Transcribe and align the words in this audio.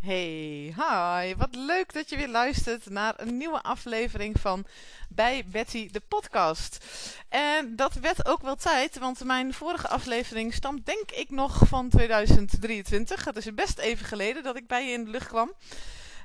Hey, 0.00 0.74
hi. 0.76 1.34
Wat 1.36 1.54
leuk 1.54 1.92
dat 1.92 2.08
je 2.08 2.16
weer 2.16 2.28
luistert 2.28 2.90
naar 2.90 3.14
een 3.16 3.36
nieuwe 3.36 3.62
aflevering 3.62 4.40
van 4.40 4.64
Bij 5.08 5.44
Betty 5.46 5.90
de 5.90 6.02
podcast. 6.08 6.84
En 7.28 7.76
dat 7.76 7.94
werd 7.94 8.26
ook 8.26 8.42
wel 8.42 8.56
tijd, 8.56 8.98
want 8.98 9.24
mijn 9.24 9.54
vorige 9.54 9.88
aflevering 9.88 10.54
stamt 10.54 10.86
denk 10.86 11.10
ik 11.10 11.30
nog 11.30 11.60
van 11.68 11.88
2023. 11.88 13.24
Het 13.24 13.36
is 13.36 13.54
best 13.54 13.78
even 13.78 14.06
geleden 14.06 14.42
dat 14.42 14.56
ik 14.56 14.66
bij 14.66 14.86
je 14.86 14.92
in 14.92 15.04
de 15.04 15.10
lucht 15.10 15.28
kwam. 15.28 15.52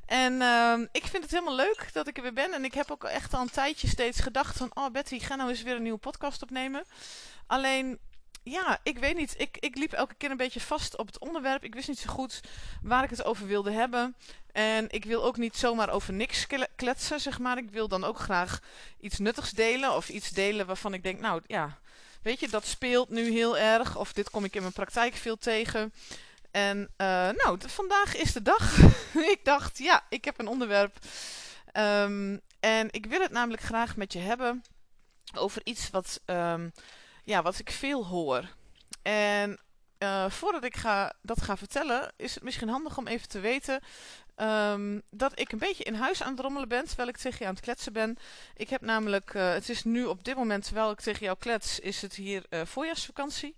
En 0.06 0.34
uh, 0.34 0.80
ik 0.92 1.06
vind 1.06 1.24
het 1.24 1.32
helemaal 1.32 1.56
leuk 1.56 1.90
dat 1.94 2.08
ik 2.08 2.18
er 2.18 2.24
weer 2.24 2.34
ben. 2.34 2.54
En 2.54 2.66
ik 2.66 2.74
heb 2.74 2.92
ook 2.92 3.04
echt 3.04 3.34
al 3.34 3.42
een 3.42 3.50
tijdje 3.50 3.88
steeds 3.88 4.20
gedacht 4.20 4.58
van... 4.58 4.72
Oh 4.74 4.92
Betty, 4.92 5.20
ga 5.20 5.36
nou 5.36 5.50
eens 5.50 5.64
weer 5.64 5.76
een 5.76 5.84
nieuwe 5.84 5.98
podcast 5.98 6.42
opnemen. 6.42 6.84
Alleen 7.48 8.00
ja, 8.44 8.80
ik 8.84 8.98
weet 8.98 9.16
niet. 9.16 9.34
Ik, 9.38 9.58
ik 9.60 9.76
liep 9.76 9.94
elke 9.94 10.16
keer 10.16 10.32
een 10.32 10.38
beetje 10.38 10.62
vast 10.62 10.98
op 10.98 11.08
het 11.08 11.20
onderwerp. 11.20 11.64
Ik 11.64 11.74
wist 11.74 11.88
niet 11.88 12.00
zo 12.00 12.10
goed 12.10 12.40
waar 12.82 13.04
ik 13.04 13.10
het 13.10 13.24
over 13.24 13.48
wilde 13.48 13.72
hebben. 13.72 14.16
En 14.52 14.90
ik 14.90 15.06
wil 15.06 15.24
ook 15.24 15.38
niet 15.38 15.58
zomaar 15.58 15.90
over 15.90 16.14
niks 16.14 16.48
kletsen, 16.76 17.20
zeg 17.20 17.40
maar. 17.40 17.58
Ik 17.58 17.72
wil 17.72 17.88
dan 17.88 18.04
ook 18.04 18.20
graag 18.20 18.60
iets 19.00 19.20
nuttigs 19.20 19.52
delen. 19.52 19.96
Of 19.96 20.10
iets 20.10 20.30
delen 20.30 20.66
waarvan 20.66 20.94
ik 20.94 21.04
denk, 21.04 21.20
nou 21.20 21.42
ja, 21.48 21.78
weet 22.22 22.40
je, 22.40 22.48
dat 22.50 22.66
speelt 22.66 23.10
nu 23.10 23.32
heel 23.32 23.58
erg. 23.58 23.98
Of 23.98 24.14
dit 24.14 24.30
kom 24.30 24.44
ik 24.44 24.56
in 24.56 24.62
mijn 24.62 24.74
praktijk 24.74 25.16
veel 25.16 25.38
tegen. 25.38 25.94
En 26.52 26.78
uh, 26.78 27.30
nou, 27.30 27.58
vandaag 27.66 28.16
is 28.16 28.34
de 28.34 28.42
dag. 28.42 28.78
ik 29.36 29.40
dacht, 29.44 29.78
ja, 29.78 30.06
ik 30.10 30.26
heb 30.26 30.40
een 30.40 30.48
onderwerp. 30.48 30.98
Um, 31.74 32.42
en 32.60 32.88
ik 32.92 33.06
wil 33.06 33.22
het 33.22 33.32
namelijk 33.32 33.62
graag 33.62 33.96
met 33.96 34.14
je 34.14 34.20
hebben 34.20 34.64
over 35.36 35.62
iets 35.64 35.90
wat... 35.90 36.22
Um, 36.26 36.72
ja, 37.24 37.42
wat 37.42 37.60
ik 37.60 37.72
veel 37.72 38.06
hoor. 38.06 38.50
En 39.02 39.60
uh, 40.00 40.30
voordat 40.30 40.64
ik 40.64 40.78
ga, 40.78 41.14
dat 41.22 41.42
ga 41.42 41.58
vertellen, 41.58 42.14
is 42.16 42.34
het 42.34 42.44
misschien 42.44 42.70
handig 42.70 42.98
om 42.98 43.08
even 43.08 43.28
te 43.28 43.40
weten 43.40 43.82
um, 44.36 45.02
dat 45.10 45.40
ik 45.40 45.52
een 45.52 45.60
beetje 45.60 45.84
in 45.84 45.94
huis 45.94 46.24
aan 46.24 46.32
het 46.32 46.40
rommelen 46.40 46.68
ben, 46.68 46.86
terwijl 46.86 47.10
ik 47.10 47.18
tegen 47.18 47.38
je 47.40 47.46
aan 47.46 47.54
het 47.54 47.64
kletsen 47.64 47.94
ben. 47.94 48.18
Ik 48.56 48.70
heb 48.70 48.82
namelijk, 48.82 49.34
uh, 49.34 49.54
het 49.54 49.70
is 49.70 49.84
nu 49.84 50.06
op 50.06 50.24
dit 50.24 50.36
moment, 50.36 50.64
terwijl 50.64 50.92
ik 50.92 51.02
tegen 51.02 51.26
jou 51.26 51.38
klets, 51.38 51.80
is 51.80 52.02
het 52.02 52.16
hier 52.16 52.46
uh, 52.50 52.62
voorjaarsvakantie. 52.66 53.56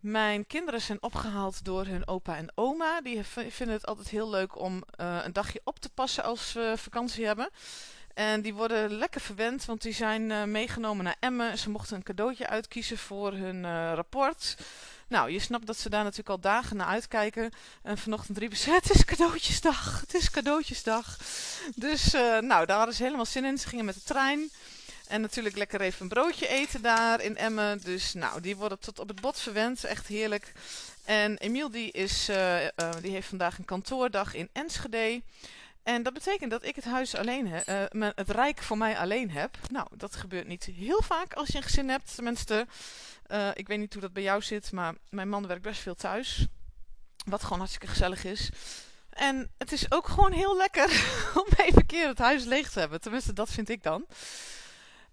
Mijn 0.00 0.46
kinderen 0.46 0.80
zijn 0.80 1.02
opgehaald 1.02 1.64
door 1.64 1.86
hun 1.86 2.06
opa 2.08 2.36
en 2.36 2.52
oma. 2.54 3.00
Die 3.00 3.24
vinden 3.24 3.76
het 3.76 3.86
altijd 3.86 4.08
heel 4.08 4.30
leuk 4.30 4.58
om 4.58 4.82
een 4.96 5.32
dagje 5.32 5.60
op 5.64 5.78
te 5.78 5.88
passen 5.88 6.24
als 6.24 6.52
we 6.52 6.72
vakantie 6.76 7.26
hebben. 7.26 7.50
En 8.18 8.40
die 8.40 8.54
worden 8.54 8.92
lekker 8.92 9.20
verwend, 9.20 9.64
want 9.64 9.82
die 9.82 9.92
zijn 9.92 10.30
uh, 10.30 10.44
meegenomen 10.44 11.04
naar 11.04 11.16
Emmen. 11.20 11.58
Ze 11.58 11.70
mochten 11.70 11.96
een 11.96 12.02
cadeautje 12.02 12.46
uitkiezen 12.46 12.98
voor 12.98 13.32
hun 13.32 13.56
uh, 13.56 13.92
rapport. 13.94 14.56
Nou, 15.08 15.30
je 15.30 15.38
snapt 15.38 15.66
dat 15.66 15.76
ze 15.76 15.88
daar 15.88 16.02
natuurlijk 16.02 16.28
al 16.28 16.40
dagen 16.40 16.76
naar 16.76 16.86
uitkijken. 16.86 17.52
En 17.82 17.98
vanochtend 17.98 18.38
riepen 18.38 18.56
ze, 18.56 18.70
het 18.82 18.90
is 18.90 19.04
cadeautjesdag, 19.04 20.00
het 20.00 20.14
is 20.14 20.30
cadeautjesdag. 20.30 21.18
Dus 21.74 22.14
uh, 22.14 22.38
nou, 22.38 22.66
daar 22.66 22.76
hadden 22.76 22.94
ze 22.94 23.02
helemaal 23.02 23.26
zin 23.26 23.44
in. 23.44 23.58
Ze 23.58 23.68
gingen 23.68 23.84
met 23.84 23.94
de 23.94 24.02
trein. 24.04 24.50
En 25.08 25.20
natuurlijk 25.20 25.56
lekker 25.56 25.80
even 25.80 26.02
een 26.02 26.08
broodje 26.08 26.48
eten 26.48 26.82
daar 26.82 27.20
in 27.20 27.36
Emmen. 27.36 27.80
Dus 27.84 28.14
nou, 28.14 28.40
die 28.40 28.56
worden 28.56 28.78
tot 28.78 28.98
op 28.98 29.08
het 29.08 29.20
bot 29.20 29.40
verwend. 29.40 29.84
Echt 29.84 30.06
heerlijk. 30.06 30.52
En 31.04 31.36
Emiel 31.36 31.70
die, 31.70 31.90
is, 31.90 32.30
die 33.00 33.10
heeft 33.10 33.28
vandaag 33.28 33.58
een 33.58 33.64
kantoordag 33.64 34.34
in 34.34 34.48
Enschede. 34.52 35.22
En 35.88 36.02
dat 36.02 36.12
betekent 36.12 36.50
dat 36.50 36.64
ik 36.64 36.74
het 36.74 36.84
huis 36.84 37.14
alleen 37.14 37.48
heb, 37.48 37.92
uh, 37.92 38.08
het 38.14 38.30
rijk 38.30 38.62
voor 38.62 38.78
mij 38.78 38.98
alleen 38.98 39.30
heb. 39.30 39.58
Nou, 39.70 39.86
dat 39.96 40.16
gebeurt 40.16 40.46
niet 40.46 40.64
heel 40.64 41.02
vaak 41.02 41.34
als 41.34 41.48
je 41.48 41.56
een 41.56 41.62
gezin 41.62 41.88
hebt. 41.88 42.14
Tenminste, 42.14 42.66
uh, 43.26 43.48
ik 43.54 43.66
weet 43.68 43.78
niet 43.78 43.92
hoe 43.92 44.02
dat 44.02 44.12
bij 44.12 44.22
jou 44.22 44.42
zit, 44.42 44.72
maar 44.72 44.94
mijn 45.10 45.28
man 45.28 45.46
werkt 45.46 45.62
best 45.62 45.80
veel 45.80 45.94
thuis. 45.94 46.46
Wat 47.24 47.42
gewoon 47.42 47.58
hartstikke 47.58 47.86
gezellig 47.86 48.24
is. 48.24 48.50
En 49.10 49.50
het 49.58 49.72
is 49.72 49.92
ook 49.92 50.08
gewoon 50.08 50.32
heel 50.32 50.56
lekker 50.56 51.04
om 51.42 51.46
even 51.56 51.86
keer 51.86 52.06
het 52.06 52.18
huis 52.18 52.44
leeg 52.44 52.70
te 52.70 52.78
hebben. 52.78 53.00
Tenminste, 53.00 53.32
dat 53.32 53.50
vind 53.50 53.68
ik 53.68 53.82
dan. 53.82 54.06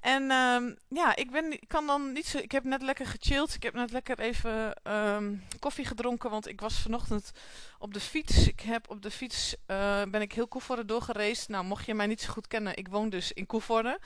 En 0.06 0.32
um, 0.32 0.76
ja, 0.88 1.16
ik, 1.16 1.32
ben, 1.32 1.60
kan 1.68 1.88
dan 1.88 2.14
niet 2.14 2.26
zo. 2.26 2.38
Ik 2.38 2.52
heb 2.52 2.64
net 2.64 2.82
lekker 2.82 3.06
gechilled. 3.06 3.54
Ik 3.54 3.64
heb 3.64 3.74
net 3.74 3.92
lekker 3.92 4.20
even 4.20 4.82
um, 4.84 5.44
koffie 5.60 5.86
gedronken. 5.86 6.30
Want 6.30 6.48
ik 6.48 6.62
was 6.62 6.80
vanochtend 6.80 7.32
op 7.80 7.94
de 7.94 8.00
fiets. 8.00 8.48
Ik 8.48 8.60
heb 8.60 8.90
op 8.90 9.02
de 9.02 9.12
fiets. 9.12 9.56
Uh, 9.68 10.02
ben 10.04 10.22
ik 10.22 10.32
heel 10.32 10.48
Koevoorde 10.48 10.86
doorgereisd. 10.86 11.50
Nou, 11.50 11.66
mocht 11.66 11.86
je 11.86 11.94
mij 11.94 12.08
niet 12.08 12.22
zo 12.22 12.32
goed 12.32 12.48
kennen. 12.48 12.78
Ik 12.78 12.88
woon 12.88 13.10
dus 13.10 13.32
in 13.32 13.46
Koevoorde. 13.46 14.00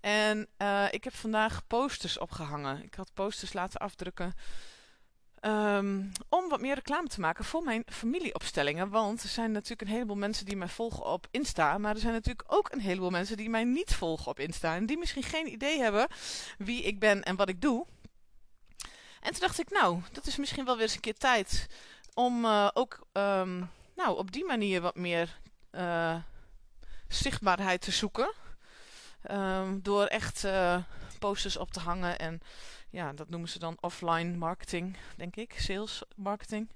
En 0.00 0.48
uh, 0.58 0.84
ik 0.90 1.04
heb 1.04 1.14
vandaag 1.14 1.66
posters 1.66 2.18
opgehangen. 2.18 2.82
Ik 2.82 2.94
had 2.94 3.10
posters 3.14 3.52
laten 3.52 3.80
afdrukken. 3.80 4.34
Um, 5.46 6.12
om 6.28 6.48
wat 6.48 6.60
meer 6.60 6.74
reclame 6.74 7.08
te 7.08 7.20
maken 7.20 7.44
voor 7.44 7.62
mijn 7.62 7.82
familieopstellingen. 7.86 8.88
Want 8.88 9.22
er 9.22 9.28
zijn 9.28 9.52
natuurlijk 9.52 9.80
een 9.80 9.94
heleboel 9.94 10.16
mensen 10.16 10.46
die 10.46 10.56
mij 10.56 10.68
volgen 10.68 11.04
op 11.04 11.26
Insta. 11.30 11.78
Maar 11.78 11.94
er 11.94 12.00
zijn 12.00 12.12
natuurlijk 12.12 12.52
ook 12.52 12.72
een 12.72 12.80
heleboel 12.80 13.10
mensen 13.10 13.36
die 13.36 13.50
mij 13.50 13.64
niet 13.64 13.94
volgen 13.94 14.30
op 14.30 14.38
Insta. 14.38 14.74
En 14.74 14.86
die 14.86 14.98
misschien 14.98 15.22
geen 15.22 15.52
idee 15.52 15.80
hebben 15.80 16.06
wie 16.58 16.82
ik 16.82 16.98
ben 16.98 17.22
en 17.22 17.36
wat 17.36 17.48
ik 17.48 17.60
doe. 17.60 17.86
En 19.20 19.30
toen 19.30 19.40
dacht 19.40 19.60
ik, 19.60 19.70
nou, 19.70 20.00
dat 20.12 20.26
is 20.26 20.36
misschien 20.36 20.64
wel 20.64 20.74
weer 20.74 20.82
eens 20.82 20.94
een 20.94 21.00
keer 21.00 21.18
tijd 21.18 21.66
om 22.14 22.44
uh, 22.44 22.68
ook 22.72 23.06
um, 23.12 23.70
nou, 23.96 24.18
op 24.18 24.32
die 24.32 24.44
manier 24.44 24.80
wat 24.80 24.96
meer 24.96 25.40
uh, 25.72 26.16
zichtbaarheid 27.08 27.80
te 27.80 27.90
zoeken. 27.90 28.32
Um, 29.30 29.82
door 29.82 30.04
echt 30.04 30.44
uh, 30.44 30.76
posters 31.24 31.56
op 31.56 31.70
te 31.70 31.80
hangen 31.80 32.18
en 32.18 32.40
ja, 32.90 33.12
dat 33.12 33.28
noemen 33.28 33.48
ze 33.48 33.58
dan 33.58 33.76
offline 33.80 34.36
marketing, 34.36 34.96
denk 35.16 35.36
ik. 35.36 35.54
Sales 35.58 36.02
marketing. 36.16 36.68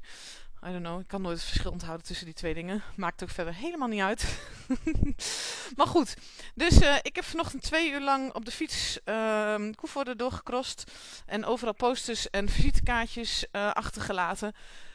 I 0.66 0.70
don't 0.70 0.84
know, 0.84 1.00
ik 1.00 1.06
kan 1.08 1.22
nooit 1.22 1.36
het 1.36 1.46
verschil 1.46 1.70
onthouden 1.70 2.06
tussen 2.06 2.26
die 2.26 2.34
twee 2.34 2.54
dingen. 2.54 2.82
Maakt 2.96 3.22
ook 3.22 3.30
verder 3.30 3.54
helemaal 3.54 3.88
niet 3.88 4.00
uit. 4.00 4.38
maar 5.76 5.86
goed, 5.86 6.16
dus 6.54 6.82
uh, 6.82 6.96
ik 7.02 7.14
heb 7.14 7.24
vanochtend 7.24 7.62
twee 7.62 7.90
uur 7.90 8.00
lang 8.00 8.32
op 8.34 8.44
de 8.44 8.50
fiets 8.50 8.98
uh, 9.04 9.70
Koevoorde 9.74 10.16
doorgekrost. 10.16 10.92
En 11.26 11.44
overal 11.44 11.74
posters 11.74 12.30
en 12.30 12.48
visitekaartjes 12.48 13.46
uh, 13.52 13.70
achtergelaten. 13.70 14.52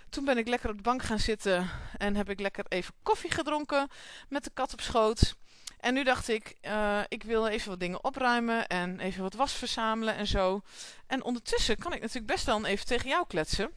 Toen 0.09 0.25
ben 0.25 0.37
ik 0.37 0.47
lekker 0.47 0.69
op 0.69 0.75
de 0.75 0.81
bank 0.81 1.03
gaan 1.03 1.19
zitten 1.19 1.69
en 1.97 2.15
heb 2.15 2.29
ik 2.29 2.39
lekker 2.39 2.65
even 2.67 2.93
koffie 3.03 3.31
gedronken 3.31 3.87
met 4.29 4.43
de 4.43 4.51
kat 4.53 4.73
op 4.73 4.81
schoot. 4.81 5.35
En 5.83 5.93
nu 5.93 6.03
dacht 6.03 6.27
ik, 6.27 6.55
uh, 6.61 6.99
ik 7.07 7.23
wil 7.23 7.47
even 7.47 7.69
wat 7.69 7.79
dingen 7.79 8.03
opruimen 8.03 8.67
en 8.67 8.99
even 8.99 9.21
wat 9.21 9.33
was 9.33 9.53
verzamelen 9.53 10.15
en 10.15 10.27
zo. 10.27 10.61
En 11.07 11.23
ondertussen 11.23 11.77
kan 11.77 11.93
ik 11.93 12.01
natuurlijk 12.01 12.33
best 12.33 12.45
wel 12.45 12.65
even 12.65 12.85
tegen 12.85 13.09
jou 13.09 13.27
kletsen. 13.27 13.71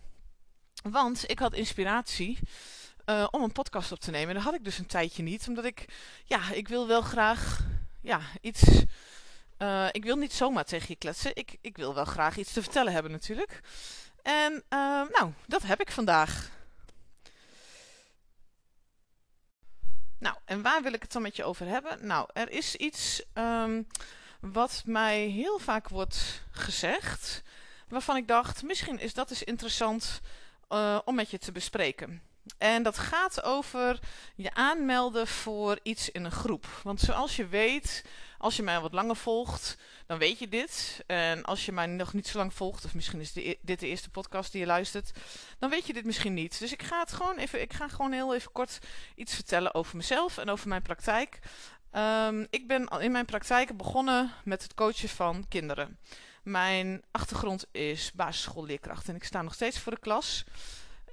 Want 0.82 1.30
ik 1.30 1.38
had 1.38 1.54
inspiratie 1.54 2.38
uh, 3.06 3.26
om 3.30 3.42
een 3.42 3.52
podcast 3.52 3.92
op 3.92 4.00
te 4.00 4.10
nemen. 4.10 4.34
Dat 4.34 4.42
had 4.42 4.54
ik 4.54 4.64
dus 4.64 4.78
een 4.78 4.86
tijdje 4.86 5.22
niet. 5.22 5.48
Omdat 5.48 5.64
ik, 5.64 5.84
ja, 6.24 6.52
ik 6.52 6.68
wil 6.68 6.86
wel 6.86 7.02
graag, 7.02 7.60
ja, 8.02 8.20
iets... 8.40 8.62
Uh, 9.58 9.86
ik 9.90 10.04
wil 10.04 10.16
niet 10.16 10.32
zomaar 10.32 10.64
tegen 10.64 10.86
je 10.88 10.96
kletsen. 10.96 11.30
Ik, 11.34 11.56
ik 11.60 11.76
wil 11.76 11.94
wel 11.94 12.04
graag 12.04 12.36
iets 12.36 12.52
te 12.52 12.62
vertellen 12.62 12.92
hebben 12.92 13.12
natuurlijk. 13.12 13.60
En 14.22 14.62
nou, 15.12 15.32
dat 15.46 15.62
heb 15.62 15.80
ik 15.80 15.90
vandaag. 15.90 16.50
En 20.46 20.62
waar 20.62 20.82
wil 20.82 20.92
ik 20.92 21.02
het 21.02 21.12
dan 21.12 21.22
met 21.22 21.36
je 21.36 21.44
over 21.44 21.66
hebben? 21.66 22.06
Nou, 22.06 22.28
er 22.32 22.50
is 22.50 22.76
iets 22.76 23.22
um, 23.34 23.86
wat 24.40 24.82
mij 24.86 25.18
heel 25.20 25.58
vaak 25.58 25.88
wordt 25.88 26.42
gezegd, 26.50 27.42
waarvan 27.88 28.16
ik 28.16 28.28
dacht, 28.28 28.62
misschien 28.62 28.98
is 28.98 29.14
dat 29.14 29.30
eens 29.30 29.42
interessant 29.42 30.20
uh, 30.72 30.98
om 31.04 31.14
met 31.14 31.30
je 31.30 31.38
te 31.38 31.52
bespreken. 31.52 32.22
En 32.58 32.82
dat 32.82 32.98
gaat 32.98 33.42
over 33.42 33.98
je 34.34 34.54
aanmelden 34.54 35.26
voor 35.26 35.78
iets 35.82 36.10
in 36.10 36.24
een 36.24 36.32
groep. 36.32 36.66
Want 36.82 37.00
zoals 37.00 37.36
je 37.36 37.46
weet, 37.46 38.04
als 38.38 38.56
je 38.56 38.62
mij 38.62 38.80
wat 38.80 38.92
langer 38.92 39.16
volgt, 39.16 39.76
dan 40.06 40.18
weet 40.18 40.38
je 40.38 40.48
dit. 40.48 41.02
En 41.06 41.44
als 41.44 41.66
je 41.66 41.72
mij 41.72 41.86
nog 41.86 42.12
niet 42.12 42.26
zo 42.26 42.38
lang 42.38 42.54
volgt, 42.54 42.84
of 42.84 42.94
misschien 42.94 43.20
is 43.20 43.32
de, 43.32 43.58
dit 43.62 43.80
de 43.80 43.86
eerste 43.86 44.10
podcast 44.10 44.52
die 44.52 44.60
je 44.60 44.66
luistert, 44.66 45.10
dan 45.58 45.70
weet 45.70 45.86
je 45.86 45.92
dit 45.92 46.04
misschien 46.04 46.34
niet. 46.34 46.58
Dus 46.58 46.72
ik 46.72 46.82
ga 46.82 47.00
het 47.00 47.12
gewoon 47.12 47.36
even, 47.36 47.60
ik 47.60 47.72
ga 47.72 47.88
gewoon 47.88 48.12
heel 48.12 48.34
even 48.34 48.52
kort 48.52 48.78
iets 49.14 49.34
vertellen 49.34 49.74
over 49.74 49.96
mezelf 49.96 50.38
en 50.38 50.50
over 50.50 50.68
mijn 50.68 50.82
praktijk. 50.82 51.38
Um, 51.92 52.46
ik 52.50 52.66
ben 52.66 52.88
in 53.00 53.12
mijn 53.12 53.24
praktijk 53.24 53.76
begonnen 53.76 54.32
met 54.44 54.62
het 54.62 54.74
coachen 54.74 55.08
van 55.08 55.48
kinderen. 55.48 55.98
Mijn 56.42 57.02
achtergrond 57.10 57.66
is 57.72 58.12
basisschoolleerkracht 58.12 59.08
en 59.08 59.14
ik 59.14 59.24
sta 59.24 59.42
nog 59.42 59.54
steeds 59.54 59.78
voor 59.78 59.92
de 59.92 60.00
klas. 60.00 60.44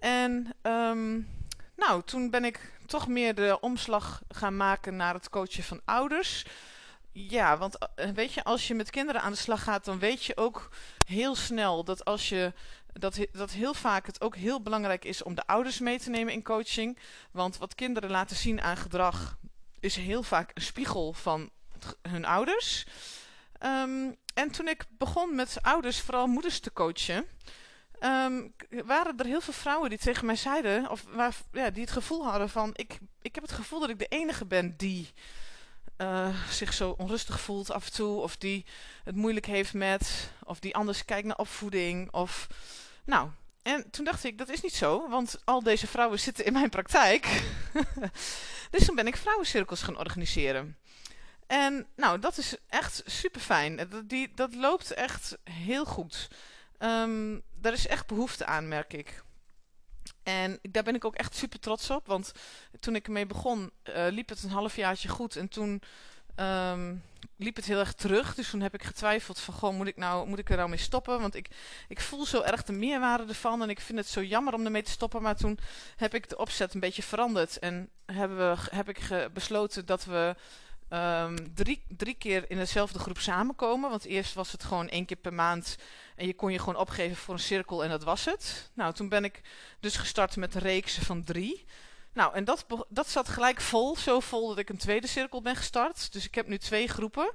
En 0.03 0.53
um, 0.61 1.29
nou, 1.75 2.03
toen 2.05 2.29
ben 2.29 2.45
ik 2.45 2.71
toch 2.85 3.07
meer 3.07 3.35
de 3.35 3.57
omslag 3.59 4.21
gaan 4.29 4.57
maken 4.57 4.95
naar 4.95 5.13
het 5.13 5.29
coachen 5.29 5.63
van 5.63 5.81
ouders. 5.85 6.45
Ja, 7.11 7.57
want 7.57 7.77
eh, 7.95 8.09
weet 8.09 8.33
je, 8.33 8.43
als 8.43 8.67
je 8.67 8.73
met 8.73 8.89
kinderen 8.89 9.21
aan 9.21 9.31
de 9.31 9.37
slag 9.37 9.63
gaat, 9.63 9.85
dan 9.85 9.99
weet 9.99 10.23
je 10.23 10.37
ook 10.37 10.69
heel 11.07 11.35
snel 11.35 11.83
dat 11.83 12.05
als 12.05 12.29
je 12.29 12.53
dat, 12.93 13.17
dat 13.31 13.51
heel 13.51 13.73
vaak 13.73 14.05
het 14.05 14.21
ook 14.21 14.35
heel 14.35 14.61
belangrijk 14.61 15.05
is 15.05 15.23
om 15.23 15.35
de 15.35 15.47
ouders 15.47 15.79
mee 15.79 15.99
te 15.99 16.09
nemen 16.09 16.33
in 16.33 16.43
coaching. 16.43 16.97
Want 17.31 17.57
wat 17.57 17.75
kinderen 17.75 18.09
laten 18.09 18.35
zien 18.35 18.61
aan 18.61 18.77
gedrag 18.77 19.37
is 19.79 19.95
heel 19.95 20.23
vaak 20.23 20.51
een 20.53 20.61
spiegel 20.61 21.13
van 21.13 21.49
hun 22.01 22.25
ouders. 22.25 22.85
Um, 23.59 24.15
en 24.33 24.51
toen 24.51 24.67
ik 24.67 24.85
begon 24.89 25.35
met 25.35 25.57
ouders, 25.61 26.01
vooral 26.01 26.27
moeders 26.27 26.59
te 26.59 26.73
coachen, 26.73 27.25
ehm, 27.99 28.47
waren 28.85 29.17
er 29.17 29.25
heel 29.25 29.41
veel 29.41 29.53
vrouwen 29.53 29.89
die 29.89 29.99
tegen 29.99 30.25
mij 30.25 30.35
zeiden, 30.35 30.89
of 30.89 31.05
waar, 31.11 31.35
ja, 31.51 31.69
die 31.69 31.81
het 31.81 31.91
gevoel 31.91 32.25
hadden 32.25 32.49
van: 32.49 32.69
ik, 32.73 32.97
ik 33.21 33.35
heb 33.35 33.43
het 33.43 33.53
gevoel 33.53 33.79
dat 33.79 33.89
ik 33.89 33.99
de 33.99 34.07
enige 34.07 34.45
ben 34.45 34.77
die 34.77 35.13
uh, 35.97 36.49
zich 36.49 36.73
zo 36.73 36.95
onrustig 36.97 37.39
voelt 37.39 37.71
af 37.71 37.85
en 37.85 37.93
toe, 37.93 38.21
of 38.21 38.37
die 38.37 38.65
het 39.03 39.15
moeilijk 39.15 39.45
heeft 39.45 39.73
met, 39.73 40.31
of 40.43 40.59
die 40.59 40.75
anders 40.75 41.05
kijkt 41.05 41.27
naar 41.27 41.37
opvoeding, 41.37 42.11
of 42.11 42.47
nou. 43.05 43.29
En 43.61 43.89
toen 43.89 44.05
dacht 44.05 44.23
ik, 44.23 44.37
dat 44.37 44.49
is 44.49 44.61
niet 44.61 44.73
zo, 44.73 45.09
want 45.09 45.41
al 45.43 45.63
deze 45.63 45.87
vrouwen 45.87 46.19
zitten 46.19 46.45
in 46.45 46.53
mijn 46.53 46.69
praktijk. 46.69 47.43
dus 48.71 48.85
toen 48.85 48.95
ben 48.95 49.07
ik 49.07 49.17
vrouwencirkels 49.17 49.81
gaan 49.81 49.97
organiseren. 49.97 50.77
En 51.47 51.87
nou, 51.95 52.19
dat 52.19 52.37
is 52.37 52.55
echt 52.67 53.01
super 53.05 53.41
fijn. 53.41 53.75
Dat, 53.75 54.09
die, 54.09 54.31
dat 54.35 54.55
loopt 54.55 54.91
echt 54.91 55.37
heel 55.43 55.85
goed. 55.85 56.27
Um, 56.79 57.41
daar 57.63 57.73
is 57.73 57.87
echt 57.87 58.07
behoefte 58.07 58.45
aan, 58.45 58.67
merk 58.67 58.93
ik. 58.93 59.23
En 60.23 60.59
daar 60.61 60.83
ben 60.83 60.95
ik 60.95 61.05
ook 61.05 61.15
echt 61.15 61.35
super 61.35 61.59
trots 61.59 61.89
op. 61.89 62.07
Want 62.07 62.31
toen 62.79 62.95
ik 62.95 63.05
ermee 63.05 63.25
begon, 63.25 63.71
uh, 63.83 64.05
liep 64.09 64.29
het 64.29 64.43
een 64.43 64.49
halfjaartje 64.49 65.09
goed. 65.09 65.35
En 65.35 65.47
toen 65.47 65.81
um, 66.35 67.03
liep 67.37 67.55
het 67.55 67.65
heel 67.65 67.79
erg 67.79 67.93
terug. 67.93 68.35
Dus 68.35 68.49
toen 68.49 68.61
heb 68.61 68.73
ik 68.73 68.83
getwijfeld 68.83 69.39
van, 69.39 69.53
goh, 69.53 69.75
moet 69.75 69.87
ik, 69.87 69.97
nou, 69.97 70.27
moet 70.27 70.39
ik 70.39 70.49
er 70.49 70.57
nou 70.57 70.69
mee 70.69 70.77
stoppen? 70.77 71.21
Want 71.21 71.35
ik, 71.35 71.47
ik 71.87 71.99
voel 71.99 72.25
zo 72.25 72.41
erg 72.41 72.63
de 72.63 72.73
meerwaarde 72.73 73.27
ervan. 73.27 73.61
En 73.61 73.69
ik 73.69 73.79
vind 73.79 73.97
het 73.97 74.07
zo 74.07 74.23
jammer 74.23 74.53
om 74.53 74.65
ermee 74.65 74.83
te 74.83 74.91
stoppen. 74.91 75.21
Maar 75.21 75.35
toen 75.35 75.59
heb 75.95 76.13
ik 76.13 76.29
de 76.29 76.37
opzet 76.37 76.73
een 76.73 76.79
beetje 76.79 77.03
veranderd. 77.03 77.59
En 77.59 77.89
hebben 78.05 78.37
we, 78.37 78.57
heb 78.75 78.89
ik 78.89 79.29
besloten 79.33 79.85
dat 79.85 80.05
we 80.05 80.35
um, 80.89 81.53
drie, 81.53 81.83
drie 81.87 82.13
keer 82.13 82.45
in 82.47 82.57
dezelfde 82.57 82.99
groep 82.99 83.19
samenkomen. 83.19 83.89
Want 83.89 84.05
eerst 84.05 84.33
was 84.33 84.51
het 84.51 84.63
gewoon 84.63 84.89
één 84.89 85.05
keer 85.05 85.17
per 85.17 85.33
maand. 85.33 85.77
En 86.15 86.27
je 86.27 86.33
kon 86.33 86.51
je 86.51 86.59
gewoon 86.59 86.75
opgeven 86.75 87.15
voor 87.15 87.33
een 87.33 87.39
cirkel 87.39 87.83
en 87.83 87.89
dat 87.89 88.03
was 88.03 88.25
het. 88.25 88.71
Nou, 88.73 88.93
toen 88.93 89.09
ben 89.09 89.23
ik 89.23 89.41
dus 89.79 89.95
gestart 89.95 90.35
met 90.35 90.55
een 90.55 90.61
reeks 90.61 90.97
van 90.97 91.23
drie. 91.23 91.65
Nou, 92.13 92.33
en 92.33 92.43
dat, 92.43 92.65
dat 92.89 93.09
zat 93.09 93.29
gelijk 93.29 93.61
vol. 93.61 93.95
Zo 93.95 94.19
vol 94.19 94.47
dat 94.47 94.57
ik 94.57 94.69
een 94.69 94.77
tweede 94.77 95.07
cirkel 95.07 95.41
ben 95.41 95.55
gestart. 95.55 96.13
Dus 96.13 96.25
ik 96.25 96.35
heb 96.35 96.47
nu 96.47 96.57
twee 96.57 96.87
groepen. 96.87 97.31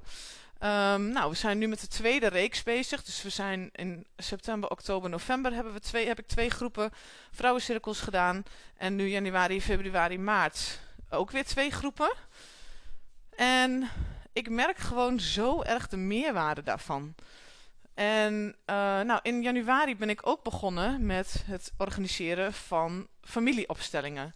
Um, 0.63 1.09
nou, 1.09 1.29
we 1.29 1.35
zijn 1.35 1.57
nu 1.57 1.67
met 1.67 1.79
de 1.79 1.87
tweede 1.87 2.27
reeks 2.27 2.63
bezig. 2.63 3.03
Dus 3.03 3.21
we 3.21 3.29
zijn 3.29 3.69
in 3.73 4.05
september, 4.17 4.69
oktober, 4.69 5.09
november 5.09 5.53
hebben 5.53 5.73
we 5.73 5.79
twee, 5.79 6.07
heb 6.07 6.19
ik 6.19 6.27
twee 6.27 6.49
groepen 6.49 6.91
vrouwencirkels 7.31 7.99
gedaan. 7.99 8.43
En 8.77 8.95
nu 8.95 9.07
januari, 9.07 9.61
februari, 9.61 10.17
maart 10.17 10.79
ook 11.09 11.31
weer 11.31 11.45
twee 11.45 11.71
groepen. 11.71 12.11
En 13.39 13.89
ik 14.33 14.49
merk 14.49 14.77
gewoon 14.77 15.19
zo 15.19 15.61
erg 15.61 15.87
de 15.87 15.97
meerwaarde 15.97 16.63
daarvan. 16.63 17.15
En 17.93 18.55
uh, 18.65 18.75
nou, 19.01 19.19
in 19.21 19.41
januari 19.41 19.95
ben 19.95 20.09
ik 20.09 20.27
ook 20.27 20.43
begonnen 20.43 21.05
met 21.05 21.43
het 21.45 21.71
organiseren 21.77 22.53
van 22.53 23.07
familieopstellingen. 23.21 24.35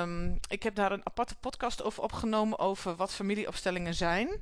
Um, 0.00 0.38
ik 0.48 0.62
heb 0.62 0.74
daar 0.74 0.92
een 0.92 1.06
aparte 1.06 1.34
podcast 1.34 1.82
over 1.82 2.02
opgenomen 2.02 2.58
over 2.58 2.96
wat 2.96 3.14
familieopstellingen 3.14 3.94
zijn. 3.94 4.40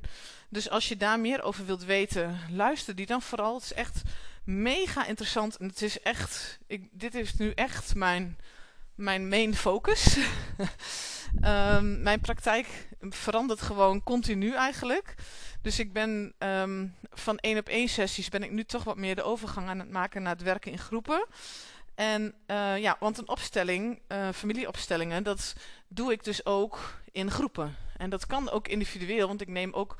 Dus 0.48 0.70
als 0.70 0.88
je 0.88 0.96
daar 0.96 1.20
meer 1.20 1.42
over 1.42 1.66
wilt 1.66 1.84
weten, 1.84 2.38
luister 2.50 2.94
die 2.94 3.06
dan 3.06 3.22
vooral. 3.22 3.54
Het 3.54 3.64
is 3.64 3.72
echt 3.72 4.02
mega 4.44 5.06
interessant 5.06 5.56
en 5.56 5.66
het 5.66 5.82
is 5.82 6.00
echt, 6.00 6.58
ik, 6.66 6.88
dit 6.90 7.14
is 7.14 7.34
nu 7.34 7.50
echt 7.50 7.94
mijn, 7.94 8.38
mijn 8.94 9.28
main 9.28 9.54
focus. 9.54 10.16
um, 11.34 12.02
mijn 12.02 12.20
praktijk 12.20 12.88
verandert 13.00 13.60
gewoon 13.60 14.02
continu 14.02 14.54
eigenlijk. 14.54 15.14
Dus 15.62 15.78
ik 15.78 15.92
ben 15.92 16.34
um, 16.38 16.94
van 17.10 17.38
één 17.38 17.58
op 17.58 17.68
één 17.68 17.88
sessies 17.88 18.28
ben 18.28 18.42
ik 18.42 18.50
nu 18.50 18.64
toch 18.64 18.84
wat 18.84 18.96
meer 18.96 19.14
de 19.14 19.22
overgang 19.22 19.68
aan 19.68 19.78
het 19.78 19.90
maken 19.90 20.22
naar 20.22 20.32
het 20.32 20.42
werken 20.42 20.72
in 20.72 20.78
groepen. 20.78 21.26
En 21.94 22.34
uh, 22.46 22.78
ja, 22.78 22.96
want 23.00 23.18
een 23.18 23.28
opstelling, 23.28 24.00
uh, 24.08 24.28
familieopstellingen, 24.34 25.22
dat 25.22 25.54
doe 25.88 26.12
ik 26.12 26.24
dus 26.24 26.46
ook 26.46 27.00
in 27.12 27.30
groepen. 27.30 27.76
En 27.96 28.10
dat 28.10 28.26
kan 28.26 28.50
ook 28.50 28.68
individueel, 28.68 29.26
want 29.26 29.40
ik 29.40 29.48
neem 29.48 29.72
ook 29.72 29.96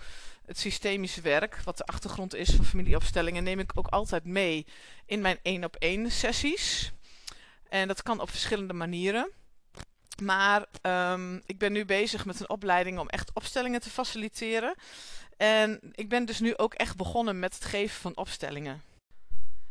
het 0.47 0.59
systemische 0.59 1.21
werk, 1.21 1.61
wat 1.65 1.77
de 1.77 1.87
achtergrond 1.87 2.35
is 2.35 2.51
van 2.51 2.65
familieopstellingen, 2.65 3.45
neem 3.45 3.59
ik 3.59 3.71
ook 3.75 3.87
altijd 3.87 4.25
mee 4.25 4.67
in 5.07 5.21
mijn 5.21 5.39
één 5.43 5.65
op 5.65 5.77
één 5.77 6.11
sessies. 6.11 6.93
En 7.69 7.89
dat 7.89 8.03
kan 8.03 8.21
op 8.21 8.31
verschillende 8.31 8.73
manieren. 8.73 9.31
Maar 10.23 10.67
um, 11.13 11.43
ik 11.47 11.59
ben 11.59 11.73
nu 11.73 11.85
bezig 11.85 12.25
met 12.25 12.41
een 12.41 12.49
opleiding 12.49 12.99
om 12.99 13.09
echt 13.09 13.31
opstellingen 13.35 13.81
te 13.81 13.91
faciliteren. 13.91 14.75
En 15.37 15.81
ik 15.93 16.09
ben 16.09 16.25
dus 16.25 16.41
nu 16.41 16.57
ook 16.57 16.75
echt 16.75 16.97
begonnen 16.97 17.39
met 17.39 17.55
het 17.55 17.65
geven 17.65 18.01
van 18.01 18.17
opstellingen. 18.17 18.83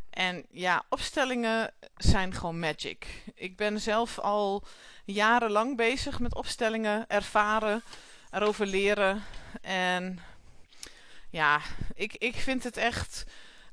En 0.09 0.45
ja, 0.49 0.83
opstellingen 0.89 1.73
zijn 1.95 2.33
gewoon 2.33 2.59
magic. 2.59 3.23
Ik 3.35 3.55
ben 3.55 3.79
zelf 3.79 4.19
al 4.19 4.63
jarenlang 5.05 5.77
bezig 5.77 6.19
met 6.19 6.35
opstellingen, 6.35 7.05
ervaren, 7.07 7.83
erover 8.31 8.65
leren. 8.65 9.23
En 9.61 10.19
ja, 11.29 11.61
ik, 11.93 12.13
ik 12.17 12.35
vind 12.35 12.63
het 12.63 12.77
echt 12.77 13.23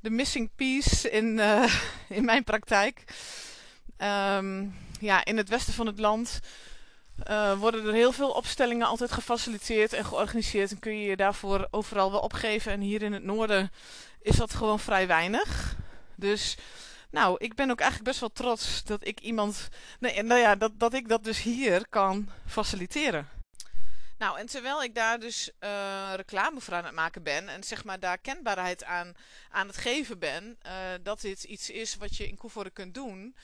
de 0.00 0.10
missing 0.10 0.50
piece 0.54 1.10
in, 1.10 1.38
uh, 1.38 1.74
in 2.18 2.24
mijn 2.24 2.44
praktijk. 2.44 3.04
Um, 3.98 4.74
ja, 4.98 5.24
in 5.24 5.36
het 5.36 5.48
westen 5.48 5.74
van 5.74 5.86
het 5.86 5.98
land 5.98 6.40
uh, 7.30 7.58
worden 7.58 7.86
er 7.86 7.92
heel 7.92 8.12
veel 8.12 8.30
opstellingen 8.30 8.86
altijd 8.86 9.12
gefaciliteerd 9.12 9.92
en 9.92 10.04
georganiseerd. 10.04 10.70
En 10.70 10.78
kun 10.78 10.98
je 10.98 11.08
je 11.08 11.16
daarvoor 11.16 11.68
overal 11.70 12.10
wel 12.10 12.20
opgeven. 12.20 12.72
En 12.72 12.80
hier 12.80 13.02
in 13.02 13.12
het 13.12 13.24
noorden 13.24 13.70
is 14.22 14.36
dat 14.36 14.54
gewoon 14.54 14.80
vrij 14.80 15.06
weinig. 15.06 15.76
Dus 16.14 16.56
nou, 17.10 17.36
ik 17.38 17.54
ben 17.54 17.70
ook 17.70 17.80
eigenlijk 17.80 18.10
best 18.10 18.20
wel 18.20 18.32
trots 18.32 18.84
dat 18.84 19.06
ik 19.06 19.20
iemand. 19.20 19.68
Nee, 20.00 20.22
nou 20.22 20.40
ja, 20.40 20.56
dat, 20.56 20.72
dat 20.74 20.94
ik 20.94 21.08
dat 21.08 21.24
dus 21.24 21.42
hier 21.42 21.88
kan 21.88 22.28
faciliteren. 22.46 23.28
Nou, 24.18 24.38
en 24.38 24.46
terwijl 24.46 24.82
ik 24.82 24.94
daar 24.94 25.20
dus 25.20 25.50
uh, 25.60 26.12
reclame 26.14 26.60
voor 26.60 26.74
aan 26.74 26.84
het 26.84 26.94
maken 26.94 27.22
ben 27.22 27.48
en 27.48 27.64
zeg 27.64 27.84
maar 27.84 28.00
daar 28.00 28.18
kenbaarheid 28.18 28.84
aan, 28.84 29.12
aan 29.50 29.66
het 29.66 29.76
geven 29.76 30.18
ben, 30.18 30.58
uh, 30.66 30.72
dat 31.02 31.20
dit 31.20 31.44
iets 31.44 31.70
is 31.70 31.96
wat 31.96 32.16
je 32.16 32.28
in 32.28 32.36
Koevoorde 32.36 32.70
kunt 32.70 32.94
doen, 32.94 33.36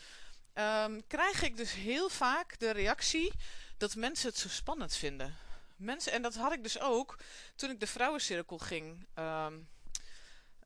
um, 0.55 1.07
krijg 1.07 1.43
ik 1.43 1.57
dus 1.57 1.73
heel 1.73 2.09
vaak 2.09 2.59
de 2.59 2.71
reactie 2.71 3.33
dat 3.77 3.95
mensen 3.95 4.29
het 4.29 4.39
zo 4.39 4.49
spannend 4.49 4.97
vinden. 4.97 5.37
Mensen, 5.77 6.13
en 6.13 6.23
dat 6.23 6.35
had 6.35 6.53
ik 6.53 6.63
dus 6.63 6.81
ook 6.81 7.19
toen 7.57 7.71
ik 7.71 7.81
de 7.81 7.87
vrouwencirkel 7.87 8.59
ging, 8.59 9.07
um, 9.19 9.69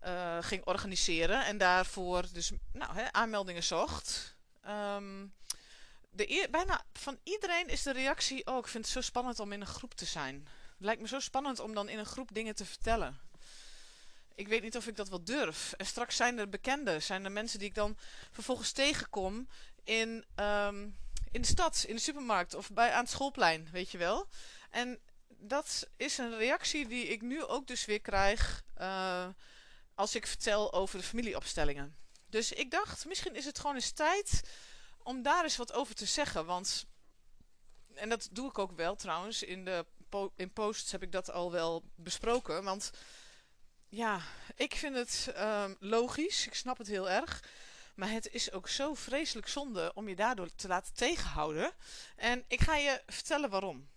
uh, 0.04 0.38
ging 0.40 0.64
organiseren 0.64 1.44
en 1.44 1.58
daarvoor 1.58 2.24
dus 2.32 2.50
nou, 2.72 3.08
aanmeldingen 3.10 3.64
zocht. 3.64 4.36
Um, 4.68 5.34
de 6.10 6.48
bijna 6.50 6.84
van 6.92 7.18
iedereen 7.22 7.68
is 7.68 7.82
de 7.82 7.92
reactie: 7.92 8.46
Oh, 8.46 8.58
ik 8.58 8.66
vind 8.66 8.84
het 8.84 8.92
zo 8.92 9.00
spannend 9.00 9.40
om 9.40 9.52
in 9.52 9.60
een 9.60 9.66
groep 9.66 9.94
te 9.94 10.04
zijn. 10.04 10.48
Het 10.76 10.86
lijkt 10.86 11.00
me 11.00 11.08
zo 11.08 11.20
spannend 11.20 11.60
om 11.60 11.74
dan 11.74 11.88
in 11.88 11.98
een 11.98 12.06
groep 12.06 12.34
dingen 12.34 12.54
te 12.54 12.64
vertellen. 12.64 13.20
Ik 14.34 14.48
weet 14.48 14.62
niet 14.62 14.76
of 14.76 14.86
ik 14.86 14.96
dat 14.96 15.08
wel 15.08 15.24
durf. 15.24 15.72
En 15.72 15.86
straks 15.86 16.16
zijn 16.16 16.38
er 16.38 16.48
bekenden, 16.48 17.02
zijn 17.02 17.24
er 17.24 17.32
mensen 17.32 17.58
die 17.58 17.68
ik 17.68 17.74
dan 17.74 17.96
vervolgens 18.30 18.72
tegenkom 18.72 19.48
in, 19.88 20.24
um, 20.36 20.96
in 21.30 21.40
de 21.40 21.46
stad, 21.46 21.84
in 21.86 21.94
de 21.94 22.00
supermarkt 22.00 22.54
of 22.54 22.70
bij, 22.70 22.92
aan 22.92 23.02
het 23.02 23.10
schoolplein, 23.10 23.68
weet 23.72 23.90
je 23.90 23.98
wel. 23.98 24.28
En 24.70 24.98
dat 25.28 25.88
is 25.96 26.18
een 26.18 26.36
reactie 26.38 26.88
die 26.88 27.06
ik 27.06 27.22
nu 27.22 27.44
ook 27.44 27.66
dus 27.66 27.84
weer 27.84 28.00
krijg 28.00 28.64
uh, 28.78 29.26
als 29.94 30.14
ik 30.14 30.26
vertel 30.26 30.72
over 30.72 30.98
de 30.98 31.04
familieopstellingen. 31.04 31.96
Dus 32.26 32.52
ik 32.52 32.70
dacht, 32.70 33.06
misschien 33.06 33.34
is 33.34 33.44
het 33.44 33.58
gewoon 33.58 33.74
eens 33.74 33.90
tijd 33.90 34.42
om 35.02 35.22
daar 35.22 35.42
eens 35.42 35.56
wat 35.56 35.72
over 35.72 35.94
te 35.94 36.06
zeggen. 36.06 36.46
Want, 36.46 36.86
en 37.94 38.08
dat 38.08 38.28
doe 38.32 38.48
ik 38.48 38.58
ook 38.58 38.72
wel 38.72 38.96
trouwens, 38.96 39.42
in, 39.42 39.64
de 39.64 39.86
in 40.36 40.52
posts 40.52 40.92
heb 40.92 41.02
ik 41.02 41.12
dat 41.12 41.30
al 41.30 41.52
wel 41.52 41.82
besproken. 41.94 42.64
Want 42.64 42.90
ja, 43.88 44.20
ik 44.54 44.74
vind 44.74 44.94
het 44.94 45.32
um, 45.36 45.76
logisch, 45.80 46.46
ik 46.46 46.54
snap 46.54 46.78
het 46.78 46.86
heel 46.86 47.10
erg. 47.10 47.42
Maar 47.98 48.10
het 48.10 48.28
is 48.32 48.52
ook 48.52 48.68
zo 48.68 48.94
vreselijk 48.94 49.48
zonde 49.48 49.92
om 49.94 50.08
je 50.08 50.16
daardoor 50.16 50.54
te 50.54 50.68
laten 50.68 50.94
tegenhouden. 50.94 51.72
En 52.16 52.44
ik 52.48 52.60
ga 52.60 52.76
je 52.76 53.02
vertellen 53.06 53.50
waarom. 53.50 53.88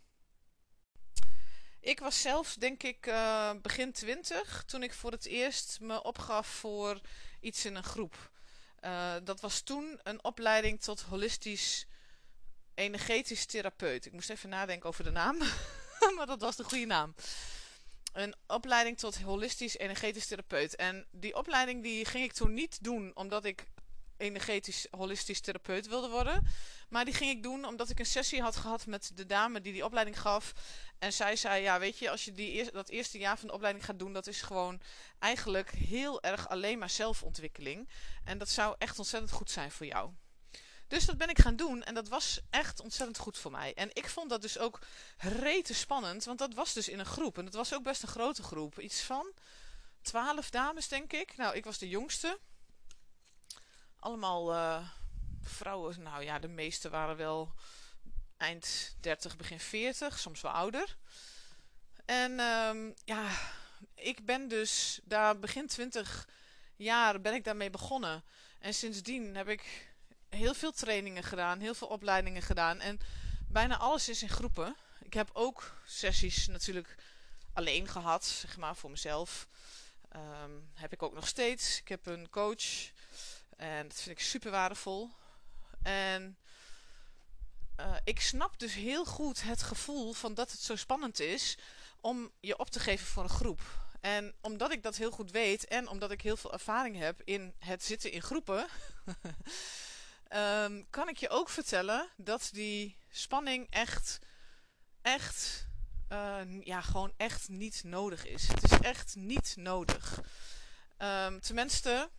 Ik 1.79 1.99
was 1.99 2.21
zelf, 2.21 2.53
denk 2.53 2.83
ik, 2.83 3.07
uh, 3.07 3.51
begin 3.61 3.91
twintig 3.91 4.63
toen 4.65 4.83
ik 4.83 4.93
voor 4.93 5.11
het 5.11 5.25
eerst 5.25 5.79
me 5.81 6.03
opgaf 6.03 6.47
voor 6.47 7.01
iets 7.39 7.65
in 7.65 7.75
een 7.75 7.83
groep. 7.83 8.31
Uh, 8.79 9.13
dat 9.23 9.41
was 9.41 9.61
toen 9.61 9.99
een 10.03 10.23
opleiding 10.23 10.81
tot 10.81 11.01
holistisch 11.01 11.85
energetisch 12.73 13.45
therapeut. 13.45 14.05
Ik 14.05 14.11
moest 14.11 14.29
even 14.29 14.49
nadenken 14.49 14.89
over 14.89 15.03
de 15.03 15.11
naam, 15.11 15.37
maar 16.15 16.25
dat 16.25 16.41
was 16.41 16.55
de 16.55 16.63
goede 16.63 16.85
naam. 16.85 17.15
Een 18.13 18.35
opleiding 18.47 18.97
tot 18.97 19.21
holistisch 19.21 19.77
energetisch 19.77 20.27
therapeut. 20.27 20.75
En 20.75 21.07
die 21.11 21.35
opleiding 21.35 21.83
die 21.83 22.05
ging 22.05 22.23
ik 22.23 22.33
toen 22.33 22.53
niet 22.53 22.83
doen 22.83 23.11
omdat 23.15 23.45
ik 23.45 23.65
energetisch 24.21 24.87
holistisch 24.89 25.39
therapeut 25.39 25.87
wilde 25.87 26.09
worden. 26.09 26.47
Maar 26.89 27.05
die 27.05 27.13
ging 27.13 27.31
ik 27.31 27.43
doen 27.43 27.65
omdat 27.65 27.89
ik 27.89 27.99
een 27.99 28.05
sessie 28.05 28.41
had 28.41 28.55
gehad 28.55 28.85
met 28.85 29.11
de 29.13 29.25
dame 29.25 29.61
die 29.61 29.73
die 29.73 29.85
opleiding 29.85 30.19
gaf. 30.19 30.53
En 30.99 31.13
zij 31.13 31.35
zei, 31.35 31.61
ja 31.61 31.79
weet 31.79 31.97
je, 31.97 32.09
als 32.09 32.25
je 32.25 32.31
die 32.31 32.71
dat 32.71 32.89
eerste 32.89 33.17
jaar 33.17 33.37
van 33.37 33.47
de 33.47 33.53
opleiding 33.53 33.85
gaat 33.85 33.99
doen, 33.99 34.13
dat 34.13 34.27
is 34.27 34.41
gewoon 34.41 34.81
eigenlijk 35.19 35.69
heel 35.71 36.21
erg 36.21 36.49
alleen 36.49 36.79
maar 36.79 36.89
zelfontwikkeling. 36.89 37.89
En 38.23 38.37
dat 38.37 38.49
zou 38.49 38.75
echt 38.77 38.97
ontzettend 38.97 39.31
goed 39.31 39.51
zijn 39.51 39.71
voor 39.71 39.85
jou. 39.85 40.11
Dus 40.87 41.05
dat 41.05 41.17
ben 41.17 41.29
ik 41.29 41.39
gaan 41.39 41.55
doen 41.55 41.83
en 41.83 41.93
dat 41.93 42.07
was 42.07 42.39
echt 42.49 42.79
ontzettend 42.79 43.17
goed 43.17 43.37
voor 43.37 43.51
mij. 43.51 43.73
En 43.73 43.89
ik 43.93 44.09
vond 44.09 44.29
dat 44.29 44.41
dus 44.41 44.57
ook 44.57 44.79
rete 45.17 45.73
spannend, 45.73 46.23
want 46.23 46.39
dat 46.39 46.53
was 46.53 46.73
dus 46.73 46.89
in 46.89 46.99
een 46.99 47.05
groep. 47.05 47.37
En 47.37 47.45
dat 47.45 47.53
was 47.53 47.73
ook 47.73 47.83
best 47.83 48.01
een 48.01 48.07
grote 48.07 48.43
groep. 48.43 48.79
Iets 48.79 49.01
van 49.01 49.31
twaalf 50.01 50.49
dames, 50.49 50.87
denk 50.87 51.13
ik. 51.13 51.37
Nou, 51.37 51.55
ik 51.55 51.63
was 51.63 51.77
de 51.77 51.89
jongste. 51.89 52.39
Allemaal 54.01 54.53
uh, 54.53 54.87
vrouwen, 55.41 56.01
nou 56.01 56.23
ja, 56.23 56.39
de 56.39 56.47
meeste 56.47 56.89
waren 56.89 57.17
wel 57.17 57.53
eind 58.37 58.95
30, 58.99 59.37
begin 59.37 59.59
40, 59.59 60.19
soms 60.19 60.41
wel 60.41 60.51
ouder. 60.51 60.97
En 62.05 62.39
um, 62.39 62.93
ja, 63.05 63.29
ik 63.95 64.25
ben 64.25 64.47
dus 64.47 64.99
daar 65.03 65.39
begin 65.39 65.67
20 65.67 66.27
jaar 66.75 67.21
ben 67.21 67.33
ik 67.33 67.43
daarmee 67.43 67.69
begonnen. 67.69 68.23
En 68.59 68.73
sindsdien 68.73 69.35
heb 69.35 69.47
ik 69.47 69.93
heel 70.29 70.53
veel 70.53 70.71
trainingen 70.71 71.23
gedaan, 71.23 71.59
heel 71.59 71.73
veel 71.73 71.87
opleidingen 71.87 72.41
gedaan. 72.41 72.79
En 72.79 72.99
bijna 73.47 73.77
alles 73.77 74.09
is 74.09 74.21
in 74.21 74.29
groepen. 74.29 74.75
Ik 75.01 75.13
heb 75.13 75.29
ook 75.33 75.81
sessies 75.85 76.47
natuurlijk 76.47 76.95
alleen 77.53 77.87
gehad, 77.87 78.25
zeg 78.25 78.57
maar, 78.57 78.75
voor 78.75 78.89
mezelf. 78.89 79.47
Um, 80.15 80.69
heb 80.73 80.93
ik 80.93 81.03
ook 81.03 81.13
nog 81.13 81.27
steeds. 81.27 81.79
Ik 81.79 81.87
heb 81.87 82.05
een 82.05 82.29
coach. 82.29 82.91
En 83.61 83.87
dat 83.87 84.01
vind 84.01 84.19
ik 84.19 84.25
super 84.25 84.51
waardevol. 84.51 85.09
En 85.81 86.37
uh, 87.79 87.95
ik 88.03 88.21
snap 88.21 88.59
dus 88.59 88.73
heel 88.73 89.05
goed 89.05 89.43
het 89.43 89.63
gevoel 89.63 90.13
van 90.13 90.33
dat 90.33 90.51
het 90.51 90.61
zo 90.61 90.75
spannend 90.75 91.19
is 91.19 91.57
om 91.99 92.31
je 92.39 92.57
op 92.57 92.69
te 92.69 92.79
geven 92.79 93.05
voor 93.05 93.23
een 93.23 93.29
groep. 93.29 93.61
En 93.99 94.35
omdat 94.41 94.71
ik 94.71 94.83
dat 94.83 94.95
heel 94.95 95.11
goed 95.11 95.31
weet 95.31 95.65
en 95.65 95.87
omdat 95.87 96.11
ik 96.11 96.21
heel 96.21 96.37
veel 96.37 96.53
ervaring 96.53 96.97
heb 96.97 97.21
in 97.23 97.53
het 97.59 97.83
zitten 97.83 98.11
in 98.11 98.21
groepen, 98.21 98.67
um, 100.29 100.89
kan 100.89 101.09
ik 101.09 101.17
je 101.17 101.29
ook 101.29 101.49
vertellen 101.49 102.09
dat 102.17 102.49
die 102.51 102.97
spanning 103.09 103.67
echt, 103.69 104.19
echt, 105.01 105.67
uh, 106.11 106.61
ja, 106.63 106.81
gewoon 106.81 107.13
echt 107.17 107.49
niet 107.49 107.83
nodig 107.83 108.25
is. 108.25 108.47
Het 108.47 108.63
is 108.63 108.79
echt 108.79 109.15
niet 109.15 109.53
nodig. 109.57 110.19
Um, 110.97 111.41
tenminste, 111.41 112.09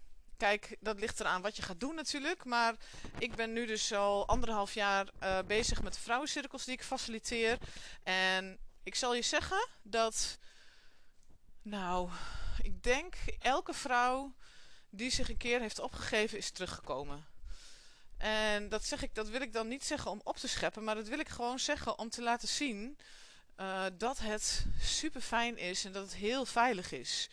kijk, 0.43 0.77
dat 0.81 0.99
ligt 0.99 1.21
eraan 1.21 1.43
wat 1.43 1.57
je 1.57 1.63
gaat 1.63 1.81
doen 1.81 1.95
natuurlijk. 1.95 2.45
Maar 2.45 2.75
ik 3.19 3.35
ben 3.35 3.53
nu 3.53 3.67
dus 3.67 3.93
al 3.93 4.29
anderhalf 4.29 4.75
jaar 4.75 5.09
uh, 5.23 5.39
bezig 5.47 5.83
met 5.83 5.99
vrouwencirkels 5.99 6.65
die 6.65 6.75
ik 6.75 6.83
faciliteer. 6.83 7.59
En 8.03 8.59
ik 8.83 8.95
zal 8.95 9.15
je 9.15 9.23
zeggen 9.23 9.69
dat, 9.83 10.39
nou, 11.63 12.11
ik 12.63 12.83
denk 12.83 13.15
elke 13.39 13.73
vrouw 13.73 14.35
die 14.91 15.11
zich 15.11 15.29
een 15.29 15.37
keer 15.37 15.61
heeft 15.61 15.79
opgegeven 15.79 16.39
is 16.39 16.51
teruggekomen. 16.51 17.27
En 18.19 18.69
dat, 18.69 18.85
zeg 18.85 19.03
ik, 19.03 19.15
dat 19.15 19.29
wil 19.29 19.41
ik 19.41 19.53
dan 19.53 19.69
niet 19.69 19.85
zeggen 19.85 20.11
om 20.11 20.21
op 20.25 20.37
te 20.37 20.49
scheppen, 20.49 20.85
maar 20.85 20.95
dat 20.95 21.09
wil 21.09 21.19
ik 21.19 21.29
gewoon 21.29 21.59
zeggen 21.59 21.99
om 21.99 22.11
te 22.11 22.23
laten 22.23 22.49
zien 22.49 22.99
uh, 23.57 23.85
dat 23.99 24.19
het 24.19 24.67
super 24.81 25.21
fijn 25.21 25.59
is 25.59 25.85
en 25.85 25.93
dat 25.93 26.03
het 26.03 26.15
heel 26.15 26.45
veilig 26.45 26.93
is. 26.93 27.29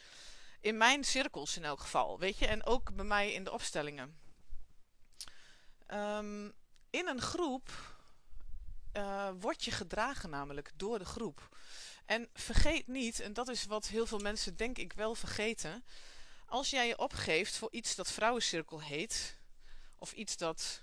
In 0.62 0.78
mijn 0.78 1.04
cirkels 1.04 1.58
in 1.58 1.66
elk 1.66 1.80
geval, 1.80 2.20
weet 2.20 2.38
je, 2.38 2.48
en 2.48 2.66
ook 2.66 2.96
bij 2.96 3.06
mij 3.06 3.32
in 3.32 3.44
de 3.44 3.52
opstellingen. 3.52 4.20
Um, 5.88 6.54
in 6.90 7.08
een 7.08 7.22
groep 7.22 7.70
uh, 8.94 9.30
word 9.40 9.64
je 9.64 9.72
gedragen 9.72 10.30
namelijk 10.30 10.72
door 10.76 11.00
de 11.00 11.06
groep. 11.06 11.58
En 12.06 12.30
vergeet 12.34 12.88
niet, 12.88 13.20
en 13.20 13.34
dat 13.34 13.48
is 13.48 13.66
wat 13.66 13.88
heel 13.88 14.06
veel 14.06 14.20
mensen 14.20 14.56
denk 14.56 14.78
ik 14.78 14.94
wel 14.94 15.16
vergeten. 15.16 15.84
Als 16.46 16.70
jij 16.70 16.88
je 16.88 16.98
opgeeft 16.98 17.58
voor 17.58 17.72
iets 17.72 17.96
dat 17.96 18.12
vrouwencirkel 18.12 18.82
heet, 18.82 19.38
of 19.96 20.12
iets 20.12 20.38
dat 20.38 20.82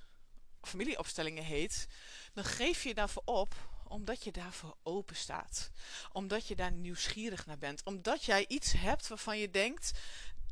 familieopstellingen 0.63 1.45
heet, 1.45 1.87
dan 2.33 2.45
geef 2.45 2.83
je 2.83 2.95
daarvoor 2.95 3.23
op 3.25 3.55
omdat 3.97 4.25
je 4.25 4.33
daarvoor 4.33 4.77
open 4.83 5.17
staat. 5.17 5.71
Omdat 6.13 6.47
je 6.47 6.57
daar 6.57 6.73
nieuwsgierig 6.73 7.47
naar 7.47 7.59
bent. 7.59 7.83
Omdat 7.85 8.25
jij 8.25 8.45
iets 8.49 8.73
hebt 8.73 9.09
waarvan 9.09 9.39
je 9.39 9.51
denkt, 9.51 9.91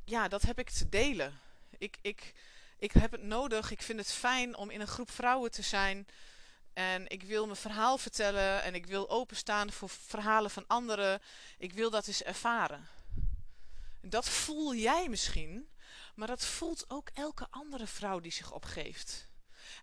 ja, 0.04 0.28
dat 0.28 0.42
heb 0.42 0.58
ik 0.58 0.70
te 0.70 0.88
delen. 0.88 1.38
Ik, 1.78 1.96
ik, 2.00 2.32
ik 2.78 2.92
heb 2.92 3.10
het 3.10 3.22
nodig, 3.22 3.70
ik 3.70 3.82
vind 3.82 3.98
het 3.98 4.12
fijn 4.12 4.56
om 4.56 4.70
in 4.70 4.80
een 4.80 4.86
groep 4.86 5.10
vrouwen 5.10 5.50
te 5.50 5.62
zijn. 5.62 6.06
En 6.72 7.08
ik 7.08 7.22
wil 7.22 7.44
mijn 7.44 7.56
verhaal 7.56 7.98
vertellen 7.98 8.62
en 8.62 8.74
ik 8.74 8.86
wil 8.86 9.10
openstaan 9.10 9.72
voor 9.72 9.88
verhalen 9.88 10.50
van 10.50 10.66
anderen. 10.66 11.20
Ik 11.58 11.72
wil 11.72 11.90
dat 11.90 12.06
eens 12.06 12.22
ervaren. 12.22 12.88
Dat 14.00 14.28
voel 14.28 14.74
jij 14.74 15.08
misschien, 15.08 15.68
maar 16.14 16.28
dat 16.28 16.44
voelt 16.44 16.84
ook 16.90 17.08
elke 17.12 17.46
andere 17.50 17.86
vrouw 17.86 18.20
die 18.20 18.32
zich 18.32 18.52
opgeeft. 18.52 19.28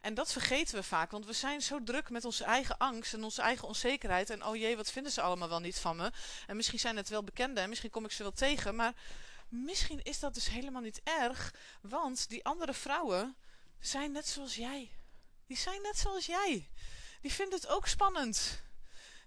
En 0.01 0.13
dat 0.13 0.31
vergeten 0.31 0.75
we 0.75 0.83
vaak, 0.83 1.11
want 1.11 1.25
we 1.25 1.33
zijn 1.33 1.61
zo 1.61 1.83
druk 1.83 2.09
met 2.09 2.25
onze 2.25 2.43
eigen 2.43 2.77
angst 2.77 3.13
en 3.13 3.23
onze 3.23 3.41
eigen 3.41 3.67
onzekerheid. 3.67 4.29
En 4.29 4.45
oh 4.45 4.55
jee, 4.55 4.75
wat 4.75 4.91
vinden 4.91 5.11
ze 5.11 5.21
allemaal 5.21 5.49
wel 5.49 5.59
niet 5.59 5.79
van 5.79 5.95
me? 5.95 6.11
En 6.47 6.55
misschien 6.55 6.79
zijn 6.79 6.97
het 6.97 7.09
wel 7.09 7.23
bekenden 7.23 7.63
en 7.63 7.69
misschien 7.69 7.89
kom 7.89 8.05
ik 8.05 8.11
ze 8.11 8.23
wel 8.23 8.31
tegen, 8.31 8.75
maar 8.75 8.93
misschien 9.49 10.03
is 10.03 10.19
dat 10.19 10.33
dus 10.33 10.49
helemaal 10.49 10.81
niet 10.81 11.01
erg, 11.03 11.53
want 11.81 12.29
die 12.29 12.45
andere 12.45 12.73
vrouwen 12.73 13.35
zijn 13.79 14.11
net 14.11 14.27
zoals 14.27 14.55
jij. 14.55 14.91
Die 15.47 15.57
zijn 15.57 15.81
net 15.81 15.97
zoals 15.97 16.25
jij. 16.25 16.69
Die 17.21 17.33
vinden 17.33 17.59
het 17.59 17.67
ook 17.67 17.87
spannend. 17.87 18.61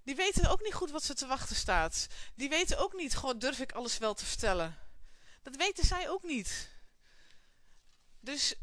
Die 0.03 0.17
weten 0.17 0.51
ook 0.51 0.63
niet 0.63 0.75
goed 0.75 0.91
wat 0.91 1.03
ze 1.03 1.15
te 1.15 1.27
wachten 1.27 1.57
staat. 1.57 2.07
Die 2.35 2.49
weten 2.49 2.79
ook 2.79 2.93
niet, 2.93 3.15
goh, 3.15 3.39
durf 3.39 3.59
ik 3.59 3.73
alles 3.73 3.99
wel 3.99 4.15
te 4.15 4.25
vertellen? 4.25 4.79
Dat 5.43 5.57
weten 5.57 5.85
zij 5.85 6.11
ook 6.11 6.23
niet. 6.23 6.69
Dus 8.21 8.55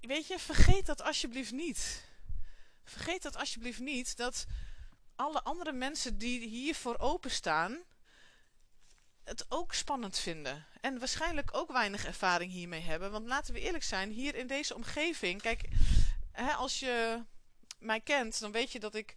weet 0.00 0.26
je, 0.26 0.38
vergeet 0.38 0.86
dat 0.86 1.02
alsjeblieft 1.02 1.52
niet. 1.52 2.04
Vergeet 2.84 3.22
dat 3.22 3.36
alsjeblieft 3.36 3.80
niet 3.80 4.16
dat 4.16 4.46
alle 5.16 5.42
andere 5.42 5.72
mensen 5.72 6.18
die 6.18 6.48
hiervoor 6.48 6.98
openstaan, 6.98 7.78
het 9.24 9.44
ook 9.48 9.74
spannend 9.74 10.18
vinden. 10.18 10.66
En 10.80 10.98
waarschijnlijk 10.98 11.48
ook 11.52 11.72
weinig 11.72 12.04
ervaring 12.04 12.52
hiermee 12.52 12.80
hebben. 12.80 13.10
Want 13.10 13.26
laten 13.26 13.54
we 13.54 13.60
eerlijk 13.60 13.84
zijn, 13.84 14.10
hier 14.10 14.34
in 14.34 14.46
deze 14.46 14.74
omgeving, 14.74 15.42
kijk, 15.42 15.68
hè, 16.32 16.52
als 16.52 16.80
je 16.80 17.22
mij 17.78 18.00
kent, 18.00 18.40
dan 18.40 18.52
weet 18.52 18.72
je 18.72 18.80
dat 18.80 18.94
ik 18.94 19.14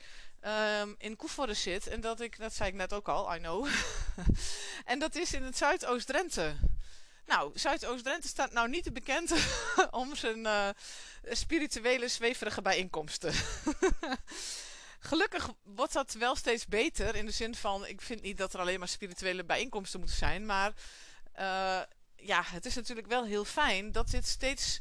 um, 0.81 0.95
in 0.97 1.15
Koevoorde 1.15 1.53
zit. 1.53 1.87
En 1.87 2.01
dat 2.01 2.21
ik, 2.21 2.37
dat 2.37 2.53
zei 2.53 2.69
ik 2.69 2.75
net 2.75 2.93
ook 2.93 3.07
al, 3.07 3.35
I 3.35 3.37
know. 3.37 3.67
en 4.85 4.99
dat 4.99 5.15
is 5.15 5.33
in 5.33 5.43
het 5.43 5.57
Zuidoost-Drenthe. 5.57 6.55
Nou, 7.25 7.51
Zuidoost-Drenthe 7.59 8.27
staat 8.27 8.51
nou 8.51 8.69
niet 8.69 8.93
bekend 8.93 9.33
om 9.91 10.15
zijn 10.15 10.39
uh, 10.39 10.69
spirituele 11.23 12.07
zweverige 12.07 12.61
bijeenkomsten. 12.61 13.33
Gelukkig 14.99 15.49
wordt 15.63 15.93
dat 15.93 16.13
wel 16.13 16.35
steeds 16.35 16.65
beter. 16.65 17.15
In 17.15 17.25
de 17.25 17.31
zin 17.31 17.55
van, 17.55 17.87
ik 17.87 18.01
vind 18.01 18.21
niet 18.21 18.37
dat 18.37 18.53
er 18.53 18.59
alleen 18.59 18.79
maar 18.79 18.87
spirituele 18.87 19.43
bijeenkomsten 19.43 19.99
moeten 19.99 20.17
zijn. 20.17 20.45
Maar 20.45 20.73
uh, 21.39 21.81
ja, 22.15 22.43
het 22.45 22.65
is 22.65 22.75
natuurlijk 22.75 23.07
wel 23.07 23.25
heel 23.25 23.45
fijn 23.45 23.91
dat 23.91 24.09
dit 24.09 24.27
steeds 24.27 24.79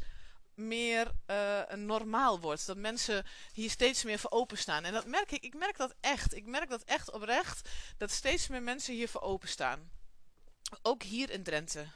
meer 0.55 1.11
uh, 1.27 1.63
normaal 1.75 2.41
wordt. 2.41 2.67
Dat 2.67 2.77
mensen 2.77 3.27
hier 3.53 3.71
steeds 3.71 4.05
meer 4.05 4.19
voor 4.19 4.31
openstaan. 4.31 4.85
En 4.85 4.93
dat 4.93 5.07
merk 5.07 5.31
ik. 5.31 5.43
Ik 5.43 5.55
merk 5.55 5.77
dat 5.77 5.95
echt. 6.01 6.35
Ik 6.35 6.47
merk 6.47 6.69
dat 6.69 6.83
echt 6.83 7.11
oprecht. 7.11 7.69
Dat 7.97 8.11
steeds 8.11 8.49
meer 8.49 8.63
mensen 8.63 8.95
hier 8.95 9.09
voor 9.09 9.23
openstaan. 9.23 9.91
Ook 10.83 11.03
hier 11.03 11.31
in 11.31 11.43
Drenthe. 11.43 11.87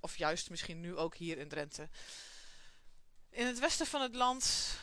Of 0.00 0.16
juist 0.16 0.50
misschien 0.50 0.80
nu 0.80 0.96
ook 0.96 1.14
hier 1.16 1.38
in 1.38 1.48
Drenthe. 1.48 1.88
In 3.30 3.46
het 3.46 3.58
westen 3.58 3.86
van 3.86 4.00
het 4.02 4.14
land 4.14 4.76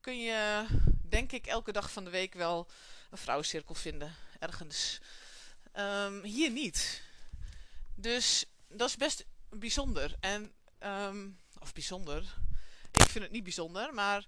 kun 0.00 0.20
je, 0.20 0.66
denk 1.02 1.32
ik, 1.32 1.46
elke 1.46 1.72
dag 1.72 1.92
van 1.92 2.04
de 2.04 2.10
week 2.10 2.34
wel 2.34 2.68
een 3.10 3.18
vrouwencirkel 3.18 3.74
vinden. 3.74 4.14
Ergens. 4.38 4.98
Um, 5.74 6.22
hier 6.22 6.50
niet. 6.50 7.02
Dus 7.94 8.44
dat 8.68 8.88
is 8.88 8.96
best 8.96 9.24
bijzonder. 9.48 10.14
En, 10.20 10.52
um, 10.80 11.38
of 11.58 11.72
bijzonder. 11.72 12.34
Ik 12.92 13.08
vind 13.08 13.24
het 13.24 13.32
niet 13.32 13.44
bijzonder, 13.44 13.94
maar. 13.94 14.26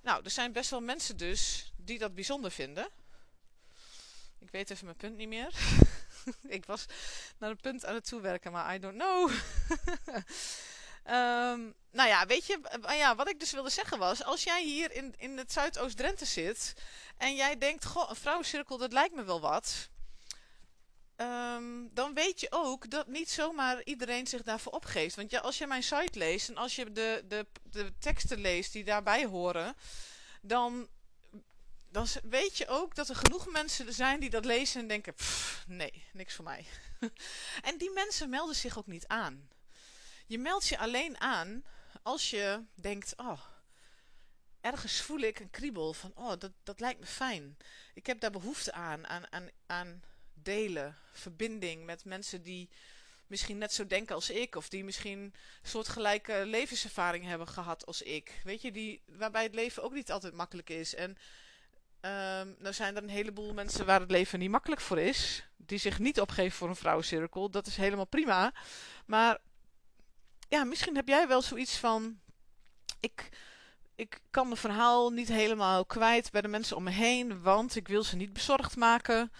Nou, 0.00 0.24
er 0.24 0.30
zijn 0.30 0.52
best 0.52 0.70
wel 0.70 0.80
mensen 0.80 1.16
dus 1.16 1.72
die 1.76 1.98
dat 1.98 2.14
bijzonder 2.14 2.50
vinden. 2.50 2.88
Ik 4.38 4.50
weet 4.50 4.70
even 4.70 4.84
mijn 4.84 4.96
punt 4.96 5.16
niet 5.16 5.28
meer. 5.28 5.52
ik 6.58 6.64
was 6.66 6.86
naar 7.38 7.50
een 7.50 7.60
punt 7.60 7.84
aan 7.84 7.94
het 7.94 8.06
toewerken, 8.06 8.52
maar 8.52 8.74
I 8.74 8.78
don't 8.78 8.98
know. 8.98 9.30
um, 11.06 11.74
nou 11.98 12.08
ja, 12.08 12.26
weet 12.26 12.46
je, 12.46 12.60
ja, 12.88 13.14
wat 13.14 13.28
ik 13.28 13.40
dus 13.40 13.52
wilde 13.52 13.70
zeggen 13.70 13.98
was, 13.98 14.24
als 14.24 14.42
jij 14.42 14.62
hier 14.64 14.92
in, 14.92 15.14
in 15.18 15.38
het 15.38 15.52
Zuidoost-Drenthe 15.52 16.24
zit 16.24 16.74
en 17.16 17.34
jij 17.34 17.58
denkt, 17.58 17.84
goh, 17.84 18.08
een 18.10 18.16
vrouwencirkel, 18.16 18.78
dat 18.78 18.92
lijkt 18.92 19.14
me 19.14 19.24
wel 19.24 19.40
wat. 19.40 19.88
ehm, 21.16 21.88
dan 21.90 22.14
weet 22.14 22.40
je 22.40 22.46
ook 22.50 22.90
dat 22.90 23.06
niet 23.06 23.30
zomaar 23.30 23.82
iedereen 23.84 24.26
zich 24.26 24.42
daarvoor 24.42 24.72
opgeeft. 24.72 25.16
Want 25.16 25.30
ja, 25.30 25.40
als 25.40 25.58
je 25.58 25.66
mijn 25.66 25.82
site 25.82 26.18
leest 26.18 26.48
en 26.48 26.56
als 26.56 26.76
je 26.76 26.92
de, 26.92 27.24
de, 27.28 27.46
de 27.62 27.98
teksten 27.98 28.38
leest 28.40 28.72
die 28.72 28.84
daarbij 28.84 29.24
horen, 29.26 29.76
dan, 30.42 30.88
dan 31.96 32.06
weet 32.22 32.58
je 32.58 32.68
ook 32.68 32.94
dat 32.94 33.08
er 33.08 33.16
genoeg 33.16 33.50
mensen 33.50 33.92
zijn 33.92 34.20
die 34.20 34.30
dat 34.30 34.44
lezen 34.44 34.80
en 34.80 34.88
denken: 34.88 35.14
nee, 35.66 36.04
niks 36.12 36.34
voor 36.34 36.44
mij. 36.44 36.66
en 37.68 37.78
die 37.78 37.90
mensen 37.90 38.30
melden 38.30 38.54
zich 38.54 38.78
ook 38.78 38.86
niet 38.86 39.06
aan. 39.06 39.48
Je 40.26 40.38
meldt 40.38 40.66
je 40.66 40.78
alleen 40.78 41.20
aan 41.20 41.64
als 42.02 42.30
je 42.30 42.62
denkt: 42.74 43.12
oh, 43.16 43.40
ergens 44.60 45.00
voel 45.00 45.18
ik 45.18 45.40
een 45.40 45.50
kriebel 45.50 45.94
van: 45.94 46.12
oh, 46.14 46.32
dat, 46.38 46.52
dat 46.62 46.80
lijkt 46.80 47.00
me 47.00 47.06
fijn. 47.06 47.56
Ik 47.94 48.06
heb 48.06 48.20
daar 48.20 48.30
behoefte 48.30 48.72
aan, 48.72 49.06
aan, 49.06 49.32
aan, 49.32 49.48
aan 49.66 50.02
delen, 50.34 50.98
verbinding 51.12 51.84
met 51.84 52.04
mensen 52.04 52.42
die 52.42 52.68
misschien 53.26 53.58
net 53.58 53.72
zo 53.72 53.86
denken 53.86 54.14
als 54.14 54.30
ik, 54.30 54.54
of 54.54 54.68
die 54.68 54.84
misschien 54.84 55.34
soortgelijke 55.62 56.42
levenservaring 56.46 57.24
hebben 57.24 57.48
gehad 57.48 57.86
als 57.86 58.02
ik. 58.02 58.40
Weet 58.44 58.62
je, 58.62 58.72
die, 58.72 59.02
waarbij 59.06 59.42
het 59.42 59.54
leven 59.54 59.82
ook 59.82 59.92
niet 59.92 60.10
altijd 60.10 60.34
makkelijk 60.34 60.70
is. 60.70 60.94
En 60.94 61.16
um, 62.06 62.56
nou 62.58 62.74
zijn 62.74 62.96
er 62.96 63.02
een 63.02 63.08
heleboel 63.08 63.52
mensen 63.52 63.86
waar 63.86 64.00
het 64.00 64.10
leven 64.10 64.38
niet 64.38 64.50
makkelijk 64.50 64.80
voor 64.80 64.98
is, 64.98 65.46
die 65.56 65.78
zich 65.78 65.98
niet 65.98 66.20
opgeven 66.20 66.56
voor 66.56 66.68
een 66.68 66.76
vrouwencirkel. 66.76 67.50
Dat 67.50 67.66
is 67.66 67.76
helemaal 67.76 68.06
prima. 68.06 68.52
Maar 69.06 69.38
ja, 70.48 70.64
misschien 70.64 70.96
heb 70.96 71.08
jij 71.08 71.28
wel 71.28 71.42
zoiets 71.42 71.76
van: 71.76 72.18
ik, 73.00 73.28
ik 73.94 74.20
kan 74.30 74.46
mijn 74.46 74.60
verhaal 74.60 75.10
niet 75.10 75.28
helemaal 75.28 75.84
kwijt 75.84 76.30
bij 76.30 76.40
de 76.40 76.48
mensen 76.48 76.76
om 76.76 76.82
me 76.82 76.90
heen, 76.90 77.42
want 77.42 77.76
ik 77.76 77.88
wil 77.88 78.02
ze 78.02 78.16
niet 78.16 78.32
bezorgd 78.32 78.76
maken. 78.76 79.32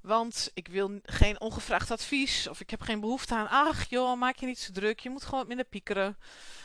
Want 0.00 0.50
ik 0.54 0.68
wil 0.68 1.00
geen 1.02 1.40
ongevraagd 1.40 1.90
advies. 1.90 2.48
Of 2.48 2.60
ik 2.60 2.70
heb 2.70 2.80
geen 2.80 3.00
behoefte 3.00 3.34
aan. 3.34 3.48
Ach 3.48 3.88
joh, 3.88 4.18
maak 4.18 4.36
je 4.36 4.46
niet 4.46 4.58
zo 4.58 4.72
druk. 4.72 5.00
Je 5.00 5.10
moet 5.10 5.24
gewoon 5.24 5.38
wat 5.38 5.48
minder 5.48 5.66
piekeren. 5.66 6.18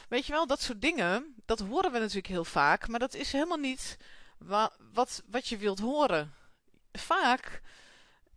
Weet 0.09 0.25
je 0.25 0.31
wel, 0.31 0.47
dat 0.47 0.61
soort 0.61 0.81
dingen. 0.81 1.35
Dat 1.45 1.59
horen 1.59 1.91
we 1.91 1.99
natuurlijk 1.99 2.27
heel 2.27 2.45
vaak. 2.45 2.87
Maar 2.87 2.99
dat 2.99 3.13
is 3.13 3.31
helemaal 3.31 3.57
niet 3.57 3.97
wa 4.39 4.71
wat, 4.93 5.23
wat 5.25 5.47
je 5.47 5.57
wilt 5.57 5.79
horen. 5.79 6.33
Vaak 6.91 7.61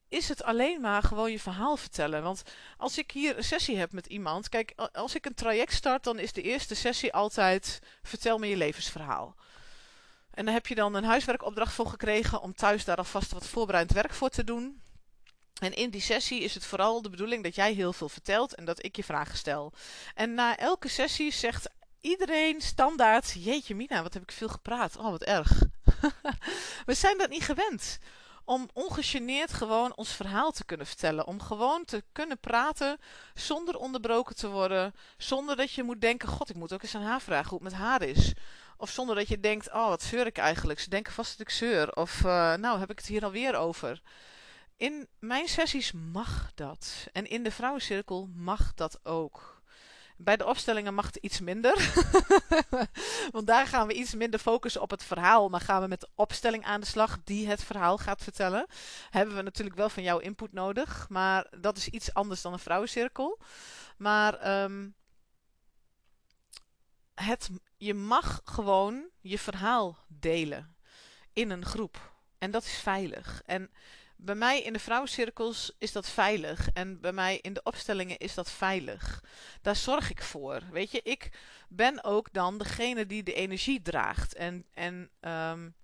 is 0.09 0.29
het 0.29 0.43
alleen 0.43 0.81
maar 0.81 1.03
gewoon 1.03 1.31
je 1.31 1.41
verhaal 1.41 1.77
vertellen. 1.77 2.23
Want 2.23 2.43
als 2.77 2.99
ik 2.99 3.11
hier 3.11 3.37
een 3.37 3.45
sessie 3.45 3.79
heb 3.79 3.93
met 3.93 4.07
iemand. 4.07 4.49
Kijk, 4.49 4.73
als 4.93 5.15
ik 5.15 5.27
een 5.27 5.35
traject 5.35 5.73
start, 5.73 6.05
dan 6.05 6.19
is 6.19 6.33
de 6.33 6.43
eerste 6.43 6.75
sessie 6.75 7.13
altijd: 7.13 7.79
vertel 8.03 8.39
me 8.39 8.47
je 8.47 8.57
levensverhaal. 8.57 9.37
En 10.31 10.45
daar 10.45 10.55
heb 10.55 10.67
je 10.67 10.75
dan 10.75 10.95
een 10.95 11.05
huiswerkopdracht 11.05 11.75
voor 11.75 11.87
gekregen 11.87 12.41
om 12.41 12.55
thuis 12.55 12.85
daar 12.85 12.97
alvast 12.97 13.33
wat 13.33 13.47
voorbereid 13.47 13.93
werk 13.93 14.13
voor 14.13 14.29
te 14.29 14.45
doen. 14.45 14.83
En 15.61 15.73
in 15.75 15.91
die 15.91 16.01
sessie 16.01 16.41
is 16.41 16.55
het 16.55 16.65
vooral 16.65 17.03
de 17.03 17.11
bedoeling 17.11 17.43
dat 17.43 17.55
jij 17.55 17.73
heel 17.73 17.93
veel 17.93 18.09
vertelt 18.09 18.55
en 18.55 18.65
dat 18.65 18.85
ik 18.85 18.97
je 18.97 19.05
vragen 19.05 19.37
stel. 19.37 19.73
En 20.15 20.35
na 20.35 20.57
elke 20.57 20.89
sessie 20.89 21.33
zegt 21.33 21.71
iedereen 22.01 22.61
standaard: 22.61 23.33
Jeetje, 23.39 23.75
Mina, 23.75 24.03
wat 24.03 24.15
heb 24.15 24.23
ik 24.23 24.33
veel 24.33 24.49
gepraat. 24.49 24.97
Oh, 24.97 25.11
wat 25.11 25.23
erg. 25.23 25.63
We 26.87 26.95
zijn 26.95 27.19
dat 27.19 27.31
niet 27.31 27.45
gewend. 27.45 27.99
Om 28.45 28.69
ongegeneerd 28.73 29.53
gewoon 29.53 29.97
ons 29.97 30.13
verhaal 30.13 30.51
te 30.51 30.65
kunnen 30.65 30.87
vertellen. 30.87 31.27
Om 31.27 31.41
gewoon 31.41 31.85
te 31.85 32.05
kunnen 32.13 32.39
praten 32.39 32.99
zonder 33.35 33.77
onderbroken 33.77 34.37
te 34.37 34.49
worden. 34.49 34.95
Zonder 35.17 35.57
dat 35.57 35.73
je 35.73 35.83
moet 35.83 36.01
denken: 36.01 36.29
God, 36.29 36.51
ik 36.51 36.57
moet 36.57 36.73
ook 36.73 36.83
eens 36.83 36.95
aan 36.95 37.03
haar 37.03 37.21
vragen 37.21 37.51
hoe 37.51 37.63
het 37.63 37.73
met 37.73 37.81
haar 37.81 38.03
is. 38.03 38.33
Of 38.77 38.91
zonder 38.91 39.17
dat 39.17 39.29
je 39.29 39.41
denkt: 39.41 39.73
Oh, 39.73 39.89
wat 39.89 40.03
zeur 40.03 40.27
ik 40.27 40.39
eigenlijk? 40.39 40.81
Ze 40.81 40.91
denken 40.91 41.13
vast 41.13 41.39
dat 41.39 41.47
ik 41.47 41.55
zeur. 41.55 41.97
Of 41.97 42.21
uh, 42.21 42.55
nou, 42.55 42.79
heb 42.79 42.91
ik 42.91 42.99
het 42.99 43.07
hier 43.07 43.25
alweer 43.25 43.57
over. 43.57 44.03
In 44.77 45.09
mijn 45.19 45.49
sessies 45.49 45.93
mag 45.93 46.51
dat. 46.55 47.09
En 47.13 47.27
in 47.27 47.43
de 47.43 47.51
vrouwencirkel 47.51 48.29
mag 48.35 48.75
dat 48.75 49.05
ook. 49.05 49.52
Bij 50.17 50.37
de 50.37 50.47
opstellingen 50.47 50.95
mag 50.95 51.07
het 51.07 51.17
iets 51.17 51.41
minder. 51.41 51.75
Want 53.31 53.47
daar 53.47 53.67
gaan 53.67 53.87
we 53.87 53.95
iets 53.95 54.15
minder 54.15 54.41
focussen 54.41 54.83
op 54.83 54.91
het 54.91 55.05
verhaal. 55.05 55.49
Maar 55.49 55.61
gaan 55.61 55.83
we 55.83 55.89
met 55.89 56.01
de 56.01 56.09
opstelling 56.15 56.65
aan 56.65 56.81
de 56.81 56.87
slag 56.87 57.19
die 57.25 57.49
het 57.49 57.65
verhaal 57.65 57.99
gaat 57.99 58.23
vertellen. 58.23 58.67
Hebben 59.11 59.37
we 59.37 59.43
natuurlijk 59.43 59.77
wel 59.77 59.89
van 59.89 60.03
jouw 60.03 60.19
input 60.19 60.53
nodig. 60.53 61.07
Maar 61.09 61.47
dat 61.61 61.77
is 61.77 61.89
iets 61.89 62.15
anders 62.15 62.43
dan 62.43 62.53
een 62.53 62.59
vrouwencirkel. 62.59 63.39
Maar 63.97 64.63
um, 64.63 64.95
het, 67.15 67.51
je 67.77 67.95
mag 67.95 68.41
gewoon 68.45 69.05
je 69.21 69.39
verhaal 69.39 69.99
delen 70.09 70.77
in 71.33 71.51
een 71.51 71.65
groep. 71.65 72.13
En 72.39 72.51
dat 72.51 72.65
is 72.65 72.75
veilig. 72.75 73.43
En 73.47 73.71
bij 74.25 74.35
mij 74.35 74.63
in 74.63 74.73
de 74.73 74.79
vrouwencirkels 74.79 75.73
is 75.79 75.93
dat 75.93 76.09
veilig. 76.09 76.69
En 76.73 77.01
bij 77.01 77.13
mij 77.13 77.39
in 77.43 77.53
de 77.53 77.63
opstellingen 77.63 78.19
is 78.19 78.35
dat 78.35 78.51
veilig. 78.51 79.25
Daar 79.63 79.77
zorg 79.77 80.11
ik 80.11 80.23
voor. 80.23 80.61
Weet 80.71 80.91
je, 80.91 81.01
ik 81.03 81.31
ben 81.69 82.05
ook 82.05 82.33
dan 82.33 82.59
degene 82.59 83.07
die 83.07 83.23
de 83.23 83.35
energie 83.35 83.83
draagt. 83.83 84.35
En, 84.35 84.67
en 84.75 85.11
um, 85.21 85.75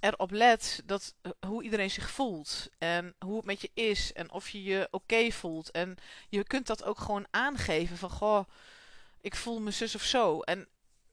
erop 0.00 0.30
let 0.30 0.82
dat, 0.84 1.14
uh, 1.22 1.32
hoe 1.46 1.62
iedereen 1.62 1.90
zich 1.90 2.10
voelt. 2.10 2.68
En 2.78 3.14
hoe 3.18 3.36
het 3.36 3.44
met 3.44 3.60
je 3.60 3.70
is. 3.74 4.12
En 4.12 4.30
of 4.30 4.48
je 4.48 4.62
je 4.62 4.88
oké 4.90 5.30
voelt. 5.30 5.70
En 5.70 5.96
je 6.28 6.44
kunt 6.44 6.66
dat 6.66 6.84
ook 6.84 6.98
gewoon 6.98 7.26
aangeven 7.30 7.96
van 7.96 8.10
goh, 8.10 8.44
ik 9.20 9.36
voel 9.36 9.60
me 9.60 9.70
zus 9.70 9.94
of 9.94 10.02
zo. 10.02 10.40
En 10.40 10.68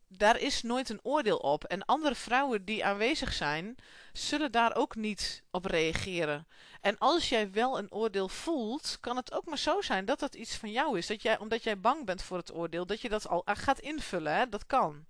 daar 0.08 0.40
is 0.40 0.62
nooit 0.62 0.90
een 0.90 1.00
oordeel 1.04 1.38
op. 1.38 1.64
En 1.64 1.86
andere 1.86 2.16
vrouwen 2.16 2.66
die 2.66 2.86
aanwezig 2.86 3.34
zijn, 3.34 3.76
zullen 4.14 4.52
daar 4.52 4.76
ook 4.76 4.96
niet 4.96 5.44
op 5.52 5.66
reageren. 5.66 6.48
En 6.82 6.98
als 6.98 7.30
jij 7.30 7.52
wel 7.52 7.78
een 7.78 7.92
oordeel 7.92 8.30
voelt, 8.30 8.98
kan 9.00 9.16
het 9.16 9.34
ook 9.34 9.46
maar 9.46 9.58
zo 9.58 9.82
zijn 9.82 10.06
dat 10.06 10.20
dat 10.20 10.36
iets 10.36 10.56
van 10.56 10.72
jou 10.72 10.98
is. 10.98 11.08
Dat 11.08 11.22
jij, 11.22 11.40
omdat 11.40 11.64
jij 11.64 11.80
bang 11.80 12.06
bent 12.06 12.22
voor 12.22 12.38
het 12.38 12.54
oordeel, 12.54 12.86
dat 12.86 13.02
je 13.02 13.10
dat 13.10 13.28
al 13.28 13.42
gaat 13.46 13.80
invullen. 13.80 14.36
Hè? 14.36 14.50
Dat 14.50 14.66
kan. 14.66 15.06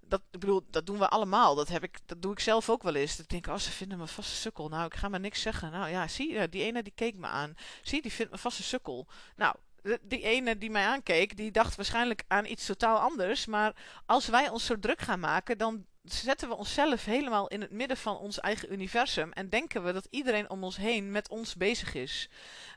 Dat, 0.00 0.22
bedoel, 0.30 0.62
dat 0.70 0.86
doen 0.86 0.98
we 0.98 1.08
allemaal. 1.08 1.54
Dat, 1.54 1.68
heb 1.68 1.82
ik, 1.82 1.98
dat 2.06 2.22
doe 2.22 2.32
ik 2.32 2.40
zelf 2.40 2.70
ook 2.70 2.82
wel 2.82 2.94
eens. 2.94 3.18
Ik 3.18 3.28
denk, 3.28 3.46
oh, 3.46 3.56
ze 3.56 3.70
vinden 3.70 3.98
me 3.98 4.06
vast 4.06 4.30
een 4.30 4.36
sukkel. 4.36 4.68
Nou, 4.68 4.86
ik 4.86 4.94
ga 4.94 5.08
maar 5.08 5.20
niks 5.20 5.40
zeggen. 5.40 5.70
Nou 5.70 5.90
ja, 5.90 6.08
zie, 6.08 6.48
die 6.48 6.62
ene 6.62 6.82
die 6.82 6.92
keek 6.94 7.14
me 7.14 7.26
aan. 7.26 7.54
Zie, 7.82 8.02
die 8.02 8.12
vindt 8.12 8.32
me 8.32 8.38
vast 8.38 8.58
een 8.58 8.64
sukkel. 8.64 9.06
Nou, 9.36 9.56
die 10.02 10.22
ene 10.22 10.58
die 10.58 10.70
mij 10.70 10.84
aankeek, 10.84 11.36
die 11.36 11.50
dacht 11.50 11.76
waarschijnlijk 11.76 12.24
aan 12.28 12.46
iets 12.46 12.66
totaal 12.66 12.98
anders. 12.98 13.46
Maar 13.46 13.76
als 14.06 14.26
wij 14.26 14.48
ons 14.48 14.64
zo 14.64 14.78
druk 14.78 15.00
gaan 15.00 15.20
maken, 15.20 15.58
dan 15.58 15.86
zetten 16.04 16.48
we 16.48 16.54
onszelf 16.54 17.04
helemaal 17.04 17.48
in 17.48 17.60
het 17.60 17.70
midden 17.70 17.96
van 17.96 18.18
ons 18.18 18.40
eigen 18.40 18.72
universum. 18.72 19.32
En 19.32 19.48
denken 19.48 19.84
we 19.84 19.92
dat 19.92 20.06
iedereen 20.10 20.50
om 20.50 20.64
ons 20.64 20.76
heen 20.76 21.10
met 21.10 21.28
ons 21.28 21.54
bezig 21.54 21.94
is. 21.94 22.28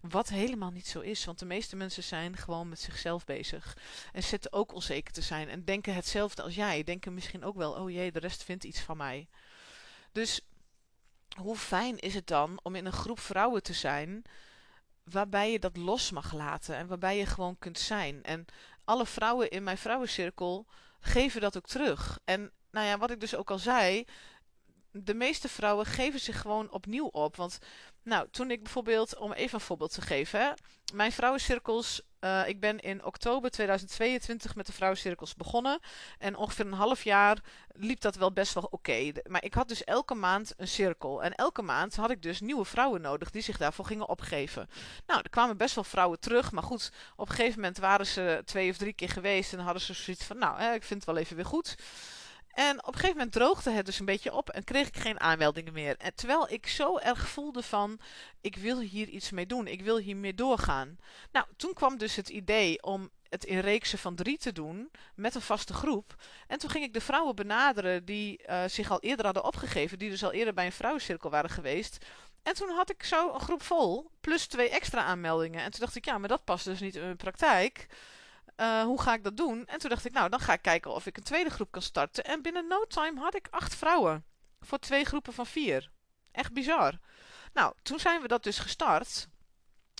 Wat 0.01 0.29
helemaal 0.29 0.71
niet 0.71 0.87
zo 0.87 0.99
is, 0.99 1.25
want 1.25 1.39
de 1.39 1.45
meeste 1.45 1.75
mensen 1.75 2.03
zijn 2.03 2.37
gewoon 2.37 2.69
met 2.69 2.79
zichzelf 2.79 3.25
bezig. 3.25 3.77
En 4.13 4.23
zitten 4.23 4.53
ook 4.53 4.73
onzeker 4.73 5.13
te 5.13 5.21
zijn. 5.21 5.49
En 5.49 5.63
denken 5.65 5.93
hetzelfde 5.93 6.41
als 6.41 6.55
jij. 6.55 6.83
Denken 6.83 7.13
misschien 7.13 7.43
ook 7.43 7.55
wel, 7.55 7.73
oh 7.73 7.91
jee, 7.91 8.11
de 8.11 8.19
rest 8.19 8.43
vindt 8.43 8.63
iets 8.63 8.79
van 8.79 8.97
mij. 8.97 9.27
Dus 10.11 10.41
hoe 11.37 11.55
fijn 11.55 11.97
is 11.97 12.13
het 12.13 12.27
dan 12.27 12.59
om 12.63 12.75
in 12.75 12.85
een 12.85 12.91
groep 12.91 13.19
vrouwen 13.19 13.63
te 13.63 13.73
zijn 13.73 14.23
waarbij 15.11 15.51
je 15.51 15.59
dat 15.59 15.77
los 15.77 16.11
mag 16.11 16.33
laten 16.33 16.75
en 16.75 16.87
waarbij 16.87 17.17
je 17.17 17.25
gewoon 17.25 17.57
kunt 17.59 17.79
zijn. 17.79 18.23
En 18.23 18.45
alle 18.83 19.05
vrouwen 19.05 19.49
in 19.49 19.63
mijn 19.63 19.77
vrouwencirkel 19.77 20.65
geven 20.99 21.41
dat 21.41 21.57
ook 21.57 21.67
terug. 21.67 22.19
En 22.25 22.51
nou 22.71 22.87
ja, 22.87 22.97
wat 22.97 23.11
ik 23.11 23.19
dus 23.19 23.35
ook 23.35 23.51
al 23.51 23.59
zei, 23.59 24.05
de 24.91 25.13
meeste 25.13 25.49
vrouwen 25.49 25.85
geven 25.85 26.19
zich 26.19 26.41
gewoon 26.41 26.71
opnieuw 26.71 27.05
op. 27.05 27.35
Want 27.35 27.59
nou, 28.09 28.27
toen 28.31 28.51
ik 28.51 28.63
bijvoorbeeld, 28.63 29.17
om 29.17 29.31
even 29.31 29.53
een 29.53 29.65
voorbeeld 29.65 29.93
te 29.93 30.01
geven, 30.01 30.53
mijn 30.93 31.11
vrouwencirkels, 31.11 32.01
uh, 32.21 32.47
ik 32.47 32.59
ben 32.59 32.79
in 32.79 33.05
oktober 33.05 33.51
2022 33.51 34.55
met 34.55 34.65
de 34.65 34.73
vrouwencirkels 34.73 35.35
begonnen. 35.35 35.79
En 36.17 36.35
ongeveer 36.35 36.65
een 36.65 36.73
half 36.73 37.03
jaar 37.03 37.37
liep 37.75 38.01
dat 38.01 38.15
wel 38.15 38.31
best 38.31 38.53
wel 38.53 38.67
oké. 38.71 39.11
Maar 39.27 39.43
ik 39.43 39.53
had 39.53 39.67
dus 39.67 39.83
elke 39.83 40.13
maand 40.13 40.53
een 40.57 40.67
cirkel. 40.67 41.23
En 41.23 41.35
elke 41.35 41.61
maand 41.61 41.95
had 41.95 42.11
ik 42.11 42.21
dus 42.21 42.39
nieuwe 42.39 42.65
vrouwen 42.65 43.01
nodig 43.01 43.29
die 43.29 43.41
zich 43.41 43.57
daarvoor 43.57 43.85
gingen 43.85 44.09
opgeven. 44.09 44.69
Nou, 45.07 45.21
er 45.23 45.29
kwamen 45.29 45.57
best 45.57 45.75
wel 45.75 45.83
vrouwen 45.83 46.19
terug. 46.19 46.51
Maar 46.51 46.63
goed, 46.63 46.91
op 47.15 47.29
een 47.29 47.35
gegeven 47.35 47.59
moment 47.59 47.77
waren 47.77 48.07
ze 48.07 48.41
twee 48.45 48.69
of 48.69 48.77
drie 48.77 48.93
keer 48.93 49.09
geweest. 49.09 49.53
En 49.53 49.59
hadden 49.59 49.81
ze 49.81 49.93
zoiets 49.93 50.23
van, 50.23 50.37
nou, 50.37 50.59
hè, 50.59 50.73
ik 50.73 50.83
vind 50.83 51.05
het 51.05 51.13
wel 51.13 51.23
even 51.23 51.35
weer 51.35 51.45
goed. 51.45 51.75
En 52.59 52.77
op 52.79 52.87
een 52.87 52.93
gegeven 52.93 53.15
moment 53.15 53.31
droogde 53.31 53.71
het 53.71 53.85
dus 53.85 53.99
een 53.99 54.05
beetje 54.05 54.33
op 54.33 54.49
en 54.49 54.63
kreeg 54.63 54.87
ik 54.87 54.97
geen 54.97 55.19
aanmeldingen 55.19 55.73
meer. 55.73 55.97
En 55.97 56.15
terwijl 56.15 56.51
ik 56.51 56.67
zo 56.67 56.97
erg 56.97 57.27
voelde 57.27 57.63
van, 57.63 57.99
ik 58.41 58.55
wil 58.55 58.79
hier 58.79 59.07
iets 59.07 59.31
mee 59.31 59.45
doen, 59.45 59.67
ik 59.67 59.81
wil 59.81 59.97
hiermee 59.97 60.33
doorgaan. 60.33 60.97
Nou, 61.31 61.45
toen 61.57 61.73
kwam 61.73 61.97
dus 61.97 62.15
het 62.15 62.29
idee 62.29 62.83
om 62.83 63.09
het 63.29 63.43
in 63.43 63.59
reeksen 63.59 63.99
van 63.99 64.15
drie 64.15 64.37
te 64.37 64.51
doen, 64.51 64.91
met 65.15 65.35
een 65.35 65.41
vaste 65.41 65.73
groep. 65.73 66.15
En 66.47 66.59
toen 66.59 66.69
ging 66.69 66.83
ik 66.85 66.93
de 66.93 67.01
vrouwen 67.01 67.35
benaderen 67.35 68.05
die 68.05 68.41
uh, 68.49 68.63
zich 68.67 68.91
al 68.91 68.99
eerder 68.99 69.25
hadden 69.25 69.43
opgegeven, 69.43 69.99
die 69.99 70.09
dus 70.09 70.23
al 70.23 70.31
eerder 70.31 70.53
bij 70.53 70.65
een 70.65 70.71
vrouwencirkel 70.71 71.29
waren 71.29 71.49
geweest. 71.49 72.05
En 72.43 72.53
toen 72.53 72.69
had 72.69 72.89
ik 72.89 73.03
zo 73.03 73.33
een 73.33 73.39
groep 73.39 73.63
vol, 73.63 74.11
plus 74.21 74.47
twee 74.47 74.69
extra 74.69 75.03
aanmeldingen. 75.03 75.63
En 75.63 75.71
toen 75.71 75.79
dacht 75.79 75.95
ik, 75.95 76.05
ja, 76.05 76.17
maar 76.17 76.29
dat 76.29 76.43
past 76.43 76.65
dus 76.65 76.79
niet 76.79 76.95
in 76.95 77.01
mijn 77.01 77.15
praktijk. 77.15 77.87
Uh, 78.59 78.83
hoe 78.83 79.01
ga 79.01 79.13
ik 79.13 79.23
dat 79.23 79.37
doen? 79.37 79.65
En 79.65 79.79
toen 79.79 79.89
dacht 79.89 80.05
ik, 80.05 80.11
nou, 80.11 80.29
dan 80.29 80.39
ga 80.39 80.53
ik 80.53 80.61
kijken 80.61 80.93
of 80.93 81.05
ik 81.05 81.17
een 81.17 81.23
tweede 81.23 81.49
groep 81.49 81.71
kan 81.71 81.81
starten. 81.81 82.23
En 82.23 82.41
binnen 82.41 82.67
no 82.67 82.85
time 82.85 83.19
had 83.19 83.35
ik 83.35 83.47
acht 83.49 83.75
vrouwen. 83.75 84.25
Voor 84.59 84.79
twee 84.79 85.05
groepen 85.05 85.33
van 85.33 85.45
vier. 85.45 85.89
Echt 86.31 86.53
bizar. 86.53 86.99
Nou, 87.53 87.73
toen 87.81 87.99
zijn 87.99 88.21
we 88.21 88.27
dat 88.27 88.43
dus 88.43 88.59
gestart. 88.59 89.27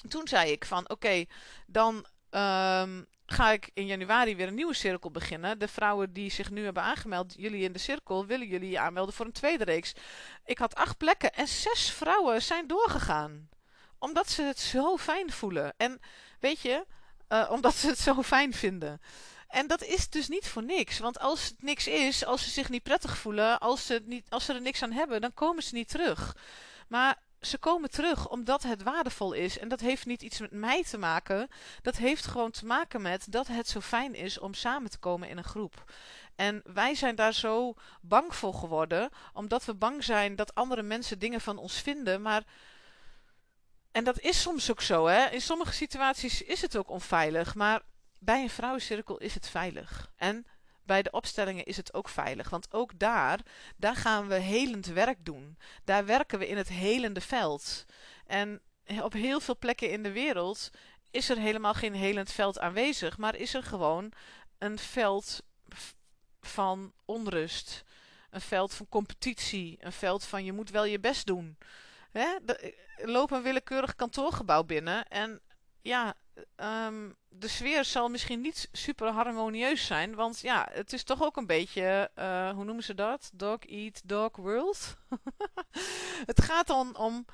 toen 0.08 0.28
zei 0.28 0.52
ik 0.52 0.66
van 0.66 0.90
oké, 0.90 1.26
dan 1.68 2.06
ehm, 2.30 3.04
ga 3.26 3.52
ik 3.52 3.70
in 3.74 3.86
januari 3.86 4.36
weer 4.36 4.48
een 4.48 4.56
nieuwe 4.56 4.74
cirkel 4.74 5.12
beginnen. 5.12 5.60
De 5.60 5.68
vrouwen 5.68 6.14
die 6.14 6.32
zich 6.32 6.50
nu 6.50 6.64
hebben 6.64 6.84
aangemeld, 6.84 7.34
jullie 7.38 7.64
in 7.64 7.72
de 7.72 7.80
cirkel, 7.80 8.26
willen 8.26 8.48
jullie 8.48 8.70
je 8.70 8.80
aanmelden 8.80 9.14
voor 9.14 9.26
een 9.26 9.32
tweede 9.32 9.64
reeks. 9.64 9.94
Ik 10.46 10.58
had 10.58 10.76
acht 10.76 10.98
plekken 10.98 11.34
en 11.34 11.48
zes 11.48 11.92
vrouwen 11.92 12.42
zijn 12.42 12.68
doorgegaan. 12.68 13.50
Omdat 13.98 14.30
ze 14.30 14.42
het 14.42 14.60
zo 14.60 14.98
fijn 14.98 15.32
voelen. 15.32 15.74
En 15.78 16.00
weet 16.40 16.60
je, 16.60 16.86
uh, 17.30 17.50
omdat 17.52 17.76
ze 17.76 17.88
het 17.88 18.00
zo 18.00 18.24
fijn 18.24 18.54
vinden. 18.54 19.02
En 19.48 19.68
dat 19.68 19.84
is 19.84 20.10
dus 20.10 20.28
niet 20.28 20.48
voor 20.48 20.64
niks. 20.64 21.00
Want 21.00 21.20
als 21.20 21.46
het 21.46 21.64
niks 21.64 21.88
is, 21.88 22.26
als 22.26 22.44
ze 22.44 22.50
zich 22.50 22.70
niet 22.70 22.84
prettig 22.84 23.18
voelen, 23.18 23.60
als 23.60 23.86
ze, 23.86 24.02
niet, 24.06 24.26
als 24.30 24.46
ze 24.46 24.54
er 24.54 24.62
niks 24.62 24.84
aan 24.84 24.92
hebben, 24.92 25.22
dan 25.22 25.34
komen 25.34 25.64
ze 25.64 25.76
niet 25.76 25.90
terug. 25.90 26.36
Maar 26.88 27.18
ze 27.42 27.58
komen 27.58 27.90
terug 27.90 28.30
omdat 28.30 28.64
het 28.64 28.84
waardevol 28.84 29.34
is. 29.34 29.60
En 29.60 29.68
dat 29.68 29.80
heeft 29.80 30.06
niet 30.06 30.22
iets 30.22 30.40
met 30.40 30.52
mij 30.52 30.84
te 30.84 30.98
maken. 30.98 31.48
Dat 31.82 31.98
heeft 31.98 32.26
gewoon 32.26 32.52
te 32.52 32.66
maken 32.66 33.02
met 33.02 33.26
dat 33.32 33.48
het 33.48 33.68
zo 33.68 33.80
fijn 33.80 34.16
is 34.16 34.40
om 34.40 34.54
samen 34.54 34.90
te 34.90 35.00
komen 35.00 35.30
in 35.30 35.38
een 35.38 35.44
groep. 35.44 35.92
En 36.36 36.62
wij 36.74 36.96
zijn 36.96 37.16
daar 37.16 37.34
zo 37.34 37.74
bang 38.02 38.36
voor 38.36 38.54
geworden, 38.54 39.10
omdat 39.34 39.66
we 39.66 39.74
bang 39.74 40.04
zijn 40.04 40.36
dat 40.36 40.56
andere 40.56 40.82
mensen 40.82 41.20
dingen 41.20 41.42
van 41.42 41.58
ons 41.58 41.82
vinden. 41.82 42.22
Maar. 42.22 42.44
En 43.92 44.04
dat 44.04 44.20
is 44.20 44.42
soms 44.42 44.72
ook 44.72 44.82
zo, 44.82 45.08
hè? 45.08 45.30
In 45.30 45.42
sommige 45.42 45.74
situaties 45.74 46.42
is 46.42 46.62
het 46.62 46.78
ook 46.78 46.90
onveilig. 46.90 47.56
Maar 47.56 47.82
bij 48.20 48.42
een 48.42 48.50
vrouwencirkel 48.50 49.18
is 49.18 49.34
het 49.34 49.50
veilig. 49.50 50.12
En 50.16 50.46
bij 50.84 51.02
de 51.02 51.12
opstellingen 51.12 51.66
is 51.66 51.78
het 51.78 51.94
ook 51.94 52.10
veilig. 52.10 52.50
Want 52.50 52.74
ook 52.74 53.00
daar, 53.00 53.40
daar 53.78 53.96
gaan 53.96 54.28
we 54.28 54.36
helend 54.36 54.86
werk 54.86 55.26
doen. 55.26 55.58
Daar 55.84 56.06
werken 56.06 56.40
we 56.40 56.48
in 56.48 56.58
het 56.58 56.68
helende 56.68 57.22
veld. 57.22 57.86
En 58.26 58.62
op 59.02 59.14
heel 59.14 59.40
veel 59.40 59.58
plekken 59.58 59.92
in 59.92 60.04
de 60.04 60.12
wereld 60.12 60.70
is 61.12 61.30
er 61.30 61.38
helemaal 61.38 61.74
geen 61.74 61.94
helend 61.94 62.32
veld 62.32 62.60
aanwezig. 62.60 63.18
Maar 63.18 63.36
is 63.36 63.54
er 63.54 63.64
gewoon 63.64 64.12
een 64.58 64.80
veld 64.80 65.42
van 66.42 66.94
onrust. 67.06 67.84
Een 68.30 68.42
veld 68.42 68.74
van 68.74 68.90
competitie. 68.90 69.78
Een 69.80 69.92
veld 69.92 70.24
van 70.24 70.44
je 70.44 70.54
moet 70.54 70.70
wel 70.70 70.86
je 70.86 71.00
best 71.00 71.26
doen. 71.26 71.58
Hè? 72.12 72.28
loop 72.98 73.32
een 73.32 73.42
willekeurig 73.42 73.96
kantoorgebouw 73.96 74.64
binnen 74.64 75.08
en 75.08 75.42
ja, 75.82 76.14
um, 76.86 77.16
de 77.30 77.48
sfeer 77.48 77.86
zal 77.86 78.10
misschien 78.10 78.42
niet 78.42 78.70
super 78.72 79.08
harmonieus 79.08 79.86
zijn. 79.86 80.16
Want 80.16 80.40
ja, 80.40 80.70
het 80.72 80.94
is 80.94 81.04
toch 81.04 81.24
ook 81.24 81.38
een 81.38 81.46
beetje, 81.46 82.12
uh, 82.16 82.50
hoe 82.50 82.64
noemen 82.64 82.84
ze 82.84 82.94
dat? 82.94 83.30
Dog 83.34 83.60
eat 83.60 84.02
dog 84.06 84.36
world. 84.36 84.98
het 86.32 86.42
gaat 86.42 86.68
dan 86.68 86.98
om, 86.98 87.26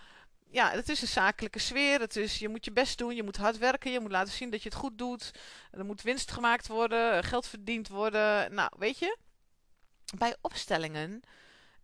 ja, 0.52 0.72
het 0.72 0.90
is 0.90 1.02
een 1.02 1.08
zakelijke 1.08 1.60
sfeer. 1.60 2.00
Het 2.00 2.16
is, 2.16 2.40
je 2.40 2.50
moet 2.50 2.66
je 2.66 2.72
best 2.72 2.98
doen, 2.98 3.16
je 3.16 3.24
moet 3.24 3.38
hard 3.38 3.58
werken, 3.58 3.92
je 3.92 4.00
moet 4.00 4.12
laten 4.12 4.34
zien 4.34 4.50
dat 4.50 4.64
je 4.64 4.70
het 4.70 4.78
goed 4.78 4.98
doet. 4.98 5.32
Er 5.72 5.86
moet 5.86 6.02
winst 6.02 6.32
gemaakt 6.32 6.68
worden, 6.68 7.24
geld 7.24 7.48
verdiend 7.48 7.88
worden. 7.88 8.54
Nou, 8.54 8.72
weet 8.78 9.00
je, 9.00 9.18
bij 10.18 10.36
opstellingen 10.42 11.22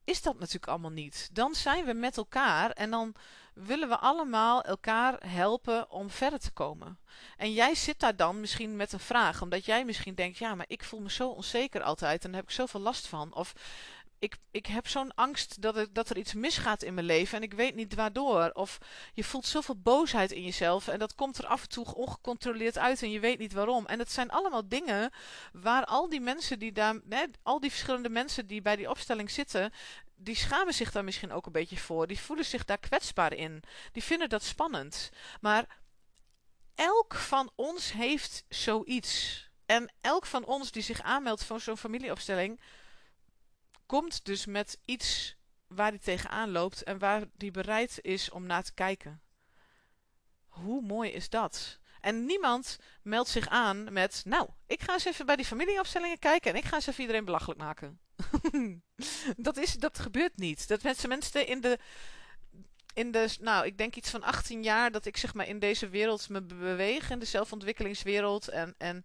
is 0.03 0.21
dat 0.21 0.39
natuurlijk 0.39 0.67
allemaal 0.67 0.91
niet. 0.91 1.29
Dan 1.31 1.55
zijn 1.55 1.85
we 1.85 1.93
met 1.93 2.17
elkaar 2.17 2.71
en 2.71 2.89
dan 2.89 3.15
willen 3.53 3.89
we 3.89 3.97
allemaal 3.97 4.61
elkaar 4.63 5.27
helpen 5.27 5.89
om 5.91 6.09
verder 6.09 6.39
te 6.39 6.51
komen. 6.51 6.99
En 7.37 7.53
jij 7.53 7.75
zit 7.75 7.99
daar 7.99 8.15
dan 8.15 8.39
misschien 8.39 8.75
met 8.75 8.93
een 8.93 8.99
vraag, 8.99 9.41
omdat 9.41 9.65
jij 9.65 9.85
misschien 9.85 10.15
denkt: 10.15 10.37
ja, 10.37 10.55
maar 10.55 10.65
ik 10.69 10.83
voel 10.83 10.99
me 10.99 11.11
zo 11.11 11.29
onzeker 11.29 11.81
altijd 11.81 12.23
en 12.23 12.31
daar 12.31 12.39
heb 12.39 12.49
ik 12.49 12.55
zoveel 12.55 12.79
last 12.79 13.07
van. 13.07 13.33
Of 13.33 13.53
ik, 14.21 14.37
ik 14.51 14.65
heb 14.65 14.87
zo'n 14.87 15.15
angst 15.15 15.61
dat 15.61 15.77
er, 15.77 15.93
dat 15.93 16.09
er 16.09 16.17
iets 16.17 16.33
misgaat 16.33 16.83
in 16.83 16.93
mijn 16.93 17.05
leven 17.05 17.37
en 17.37 17.43
ik 17.43 17.53
weet 17.53 17.75
niet 17.75 17.95
waardoor. 17.95 18.49
Of 18.53 18.77
je 19.13 19.23
voelt 19.23 19.45
zoveel 19.45 19.75
boosheid 19.81 20.31
in 20.31 20.43
jezelf 20.43 20.87
en 20.87 20.99
dat 20.99 21.15
komt 21.15 21.37
er 21.37 21.45
af 21.45 21.61
en 21.61 21.69
toe 21.69 21.95
ongecontroleerd 21.95 22.77
uit 22.77 23.01
en 23.01 23.11
je 23.11 23.19
weet 23.19 23.39
niet 23.39 23.53
waarom. 23.53 23.85
En 23.85 23.99
het 23.99 24.11
zijn 24.11 24.29
allemaal 24.29 24.67
dingen 24.67 25.11
waar 25.53 25.85
al 25.85 26.09
die 26.09 26.21
mensen 26.21 26.59
die 26.59 26.71
daar, 26.71 26.99
hè, 27.09 27.23
al 27.43 27.59
die 27.59 27.69
verschillende 27.69 28.09
mensen 28.09 28.47
die 28.47 28.61
bij 28.61 28.75
die 28.75 28.89
opstelling 28.89 29.31
zitten, 29.31 29.71
die 30.15 30.35
schamen 30.35 30.73
zich 30.73 30.91
daar 30.91 31.03
misschien 31.03 31.31
ook 31.31 31.45
een 31.45 31.51
beetje 31.51 31.77
voor. 31.77 32.07
Die 32.07 32.19
voelen 32.19 32.45
zich 32.45 32.65
daar 32.65 32.79
kwetsbaar 32.79 33.33
in. 33.33 33.63
Die 33.91 34.03
vinden 34.03 34.29
dat 34.29 34.43
spannend. 34.43 35.09
Maar 35.39 35.79
elk 36.75 37.15
van 37.15 37.51
ons 37.55 37.91
heeft 37.91 38.43
zoiets. 38.49 39.49
En 39.65 39.93
elk 40.01 40.25
van 40.25 40.45
ons 40.45 40.71
die 40.71 40.83
zich 40.83 41.01
aanmeldt 41.01 41.43
voor 41.43 41.59
zo'n 41.59 41.77
familieopstelling, 41.77 42.59
komt 43.91 44.25
dus 44.25 44.45
met 44.45 44.79
iets 44.85 45.35
waar 45.67 45.89
hij 45.89 45.99
tegenaan 45.99 46.51
loopt 46.51 46.83
en 46.83 46.99
waar 46.99 47.23
hij 47.37 47.51
bereid 47.51 47.99
is 48.01 48.29
om 48.29 48.45
naar 48.45 48.63
te 48.63 48.73
kijken. 48.73 49.21
Hoe 50.47 50.81
mooi 50.81 51.09
is 51.09 51.29
dat? 51.29 51.79
En 51.99 52.25
niemand 52.25 52.77
meldt 53.01 53.29
zich 53.29 53.47
aan 53.47 53.93
met, 53.93 54.21
nou, 54.25 54.49
ik 54.67 54.81
ga 54.81 54.93
eens 54.93 55.05
even 55.05 55.25
bij 55.25 55.35
die 55.35 55.45
familieopstellingen 55.45 56.19
kijken 56.19 56.51
en 56.51 56.57
ik 56.57 56.65
ga 56.65 56.75
eens 56.75 56.87
even 56.87 57.01
iedereen 57.01 57.25
belachelijk 57.25 57.59
maken. 57.59 57.99
dat, 59.47 59.57
is, 59.57 59.73
dat 59.73 59.99
gebeurt 59.99 60.37
niet. 60.37 60.67
Dat 60.67 60.83
mensen, 60.83 61.09
mensen 61.09 61.47
in 61.47 61.61
de, 61.61 61.79
in 62.93 63.11
de, 63.11 63.35
nou, 63.39 63.65
ik 63.65 63.77
denk 63.77 63.95
iets 63.95 64.09
van 64.09 64.23
18 64.23 64.63
jaar 64.63 64.91
dat 64.91 65.05
ik 65.05 65.17
zeg 65.17 65.33
maar 65.33 65.47
in 65.47 65.59
deze 65.59 65.89
wereld 65.89 66.29
me 66.29 66.41
beweeg, 66.41 67.09
in 67.09 67.19
de 67.19 67.25
zelfontwikkelingswereld 67.25 68.47
en, 68.47 68.75
en 68.77 69.03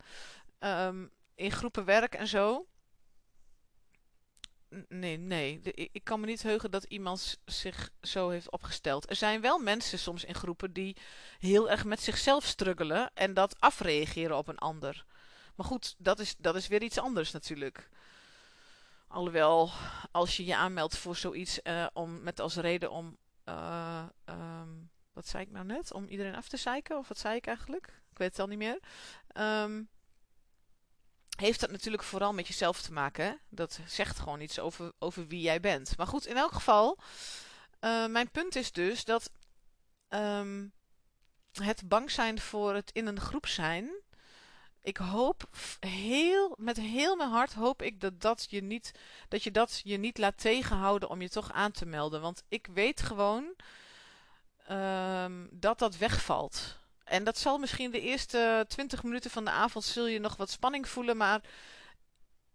um, 0.59 1.11
in 1.35 1.53
groepen 1.53 1.85
werk 1.85 2.15
en 2.15 2.29
zo. 2.29 2.67
Nee, 4.89 5.17
nee. 5.17 5.61
ik 5.93 6.05
kan 6.05 6.21
me 6.21 6.27
niet 6.27 6.43
heugen 6.43 6.71
dat 6.71 6.85
iemand 6.85 7.39
zich 7.45 7.91
zo 8.01 8.29
heeft 8.29 8.51
opgesteld. 8.51 9.11
Er 9.11 9.17
zijn 9.17 9.41
wel 9.41 9.59
mensen 9.59 9.99
soms 9.99 10.25
in 10.25 10.35
groepen 10.35 10.73
die 10.73 10.97
heel 11.39 11.71
erg 11.71 11.85
met 11.85 12.01
zichzelf 12.01 12.45
struggelen 12.45 13.11
en 13.15 13.35
dat 13.35 13.61
afreageren 13.61 14.37
op 14.37 14.49
een 14.49 14.59
ander. 14.59 15.05
Maar 15.55 15.67
goed, 15.67 15.95
dat 15.99 16.19
is, 16.19 16.35
dat 16.39 16.57
is 16.57 16.67
weer 16.67 16.83
iets 16.83 16.99
anders 16.99 17.33
natuurlijk. 17.33 17.89
Alhoewel, 19.09 19.71
als 20.11 20.37
je 20.37 20.45
je 20.45 20.57
aanmeldt 20.57 20.97
voor 20.97 21.17
zoiets 21.17 21.61
uh, 21.63 21.87
om, 21.93 22.23
met 22.23 22.41
als 22.41 22.57
reden 22.57 22.91
om. 22.91 23.17
Uh, 23.45 24.05
um, 24.25 24.91
wat 25.13 25.29
zei 25.29 25.43
ik 25.43 25.51
nou 25.51 25.65
net? 25.65 25.93
Om 25.93 26.09
iedereen 26.09 26.35
af 26.35 26.49
te 26.49 26.57
zeiken? 26.57 26.99
Of 26.99 27.09
wat 27.09 27.19
zei 27.19 27.37
ik 27.37 27.47
eigenlijk? 27.47 27.87
Ik 28.11 28.19
weet 28.19 28.31
het 28.31 28.39
al 28.39 28.47
niet 28.47 28.59
meer. 28.59 28.81
Um, 29.41 29.89
heeft 31.37 31.61
dat 31.61 31.71
natuurlijk 31.71 32.03
vooral 32.03 32.33
met 32.33 32.47
jezelf 32.47 32.83
te 32.83 32.93
maken. 32.93 33.41
Dat 33.49 33.79
zegt 33.87 34.19
gewoon 34.19 34.41
iets 34.41 34.59
over, 34.59 34.93
over 34.99 35.27
wie 35.27 35.41
jij 35.41 35.61
bent. 35.61 35.97
Maar 35.97 36.07
goed, 36.07 36.27
in 36.27 36.37
elk 36.37 36.53
geval, 36.53 36.99
uh, 37.81 38.07
mijn 38.07 38.31
punt 38.31 38.57
is 38.57 38.73
dus 38.73 39.05
dat 39.05 39.31
um, 40.09 40.73
het 41.53 41.89
bang 41.89 42.11
zijn 42.11 42.41
voor 42.41 42.75
het 42.75 42.91
in 42.93 43.07
een 43.07 43.21
groep 43.21 43.47
zijn. 43.47 43.91
Ik 44.83 44.97
hoop 44.97 45.49
heel, 45.81 46.55
met 46.59 46.77
heel 46.77 47.17
mijn 47.17 47.31
hart 47.31 47.53
hoop 47.53 47.83
ik 47.83 48.01
dat, 48.01 48.21
dat, 48.21 48.47
je 48.49 48.63
niet, 48.63 48.93
dat 49.29 49.43
je 49.43 49.51
dat 49.51 49.81
je 49.85 49.97
niet 49.97 50.19
laat 50.19 50.39
tegenhouden 50.39 51.09
om 51.09 51.23
je 51.23 51.29
toch 51.29 51.53
aan 51.53 51.73
te 51.73 51.87
melden. 51.87 52.21
Want 52.21 52.43
ik 52.49 52.69
weet 52.73 53.03
gewoon 53.03 53.55
um, 54.71 55.49
dat 55.51 55.79
dat 55.79 55.97
wegvalt. 55.97 56.79
En 57.07 57.25
dat 57.25 57.39
zal 57.39 57.59
misschien 57.59 57.91
de 57.91 58.01
eerste 58.01 58.65
20 58.69 59.03
minuten 59.03 59.31
van 59.31 59.45
de 59.45 59.51
avond 59.51 59.85
zul 59.85 60.07
je 60.07 60.19
nog 60.19 60.37
wat 60.37 60.51
spanning 60.51 60.89
voelen, 60.89 61.17
maar 61.17 61.41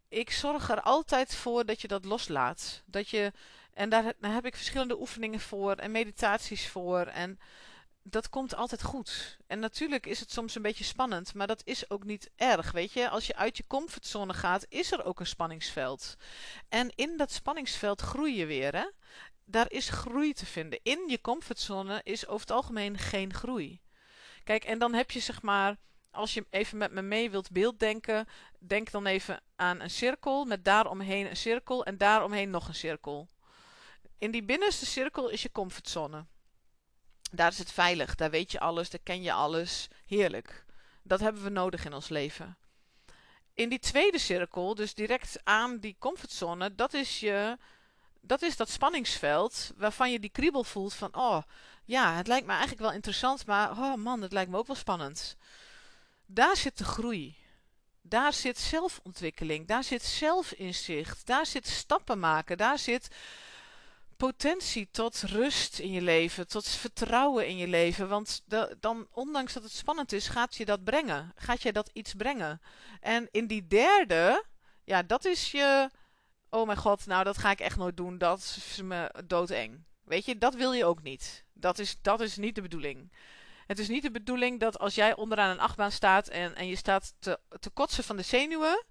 ik 0.08 0.32
zorg 0.32 0.70
er 0.70 0.82
altijd 0.82 1.36
voor 1.36 1.66
dat 1.66 1.82
je 1.82 1.88
dat 1.88 2.06
loslaat. 2.06 2.84
Dat 2.86 3.10
je, 3.10 3.32
en 3.74 3.90
daar, 3.90 4.14
heb 4.20 4.46
ik 4.46 4.56
verschillende 4.56 5.00
oefeningen 5.00 5.40
voor 5.40 5.76
en 5.76 5.92
meditaties 5.92 6.68
voor. 6.68 7.00
En 7.06 7.40
dat 8.04 8.30
komt 8.30 8.56
altijd 8.56 8.84
goed. 8.84 9.38
En 9.48 9.60
natuurlijk 9.60 10.06
is 10.06 10.20
het 10.20 10.32
soms 10.32 10.56
een 10.56 10.62
beetje 10.62 10.84
spannend, 10.84 11.34
maar 11.34 11.48
dat 11.48 11.62
is 11.66 11.90
ook 11.90 12.04
niet 12.04 12.30
erg. 12.36 12.72
Weet 12.72 12.92
je, 12.92 13.10
als 13.10 13.28
je 13.28 13.36
uit 13.36 13.58
je 13.58 13.64
comfortzone 13.68 14.34
gaat, 14.34 14.66
is 14.70 14.92
er 14.92 15.04
ook 15.04 15.20
een 15.20 15.28
spanningsveld. 15.28 16.16
En 16.70 16.92
in 16.96 17.18
dat 17.18 17.32
spanningsveld 17.32 18.02
groei 18.02 18.38
je 18.38 18.46
weer. 18.46 18.76
Hè? 18.76 18.86
Daar 19.46 19.72
is 19.72 19.90
groei 19.90 20.34
te 20.34 20.46
vinden. 20.46 20.80
In 20.84 21.04
je 21.08 21.22
comfortzone 21.22 22.02
is 22.04 22.28
over 22.28 22.42
het 22.42 22.56
algemeen 22.56 22.98
geen 22.98 23.34
groei. 23.34 23.82
Kijk, 24.43 24.63
en 24.63 24.80
dan 24.80 24.93
heb 24.93 25.12
je 25.12 25.19
zeg 25.19 25.41
maar, 25.41 25.77
als 26.12 26.34
je 26.34 26.45
even 26.49 26.77
met 26.77 26.91
me 26.91 27.01
mee 27.01 27.30
wilt 27.30 27.51
beelddenken, 27.51 28.27
denk 28.60 28.91
dan 28.91 29.06
even 29.06 29.41
aan 29.56 29.80
een 29.80 29.89
cirkel 29.89 30.45
met 30.45 30.65
daaromheen 30.65 31.30
een 31.30 31.38
cirkel 31.38 31.86
en 31.86 31.97
daaromheen 31.97 32.49
nog 32.49 32.67
een 32.67 32.75
cirkel. 32.75 33.27
In 34.17 34.32
die 34.32 34.43
binnenste 34.43 34.86
cirkel 34.86 35.30
is 35.30 35.41
je 35.41 35.51
comfortzone. 35.51 36.25
Daar 37.32 37.51
is 37.51 37.58
het 37.58 37.71
veilig, 37.71 38.15
daar 38.15 38.30
weet 38.30 38.51
je 38.51 38.60
alles, 38.60 38.89
daar 38.89 38.99
ken 39.04 39.21
je 39.21 39.34
alles. 39.34 39.88
Heerlijk. 40.06 40.65
Dat 41.04 41.19
hebben 41.19 41.43
we 41.43 41.49
nodig 41.49 41.86
in 41.86 41.93
ons 41.93 42.10
leven. 42.10 42.58
In 43.54 43.69
die 43.69 43.80
tweede 43.80 44.19
cirkel, 44.19 44.75
dus 44.75 44.93
direct 44.93 45.39
aan 45.43 45.80
die 45.80 45.95
comfortzone, 45.99 46.75
dat 46.75 46.93
is 46.93 47.19
je 47.19 47.58
dat 48.21 48.41
is 48.41 48.58
dat 48.58 48.69
spanningsveld 48.69 49.71
waarvan 49.77 50.12
je 50.12 50.19
die 50.19 50.30
kriebel 50.30 50.63
voelt 50.63 50.93
van, 50.93 51.15
oh 51.15 51.41
ja, 51.91 52.15
het 52.15 52.27
lijkt 52.27 52.45
me 52.45 52.51
eigenlijk 52.51 52.82
wel 52.82 52.91
interessant, 52.91 53.45
maar 53.45 53.71
oh 53.71 53.95
man, 53.95 54.21
het 54.21 54.32
lijkt 54.32 54.51
me 54.51 54.58
ook 54.58 54.67
wel 54.67 54.75
spannend. 54.75 55.36
Daar 56.25 56.58
zit 56.58 56.77
de 56.77 56.84
groei. 56.84 57.36
Daar 58.01 58.34
zit 58.34 58.58
zelfontwikkeling, 58.58 59.67
daar 59.67 59.84
zit 59.84 60.04
zelfinzicht, 60.04 61.25
daar 61.25 61.45
zit 61.45 61.67
stappen 61.67 62.19
maken, 62.19 62.58
daar 62.58 62.80
zit 62.80 63.08
potentie 64.17 64.88
tot 64.91 65.21
rust 65.21 65.80
in 65.80 65.91
je 65.91 66.01
leven, 66.01 66.47
tot 66.47 66.67
vertrouwen 66.67 67.47
in 67.47 67.58
je 67.58 67.67
leven. 67.67 68.10
Want 68.10 68.41
dan, 68.80 69.08
ondanks 69.12 69.54
dat 69.54 69.63
het 69.63 69.71
spannend 69.71 70.12
is, 70.12 70.27
gaat 70.27 70.56
je 70.56 70.65
dat 70.65 70.84
brengen. 70.84 71.32
Gaat 71.36 71.62
je 71.62 71.71
dat 71.71 71.89
iets 71.93 72.13
brengen. 72.13 72.62
En 72.99 73.27
in 73.32 73.47
die 73.47 73.67
derde, 73.67 74.45
ja, 74.84 75.04
dat 75.04 75.25
is 75.25 75.51
je. 75.51 75.89
Oh 76.49 76.65
mijn 76.65 76.77
god, 76.77 77.06
nou 77.06 77.23
dat 77.23 77.38
ga 77.38 77.51
ik 77.51 77.60
echt 77.60 77.77
nooit 77.77 77.97
doen. 77.97 78.17
Dat 78.17 78.39
is 78.39 78.82
me 78.82 79.13
doodeng. 79.25 79.84
Weet 80.04 80.25
je, 80.25 80.38
dat 80.38 80.56
wil 80.56 80.73
je 80.73 80.86
ook 80.86 81.01
niet. 81.01 81.43
Dat 81.62 81.80
is, 81.80 81.97
dat 82.02 82.21
is 82.21 82.38
niet 82.38 82.56
de 82.56 82.62
bedoeling. 82.62 83.12
Het 83.67 83.80
is 83.80 83.88
niet 83.88 84.04
de 84.04 84.12
bedoeling 84.12 84.60
dat 84.60 84.80
als 84.80 84.95
jij 84.95 85.15
onderaan 85.15 85.50
een 85.50 85.60
achtbaan 85.60 85.91
staat 85.91 86.28
en, 86.28 86.56
en 86.56 86.67
je 86.67 86.76
staat 86.76 87.13
te, 87.19 87.39
te 87.60 87.69
kotsen 87.69 88.04
van 88.04 88.17
de 88.17 88.24
zenuwen. 88.24 88.84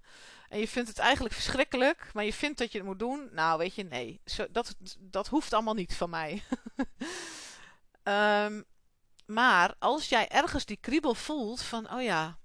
En 0.49 0.59
je 0.59 0.67
vindt 0.67 0.89
het 0.89 0.97
eigenlijk 0.97 1.33
verschrikkelijk, 1.33 2.09
maar 2.13 2.23
je 2.23 2.33
vindt 2.33 2.57
dat 2.57 2.71
je 2.71 2.77
het 2.77 2.87
moet 2.87 2.99
doen. 2.99 3.29
Nou, 3.31 3.57
weet 3.57 3.75
je, 3.75 3.83
nee. 3.83 4.21
Zo, 4.25 4.45
dat, 4.51 4.75
dat 4.99 5.27
hoeft 5.27 5.53
allemaal 5.53 5.73
niet 5.73 5.95
van 5.95 6.09
mij. 6.09 6.43
um, 8.03 8.63
maar 9.37 9.75
als 9.79 10.09
jij 10.09 10.27
ergens 10.27 10.65
die 10.65 10.77
kriebel 10.81 11.13
voelt 11.13 11.61
van, 11.61 11.93
oh 11.93 12.01
ja, 12.01 12.37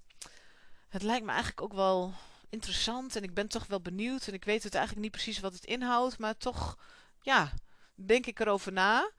het 0.89 1.03
lijkt 1.03 1.25
me 1.25 1.31
eigenlijk 1.31 1.62
ook 1.62 1.73
wel 1.73 2.15
interessant 2.49 3.17
en 3.17 3.23
ik 3.23 3.35
ben 3.35 3.49
toch 3.49 3.67
wel 3.67 3.81
benieuwd 3.81 4.27
en 4.27 4.35
ik 4.35 4.45
weet 4.45 4.62
het 4.62 4.75
eigenlijk 4.75 5.05
niet 5.05 5.12
precies 5.12 5.41
wat 5.41 5.53
het 5.53 5.65
inhoudt, 5.65 6.19
maar 6.19 6.37
toch, 6.37 6.79
ja, 7.23 7.53
denk 7.95 8.27
ik 8.27 8.41
erover 8.41 8.73
na. 8.73 9.11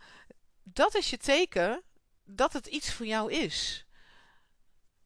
Dat 0.74 0.96
is 0.96 1.10
je 1.10 1.18
teken 1.18 1.84
dat 2.24 2.54
het 2.54 2.68
iets 2.68 2.94
voor 2.94 3.06
jou 3.06 3.32
is. 3.32 3.86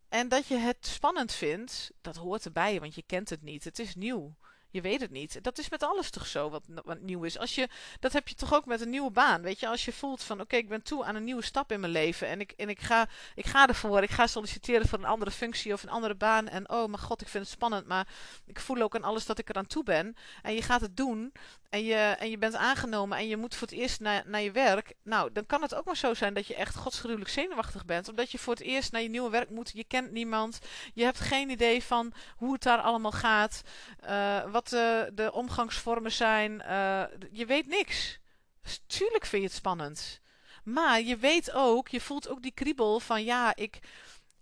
En 0.10 0.28
dat 0.28 0.48
je 0.48 0.56
het 0.56 0.88
spannend 0.88 1.32
vindt, 1.32 1.92
dat 2.02 2.16
hoort 2.16 2.46
erbij, 2.46 2.80
want 2.80 2.96
je 2.96 3.04
kent 3.06 3.30
het 3.30 3.42
niet. 3.42 3.64
Het 3.64 3.80
is 3.80 3.96
nieuw. 3.96 4.36
Je 4.70 4.82
weet 4.82 5.02
het 5.02 5.12
niet. 5.12 5.44
Dat 5.44 5.58
is 5.58 5.70
met 5.70 5.84
alles 5.84 6.10
toch 6.10 6.28
zo 6.28 6.50
wat, 6.50 6.64
wat 6.84 7.00
nieuw 7.00 7.24
is. 7.24 7.38
Als 7.38 7.56
je, 7.56 7.70
dat 8.00 8.14
heb 8.14 8.28
je 8.28 8.36
toch 8.36 8.54
ook 8.54 8.66
met 8.66 8.82
een 8.82 8.90
nieuwe 8.90 9.12
baan. 9.12 9.42
Weet 9.42 9.60
je, 9.60 9.68
als 9.68 9.86
je 9.86 9.94
voelt 9.94 10.24
van 10.24 10.42
oké, 10.42 10.56
ik 10.56 10.70
ben 10.70 10.82
toe 10.82 11.04
aan 11.04 11.16
een 11.16 11.24
nieuwe 11.24 11.44
stap 11.44 11.72
in 11.72 11.80
mijn 11.80 11.92
leven. 11.92 12.28
En 12.28 12.40
ik, 12.40 12.52
en 12.52 12.70
ik, 12.70 12.82
ga, 12.82 13.10
ik 13.36 13.46
ga 13.46 13.68
ervoor. 13.68 14.04
Ik 14.04 14.10
ga 14.10 14.28
solliciteren 14.28 14.88
voor 14.88 15.00
een 15.00 15.06
andere 15.06 15.32
functie 15.32 15.74
of 15.74 15.84
een 15.84 15.90
andere 15.90 16.16
baan. 16.16 16.48
En 16.48 16.70
oh 16.70 16.88
mijn 16.88 17.02
god, 17.02 17.22
ik 17.22 17.28
vind 17.28 17.44
het 17.44 17.54
spannend. 17.54 17.88
Maar 17.88 18.08
ik 18.46 18.60
voel 18.60 18.82
ook 18.82 18.96
aan 18.96 19.04
alles 19.04 19.26
dat 19.26 19.40
ik 19.40 19.50
eraan 19.50 19.68
toe 19.68 19.84
ben. 19.84 20.16
En 20.42 20.54
je 20.54 20.62
gaat 20.62 20.82
het 20.82 20.98
doen. 20.98 21.32
En 21.72 21.84
je, 21.84 21.96
en 21.96 22.30
je 22.30 22.38
bent 22.38 22.56
aangenomen. 22.56 23.18
En 23.18 23.28
je 23.28 23.38
moet 23.38 23.56
voor 23.56 23.68
het 23.68 23.78
eerst 23.78 24.00
naar, 24.00 24.24
naar 24.26 24.42
je 24.42 24.52
werk. 24.52 24.94
Nou, 25.04 25.32
dan 25.32 25.46
kan 25.46 25.62
het 25.62 25.76
ook 25.76 25.86
maar 25.86 25.98
zo 25.98 26.14
zijn 26.14 26.34
dat 26.34 26.48
je 26.48 26.56
echt 26.56 26.76
godsgruwelijk 26.76 27.30
zenuwachtig 27.30 27.86
bent. 27.86 28.10
Omdat 28.10 28.32
je 28.32 28.40
voor 28.40 28.54
het 28.54 28.64
eerst 28.64 28.92
naar 28.92 29.02
je 29.02 29.10
nieuwe 29.10 29.30
werk 29.30 29.50
moet. 29.50 29.72
Je 29.74 29.84
kent 29.84 30.12
niemand. 30.12 30.60
Je 30.94 31.04
hebt 31.04 31.20
geen 31.20 31.50
idee 31.50 31.84
van 31.84 32.14
hoe 32.36 32.54
het 32.54 32.64
daar 32.64 32.82
allemaal 32.82 33.12
gaat. 33.12 33.62
Uh, 34.04 34.52
wat 34.52 34.72
uh, 34.74 35.02
de 35.14 35.32
omgangsvormen 35.34 36.12
zijn. 36.12 36.52
Uh, 36.52 37.04
je 37.32 37.46
weet 37.46 37.68
niks. 37.68 38.20
Dus 38.62 38.84
tuurlijk 38.88 39.26
vind 39.26 39.42
je 39.42 39.48
het 39.48 39.58
spannend. 39.58 40.22
Maar 40.64 41.02
je 41.02 41.18
weet 41.18 41.52
ook, 41.52 41.88
je 41.88 42.02
voelt 42.02 42.30
ook 42.30 42.42
die 42.42 42.54
kriebel 42.54 43.00
van 43.00 43.24
ja, 43.24 43.56
ik, 43.56 43.80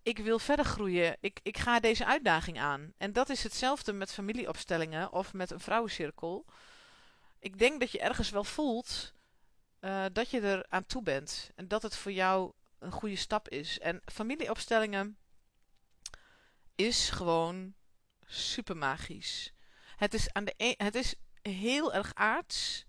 ik 0.04 0.18
wil 0.18 0.40
verder 0.40 0.66
groeien. 0.66 1.18
Ik, 1.20 1.40
ik 1.44 1.58
ga 1.58 1.80
deze 1.80 2.06
uitdaging 2.06 2.60
aan. 2.60 2.94
En 2.98 3.14
dat 3.14 3.30
is 3.30 3.44
hetzelfde 3.44 3.94
met 3.94 4.14
familieopstellingen 4.14 5.12
of 5.12 5.34
met 5.34 5.52
een 5.52 5.60
vrouwencirkel. 5.60 6.46
Ik 7.40 7.60
denk 7.60 7.80
dat 7.80 7.92
je 7.92 8.00
ergens 8.00 8.30
wel 8.30 8.44
voelt 8.44 9.14
uh, 9.82 10.06
dat 10.12 10.30
je 10.30 10.42
er 10.42 10.66
aan 10.70 10.86
toe 10.86 11.04
bent. 11.04 11.50
En 11.56 11.68
dat 11.68 11.82
het 11.82 11.96
voor 11.96 12.12
jou 12.12 12.52
een 12.80 12.92
goede 12.92 13.16
stap 13.16 13.50
is. 13.50 13.80
En 13.80 14.02
familieopstellingen 14.06 15.18
is 16.76 17.10
gewoon 17.10 17.74
super 18.26 18.78
magisch. 18.78 19.54
Het 19.96 20.14
is, 20.14 20.34
aan 20.34 20.46
de 20.46 20.54
e 20.58 20.74
het 20.78 20.96
is 20.96 21.16
heel 21.42 21.94
erg 21.94 22.14
aards. 22.14 22.86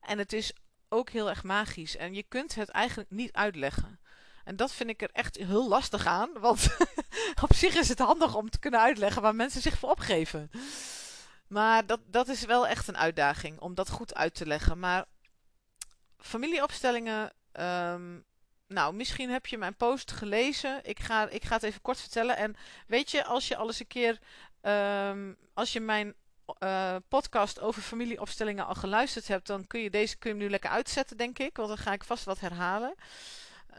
En 0.00 0.18
het 0.18 0.32
is 0.32 0.52
ook 0.88 1.10
heel 1.10 1.28
erg 1.28 1.42
magisch. 1.42 1.96
En 1.96 2.14
je 2.14 2.22
kunt 2.22 2.54
het 2.54 2.68
eigenlijk 2.68 3.10
niet 3.10 3.32
uitleggen. 3.32 4.00
En 4.44 4.56
dat 4.56 4.72
vind 4.72 4.90
ik 4.90 5.02
er 5.02 5.10
echt 5.12 5.36
heel 5.36 5.68
lastig 5.68 6.06
aan. 6.06 6.30
Want 6.32 6.76
op 7.42 7.54
zich 7.54 7.74
is 7.74 7.88
het 7.88 7.98
handig 7.98 8.34
om 8.34 8.50
te 8.50 8.58
kunnen 8.58 8.80
uitleggen 8.80 9.22
waar 9.22 9.34
mensen 9.34 9.62
zich 9.62 9.78
voor 9.78 9.90
opgeven. 9.90 10.50
Maar 11.50 11.86
dat, 11.86 12.00
dat 12.06 12.28
is 12.28 12.44
wel 12.44 12.66
echt 12.66 12.88
een 12.88 12.96
uitdaging 12.96 13.60
om 13.60 13.74
dat 13.74 13.90
goed 13.90 14.14
uit 14.14 14.34
te 14.34 14.46
leggen. 14.46 14.78
Maar 14.78 15.04
familieopstellingen. 16.18 17.32
Um, 17.52 18.24
nou, 18.66 18.94
misschien 18.94 19.30
heb 19.30 19.46
je 19.46 19.58
mijn 19.58 19.76
post 19.76 20.12
gelezen. 20.12 20.80
Ik 20.82 21.00
ga, 21.00 21.28
ik 21.28 21.44
ga 21.44 21.54
het 21.54 21.62
even 21.62 21.80
kort 21.80 22.00
vertellen. 22.00 22.36
En 22.36 22.56
weet 22.86 23.10
je, 23.10 23.24
als 23.24 23.48
je 23.48 23.56
alles 23.56 23.80
een 23.80 23.86
keer. 23.86 24.18
Um, 24.62 25.36
als 25.54 25.72
je 25.72 25.80
mijn 25.80 26.14
uh, 26.62 26.96
podcast 27.08 27.60
over 27.60 27.82
familieopstellingen 27.82 28.66
al 28.66 28.74
geluisterd 28.74 29.28
hebt, 29.28 29.46
dan 29.46 29.66
kun 29.66 29.80
je 29.80 29.90
deze 29.90 30.16
kun 30.16 30.30
je 30.30 30.36
nu 30.36 30.50
lekker 30.50 30.70
uitzetten, 30.70 31.16
denk 31.16 31.38
ik. 31.38 31.56
Want 31.56 31.68
dan 31.68 31.78
ga 31.78 31.92
ik 31.92 32.04
vast 32.04 32.24
wat 32.24 32.40
herhalen. 32.40 32.94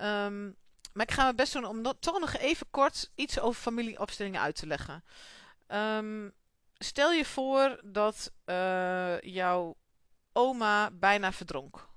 Um, 0.01 0.55
maar 0.93 1.05
ik 1.05 1.11
ga 1.11 1.23
mijn 1.23 1.35
best 1.35 1.53
doen 1.53 1.65
om 1.65 1.83
toch 1.99 2.19
nog 2.19 2.37
even 2.37 2.67
kort 2.69 3.09
iets 3.15 3.39
over 3.39 3.61
familieopstellingen 3.61 4.41
uit 4.41 4.55
te 4.55 4.67
leggen. 4.67 5.03
Stel 6.83 7.11
je 7.11 7.25
voor 7.25 7.79
dat 7.83 8.31
uh, 8.45 9.21
jouw 9.21 9.75
oma 10.33 10.91
bijna 10.91 11.31
verdronk. 11.31 11.89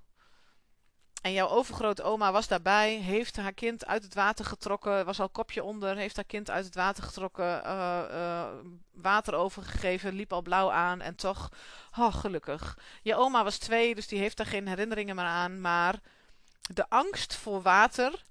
En 1.23 1.33
jouw 1.33 1.49
overgrootoma 1.49 2.33
was 2.33 2.49
daarbij, 2.49 2.95
heeft 2.95 3.37
haar 3.37 3.53
kind 3.53 3.87
uit 3.87 4.03
het 4.03 4.15
water 4.15 4.45
getrokken, 4.45 5.05
was 5.05 5.21
al 5.21 5.29
kopje 5.29 5.63
onder, 5.63 5.97
heeft 5.97 6.17
haar 6.17 6.25
kind 6.25 6.51
uit 6.51 6.65
het 6.65 6.75
water 6.75 7.03
getrokken, 7.03 7.63
uh, 7.65 8.05
uh, 8.11 8.49
water 8.93 9.35
overgegeven, 9.35 10.15
liep 10.15 10.33
al 10.33 10.43
blauw 10.43 10.71
aan 10.71 11.01
en 11.01 11.15
toch, 11.15 11.49
oh 11.99 12.15
gelukkig. 12.15 12.79
Je 13.03 13.15
oma 13.15 13.45
was 13.45 13.59
twee, 13.59 13.95
dus 13.95 14.07
die 14.07 14.19
heeft 14.19 14.37
daar 14.37 14.47
geen 14.47 14.69
herinneringen 14.69 15.17
meer 15.17 15.25
aan, 15.25 15.61
maar 15.61 16.01
de 16.61 16.89
angst 16.89 17.35
voor 17.35 17.63
water, 17.63 18.25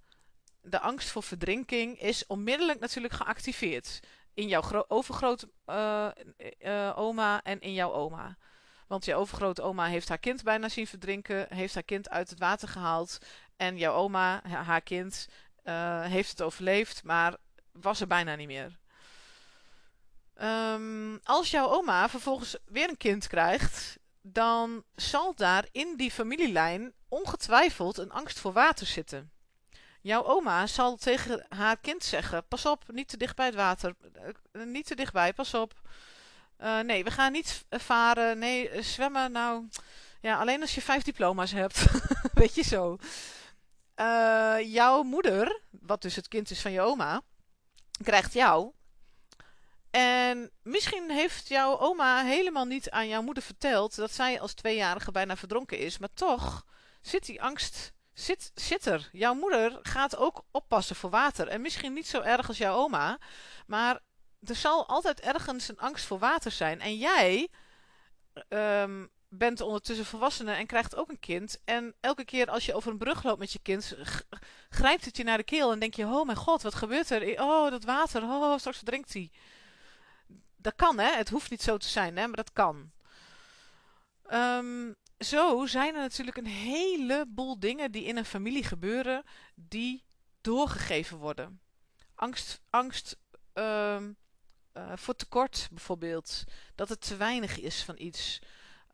de 0.61 0.79
angst 0.79 1.09
voor 1.09 1.23
verdrinking 1.23 1.99
is 1.99 2.25
onmiddellijk 2.27 2.79
natuurlijk 2.79 3.13
geactiveerd. 3.13 3.99
In 4.33 4.47
jouw 4.47 4.85
overgrootoma 4.87 6.15
uh, 7.45 7.51
en 7.51 7.59
in 7.59 7.73
jouw 7.73 7.91
oma. 7.91 8.37
Want 8.87 9.05
je 9.05 9.15
overgrote 9.15 9.61
oma 9.61 9.85
heeft 9.85 10.09
haar 10.09 10.17
kind 10.17 10.43
bijna 10.43 10.69
zien 10.69 10.87
verdrinken, 10.87 11.53
heeft 11.53 11.73
haar 11.73 11.83
kind 11.83 12.09
uit 12.09 12.29
het 12.29 12.39
water 12.39 12.67
gehaald. 12.67 13.17
En 13.55 13.77
jouw 13.77 13.93
oma, 13.93 14.41
haar 14.47 14.81
kind, 14.81 15.27
heeft 16.01 16.29
het 16.29 16.41
overleefd, 16.41 17.03
maar 17.03 17.37
was 17.71 18.01
er 18.01 18.07
bijna 18.07 18.35
niet 18.35 18.47
meer. 18.47 18.77
Um, 20.41 21.19
als 21.23 21.51
jouw 21.51 21.69
oma 21.69 22.09
vervolgens 22.09 22.57
weer 22.65 22.89
een 22.89 22.97
kind 22.97 23.27
krijgt, 23.27 23.97
dan 24.21 24.83
zal 24.95 25.35
daar 25.35 25.67
in 25.71 25.95
die 25.97 26.11
familielijn 26.11 26.93
ongetwijfeld 27.07 27.97
een 27.97 28.11
angst 28.11 28.39
voor 28.39 28.53
water 28.53 28.85
zitten. 28.85 29.31
Jouw 30.03 30.23
oma 30.23 30.67
zal 30.67 30.95
tegen 30.95 31.45
haar 31.49 31.77
kind 31.77 32.03
zeggen: 32.03 32.47
Pas 32.47 32.65
op, 32.65 32.83
niet 32.87 33.07
te 33.07 33.17
dicht 33.17 33.35
bij 33.35 33.45
het 33.45 33.55
water. 33.55 33.95
Uh, 34.51 34.65
niet 34.65 34.85
te 34.85 34.95
dichtbij, 34.95 35.33
pas 35.33 35.53
op. 35.53 35.73
Uh, 36.59 36.79
nee, 36.79 37.03
we 37.03 37.11
gaan 37.11 37.31
niet 37.31 37.65
varen. 37.69 38.39
Nee, 38.39 38.69
eh, 38.69 38.83
zwemmen, 38.83 39.31
nou... 39.31 39.67
Ja, 40.21 40.39
alleen 40.39 40.61
als 40.61 40.75
je 40.75 40.81
vijf 40.81 41.03
diploma's 41.03 41.51
hebt. 41.51 41.85
Weet 42.33 42.55
je 42.55 42.63
zo. 42.63 42.97
Jouw 44.63 45.03
moeder, 45.03 45.61
wat 45.69 46.01
dus 46.01 46.15
het 46.15 46.27
kind 46.27 46.49
is 46.49 46.61
van 46.61 46.71
je 46.71 46.81
oma, 46.81 47.21
krijgt 48.03 48.33
jou. 48.33 48.71
En 49.91 50.51
misschien 50.61 51.11
heeft 51.11 51.47
jouw 51.47 51.79
oma 51.79 52.23
helemaal 52.23 52.65
niet 52.65 52.89
aan 52.89 53.07
jouw 53.07 53.21
moeder 53.21 53.43
verteld 53.43 53.95
dat 53.95 54.11
zij 54.11 54.39
als 54.39 54.53
tweejarige 54.53 55.11
bijna 55.11 55.37
verdronken 55.37 55.77
is. 55.77 55.97
Maar 55.97 56.13
toch 56.13 56.65
zit 57.01 57.25
die 57.25 57.41
angst 57.41 57.93
zit, 58.13 58.51
zit 58.55 58.85
er. 58.85 59.09
Jouw 59.11 59.33
moeder 59.33 59.79
gaat 59.81 60.15
ook 60.15 60.43
oppassen 60.51 60.95
voor 60.95 61.09
water. 61.09 61.47
En 61.47 61.61
misschien 61.61 61.93
niet 61.93 62.07
zo 62.07 62.21
erg 62.21 62.47
als 62.47 62.57
jouw 62.57 62.75
oma. 62.75 63.17
Maar 63.67 63.99
er 64.43 64.55
zal 64.55 64.87
altijd 64.87 65.19
ergens 65.19 65.67
een 65.67 65.79
angst 65.79 66.05
voor 66.05 66.19
water 66.19 66.51
zijn. 66.51 66.81
En 66.81 66.97
jij 66.97 67.47
um, 68.49 69.09
bent 69.27 69.61
ondertussen 69.61 70.05
volwassene 70.05 70.53
en 70.53 70.65
krijgt 70.65 70.95
ook 70.95 71.09
een 71.09 71.19
kind. 71.19 71.61
En 71.65 71.95
elke 71.99 72.25
keer 72.25 72.49
als 72.49 72.65
je 72.65 72.73
over 72.73 72.91
een 72.91 72.97
brug 72.97 73.23
loopt 73.23 73.39
met 73.39 73.51
je 73.51 73.59
kind, 73.59 73.95
grijpt 74.69 75.05
het 75.05 75.17
je 75.17 75.23
naar 75.23 75.37
de 75.37 75.43
keel 75.43 75.71
en 75.71 75.79
denk 75.79 75.93
je: 75.93 76.05
Oh 76.05 76.25
mijn 76.25 76.37
god, 76.37 76.61
wat 76.61 76.75
gebeurt 76.75 77.09
er? 77.09 77.41
Oh, 77.41 77.71
dat 77.71 77.83
water, 77.83 78.23
oh, 78.23 78.57
straks 78.57 78.77
verdrinkt 78.77 79.13
hij. 79.13 79.31
Dat 80.57 80.75
kan, 80.75 80.99
hè? 80.99 81.15
Het 81.15 81.29
hoeft 81.29 81.49
niet 81.49 81.61
zo 81.61 81.77
te 81.77 81.87
zijn, 81.87 82.17
hè? 82.17 82.25
Maar 82.27 82.35
dat 82.35 82.53
kan. 82.53 82.91
Um, 84.31 84.95
zo 85.23 85.65
zijn 85.65 85.95
er 85.95 86.01
natuurlijk 86.01 86.37
een 86.37 86.45
heleboel 86.45 87.59
dingen 87.59 87.91
die 87.91 88.03
in 88.03 88.17
een 88.17 88.25
familie 88.25 88.63
gebeuren, 88.63 89.23
die 89.55 90.03
doorgegeven 90.41 91.17
worden. 91.17 91.61
Angst, 92.15 92.61
angst 92.69 93.17
um, 93.53 94.17
uh, 94.73 94.91
voor 94.95 95.15
tekort 95.15 95.67
bijvoorbeeld. 95.71 96.43
Dat 96.75 96.89
het 96.89 97.01
te 97.01 97.15
weinig 97.15 97.59
is 97.59 97.83
van 97.83 97.95
iets. 97.97 98.39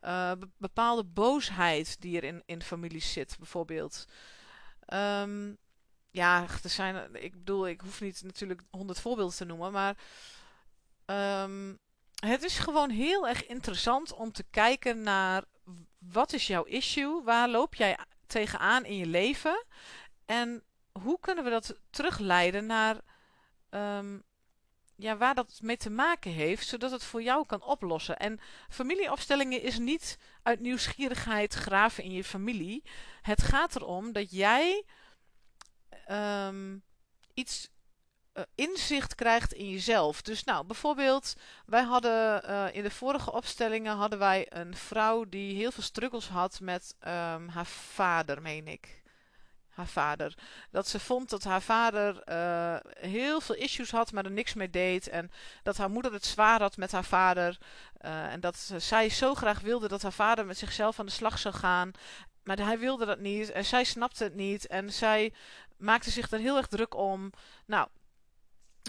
Uh, 0.04 0.32
bepaalde 0.56 1.04
boosheid 1.04 2.00
die 2.00 2.16
er 2.16 2.24
in, 2.24 2.42
in 2.46 2.62
families 2.62 3.12
zit, 3.12 3.36
bijvoorbeeld. 3.38 4.04
Um, 4.94 5.58
ja, 6.10 6.46
er 6.62 6.70
zijn, 6.70 7.14
ik 7.14 7.32
bedoel, 7.32 7.68
ik 7.68 7.80
hoef 7.80 8.00
niet 8.00 8.22
natuurlijk 8.22 8.62
honderd 8.70 9.00
voorbeelden 9.00 9.36
te 9.36 9.44
noemen, 9.44 9.72
maar 9.72 9.96
um, 11.44 11.78
het 12.20 12.42
is 12.42 12.58
gewoon 12.58 12.90
heel 12.90 13.28
erg 13.28 13.46
interessant 13.46 14.12
om 14.12 14.32
te 14.32 14.44
kijken 14.50 15.02
naar 15.02 15.44
wat 16.00 16.32
is 16.32 16.46
jouw 16.46 16.64
issue? 16.64 17.22
Waar 17.22 17.48
loop 17.48 17.74
jij 17.74 17.98
tegenaan 18.26 18.84
in 18.84 18.96
je 18.96 19.06
leven? 19.06 19.64
En 20.24 20.62
hoe 20.92 21.20
kunnen 21.20 21.44
we 21.44 21.50
dat 21.50 21.80
terugleiden 21.90 22.66
naar 22.66 23.00
ehm, 23.70 24.18
ja, 24.96 25.16
waar 25.16 25.34
dat 25.34 25.58
mee 25.62 25.76
te 25.76 25.90
maken 25.90 26.30
heeft, 26.30 26.66
zodat 26.66 26.90
het 26.90 27.04
voor 27.04 27.22
jou 27.22 27.46
kan 27.46 27.62
oplossen. 27.62 28.18
En 28.18 28.40
familieopstellingen 28.68 29.62
is 29.62 29.78
niet 29.78 30.18
uit 30.42 30.60
nieuwsgierigheid 30.60 31.54
graven 31.54 32.04
in 32.04 32.12
je 32.12 32.24
familie. 32.24 32.84
Het 33.22 33.42
gaat 33.42 33.76
erom 33.76 34.12
dat 34.12 34.30
jij 34.30 34.84
ehm, 36.06 36.78
iets 37.34 37.70
inzicht 38.54 39.14
krijgt 39.14 39.52
in 39.52 39.70
jezelf. 39.70 40.22
Dus 40.22 40.44
nou, 40.44 40.66
bijvoorbeeld, 40.66 41.34
wij 41.66 41.82
hadden 41.82 42.50
uh, 42.50 42.64
in 42.72 42.82
de 42.82 42.90
vorige 42.90 43.32
opstellingen 43.32 43.96
hadden 43.96 44.18
wij 44.18 44.46
een 44.48 44.76
vrouw 44.76 45.24
die 45.28 45.56
heel 45.56 45.72
veel 45.72 45.82
struggles 45.82 46.28
had 46.28 46.60
met 46.60 46.94
um, 47.00 47.48
haar 47.48 47.66
vader, 47.66 48.42
meen 48.42 48.68
ik 48.68 49.02
haar 49.68 49.86
vader. 49.86 50.34
Dat 50.70 50.88
ze 50.88 51.00
vond 51.00 51.30
dat 51.30 51.44
haar 51.44 51.62
vader 51.62 52.22
uh, 52.28 52.76
heel 53.10 53.40
veel 53.40 53.54
issues 53.54 53.90
had, 53.90 54.12
maar 54.12 54.24
er 54.24 54.30
niks 54.30 54.54
mee 54.54 54.70
deed. 54.70 55.08
En 55.08 55.30
dat 55.62 55.76
haar 55.76 55.90
moeder 55.90 56.12
het 56.12 56.24
zwaar 56.24 56.60
had 56.60 56.76
met 56.76 56.92
haar 56.92 57.04
vader. 57.04 57.58
En 58.00 58.40
dat 58.40 58.72
zij 58.76 59.08
zo 59.08 59.34
graag 59.34 59.60
wilde 59.60 59.88
dat 59.88 60.02
haar 60.02 60.12
vader 60.12 60.46
met 60.46 60.58
zichzelf 60.58 60.98
aan 61.00 61.06
de 61.06 61.12
slag 61.12 61.38
zou 61.38 61.54
gaan. 61.54 61.92
Maar 62.42 62.58
hij 62.58 62.78
wilde 62.78 63.04
dat 63.04 63.18
niet 63.18 63.50
en 63.50 63.64
zij 63.64 63.84
snapte 63.84 64.24
het 64.24 64.34
niet. 64.34 64.66
En 64.66 64.92
zij 64.92 65.32
maakte 65.76 66.10
zich 66.10 66.30
er 66.30 66.38
heel 66.38 66.56
erg 66.56 66.66
druk 66.66 66.94
om. 66.94 67.32
Nou, 67.66 67.88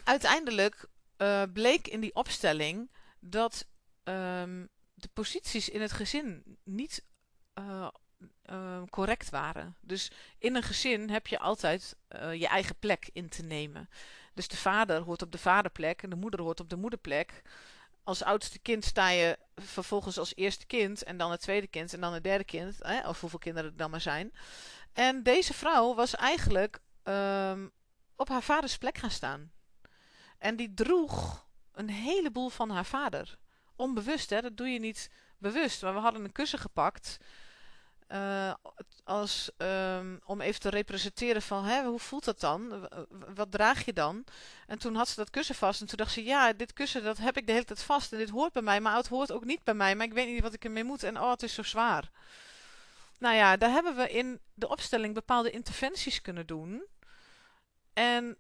uiteindelijk 0.04 0.88
uh, 1.18 1.44
bleek 1.54 1.88
in 1.88 2.00
die 2.00 2.16
opstelling 2.16 2.92
dat 3.20 3.66
um, 4.04 4.70
de 4.94 5.10
posities 5.14 5.70
in 5.70 5.82
het 5.82 5.92
gezin 5.92 6.58
niet 6.64 7.06
uh, 7.60 7.88
uh, 8.46 8.82
correct 8.90 9.30
waren. 9.30 9.76
Dus 9.82 10.12
in 10.38 10.56
een 10.56 10.64
gezin 10.64 11.10
heb 11.10 11.28
je 11.28 11.40
altijd 11.40 11.96
je 12.34 12.48
eigen 12.48 12.76
plek 12.80 13.10
in 13.14 13.30
te 13.30 13.44
nemen. 13.44 13.90
Dus 14.34 14.48
de 14.48 14.58
vader 14.58 15.02
hoort 15.02 15.22
op 15.22 15.32
de 15.32 15.38
vaderplek 15.38 16.04
en 16.04 16.10
de 16.10 16.16
moeder 16.16 16.42
hoort 16.42 16.60
op 16.60 16.70
de 16.70 16.76
moederplek. 16.76 17.42
Als 18.04 18.24
oudste 18.24 18.60
kind 18.60 18.86
sta 18.86 19.10
je 19.10 19.38
vervolgens 19.56 20.18
als 20.18 20.36
eerste 20.36 20.66
kind 20.66 21.04
en 21.04 21.18
dan 21.18 21.32
het 21.32 21.42
tweede 21.42 21.68
kind 21.68 21.94
en 21.94 22.02
dan 22.02 22.14
het 22.14 22.24
derde 22.24 22.44
kind. 22.44 22.76
Hè, 22.80 23.08
of 23.08 23.22
hoeveel 23.22 23.40
kinderen 23.40 23.72
er 23.72 23.78
dan 23.78 23.92
maar 23.92 24.02
zijn. 24.02 24.32
En 24.94 25.24
deze 25.24 25.54
vrouw 25.54 25.96
was 25.96 26.16
eigenlijk 26.16 26.80
um, 27.04 27.72
op 28.16 28.30
haar 28.30 28.44
vaders 28.44 28.78
plek 28.78 28.98
gaan 28.98 29.12
staan. 29.12 29.52
En 30.42 30.56
die 30.56 30.74
droeg 30.74 31.46
een 31.72 31.90
heleboel 31.90 32.50
van 32.50 32.70
haar 32.70 32.86
vader. 32.86 33.38
Onbewust, 33.76 34.30
hè? 34.30 34.42
dat 34.42 34.58
doe 34.58 34.68
je 34.68 34.80
niet 34.80 35.10
bewust. 35.38 35.82
Maar 35.82 35.94
we 35.94 36.00
hadden 36.00 36.24
een 36.24 36.32
kussen 36.32 36.60
gepakt 36.60 37.18
uh, 38.12 38.54
als, 39.04 39.52
um, 39.58 40.20
om 40.26 40.42
even 40.42 40.60
te 40.60 40.70
representeren 40.70 41.42
van 41.42 41.66
hè, 41.66 41.84
hoe 41.84 42.00
voelt 42.00 42.26
dat 42.26 42.40
dan? 42.40 42.88
Wat 43.36 43.52
draag 43.52 43.86
je 43.86 43.94
dan? 43.94 44.24
En 44.68 44.80
toen 44.80 44.96
had 44.96 45.08
ze 45.08 45.16
dat 45.16 45.30
kussen 45.30 45.56
vast 45.56 45.82
en 45.82 45.88
toen 45.88 45.98
dacht 45.98 46.12
ze, 46.12 46.24
ja, 46.24 46.54
dit 46.54 46.74
kussen 46.74 47.04
dat 47.04 47.18
heb 47.18 47.38
ik 47.38 47.46
de 47.46 47.52
hele 47.52 47.66
tijd 47.66 47.84
vast 47.84 48.12
en 48.12 48.18
dit 48.18 48.30
hoort 48.30 48.54
bij 48.54 48.62
mij, 48.62 48.82
maar 48.82 48.96
het 48.96 49.08
hoort 49.08 49.32
ook 49.32 49.46
niet 49.46 49.64
bij 49.64 49.74
mij, 49.74 49.96
maar 49.96 50.06
ik 50.06 50.14
weet 50.14 50.28
niet 50.28 50.42
wat 50.42 50.54
ik 50.54 50.64
ermee 50.64 50.84
moet 50.84 51.04
en 51.04 51.20
oh, 51.20 51.32
het 51.32 51.44
is 51.44 51.54
zo 51.54 51.64
zwaar. 51.64 52.12
Nou 53.20 53.36
ja, 53.36 53.58
daar 53.58 53.72
hebben 53.72 53.96
we 53.96 54.10
in 54.10 54.40
de 54.54 54.70
opstelling 54.70 55.14
bepaalde 55.14 55.52
interventies 55.52 56.22
kunnen 56.22 56.48
doen. 56.48 56.84
En 57.94 58.38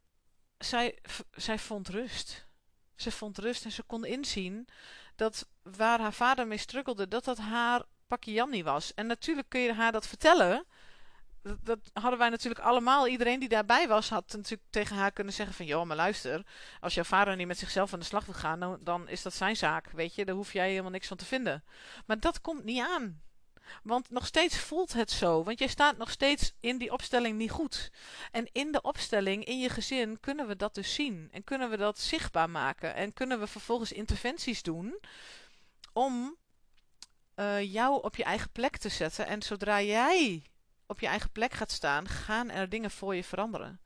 zij, 0.65 0.97
zij 1.31 1.59
vond 1.59 1.89
rust. 1.89 2.47
Ze 2.95 3.11
vond 3.11 3.37
rust 3.37 3.65
en 3.65 3.71
ze 3.71 3.83
kon 3.83 4.05
inzien 4.05 4.67
dat 5.15 5.47
waar 5.61 5.99
haar 5.99 6.13
vader 6.13 6.47
mee 6.47 6.57
struggelde, 6.57 7.07
dat 7.07 7.23
dat 7.23 7.37
haar 7.37 7.83
Jannie 8.19 8.63
was. 8.63 8.93
En 8.93 9.07
natuurlijk 9.07 9.49
kun 9.49 9.59
je 9.61 9.73
haar 9.73 9.91
dat 9.91 10.07
vertellen. 10.07 10.65
Dat, 11.41 11.57
dat, 11.61 11.79
hadden 11.93 12.19
wij 12.19 12.29
natuurlijk 12.29 12.61
allemaal. 12.61 13.07
Iedereen 13.07 13.39
die 13.39 13.49
daarbij 13.49 13.87
was, 13.87 14.09
had 14.09 14.33
natuurlijk 14.35 14.69
tegen 14.69 14.95
haar 14.95 15.11
kunnen 15.11 15.33
zeggen 15.33 15.55
van... 15.55 15.65
joh, 15.65 15.85
maar 15.85 15.95
luister, 15.95 16.45
als 16.79 16.93
jouw 16.93 17.03
vader 17.03 17.35
niet 17.35 17.47
met 17.47 17.57
zichzelf 17.57 17.93
aan 17.93 17.99
de 17.99 18.05
slag 18.05 18.25
wil 18.25 18.35
gaan... 18.35 18.59
Dan, 18.59 18.77
dan 18.81 19.07
is 19.07 19.21
dat 19.21 19.33
zijn 19.33 19.55
zaak, 19.55 19.89
weet 19.89 20.15
je. 20.15 20.25
Daar 20.25 20.35
hoef 20.35 20.53
jij 20.53 20.69
helemaal 20.69 20.91
niks 20.91 21.07
van 21.07 21.17
te 21.17 21.25
vinden. 21.25 21.63
Maar 22.05 22.19
dat 22.19 22.41
komt 22.41 22.63
niet 22.63 22.81
aan. 22.81 23.21
Want 23.83 24.09
nog 24.09 24.25
steeds 24.25 24.57
voelt 24.57 24.93
het 24.93 25.11
zo. 25.11 25.43
Want 25.43 25.59
je 25.59 25.67
staat 25.67 25.97
nog 25.97 26.11
steeds 26.11 26.53
in 26.59 26.77
die 26.77 26.91
opstelling 26.91 27.37
niet 27.37 27.51
goed. 27.51 27.91
En 28.31 28.49
in 28.51 28.71
de 28.71 28.81
opstelling, 28.81 29.45
in 29.45 29.59
je 29.59 29.69
gezin, 29.69 30.19
kunnen 30.19 30.47
we 30.47 30.55
dat 30.55 30.75
dus 30.75 30.93
zien. 30.93 31.29
En 31.31 31.43
kunnen 31.43 31.69
we 31.69 31.77
dat 31.77 31.99
zichtbaar 31.99 32.49
maken. 32.49 32.95
En 32.95 33.13
kunnen 33.13 33.39
we 33.39 33.47
vervolgens 33.47 33.91
interventies 33.91 34.63
doen... 34.63 34.99
om 35.93 36.37
uh, 37.35 37.73
jou 37.73 38.03
op 38.03 38.15
je 38.15 38.23
eigen 38.23 38.49
plek 38.51 38.77
te 38.77 38.89
zetten. 38.89 39.25
En 39.25 39.41
zodra 39.41 39.81
jij 39.81 40.43
op 40.85 40.99
je 40.99 41.07
eigen 41.07 41.31
plek 41.31 41.53
gaat 41.53 41.71
staan, 41.71 42.07
gaan 42.07 42.49
er 42.49 42.69
dingen 42.69 42.91
voor 42.91 43.15
je 43.15 43.23
veranderen. 43.23 43.81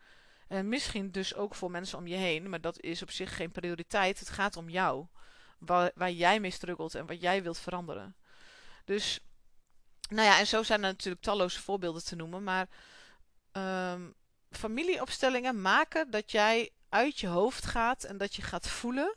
En 0.47 0.69
misschien 0.69 1.11
dus 1.11 1.35
ook 1.35 1.55
voor 1.55 1.71
mensen 1.71 1.97
om 1.97 2.07
je 2.07 2.15
heen, 2.15 2.49
maar 2.49 2.61
dat 2.61 2.81
is 2.81 3.01
op 3.01 3.11
zich 3.11 3.35
geen 3.35 3.51
prioriteit. 3.51 4.19
Het 4.19 4.29
gaat 4.29 4.57
om 4.57 4.69
jou. 4.69 5.05
Waar, 5.59 5.91
waar 5.95 6.11
jij 6.11 6.39
mee 6.39 6.51
struggelt 6.51 6.95
en 6.95 7.05
wat 7.05 7.21
jij 7.21 7.43
wilt 7.43 7.59
veranderen. 7.59 8.15
Dus, 8.85 9.19
nou 10.09 10.27
ja, 10.27 10.39
en 10.39 10.47
zo 10.47 10.63
zijn 10.63 10.83
er 10.83 10.89
natuurlijk 10.89 11.23
talloze 11.23 11.61
voorbeelden 11.61 12.05
te 12.05 12.15
noemen. 12.15 12.43
Maar 12.43 12.67
um, 13.51 14.13
familieopstellingen 14.51 15.61
maken 15.61 16.11
dat 16.11 16.31
jij 16.31 16.69
uit 16.89 17.19
je 17.19 17.27
hoofd 17.27 17.65
gaat 17.65 18.03
en 18.03 18.17
dat 18.17 18.35
je 18.35 18.41
gaat 18.41 18.67
voelen. 18.67 19.15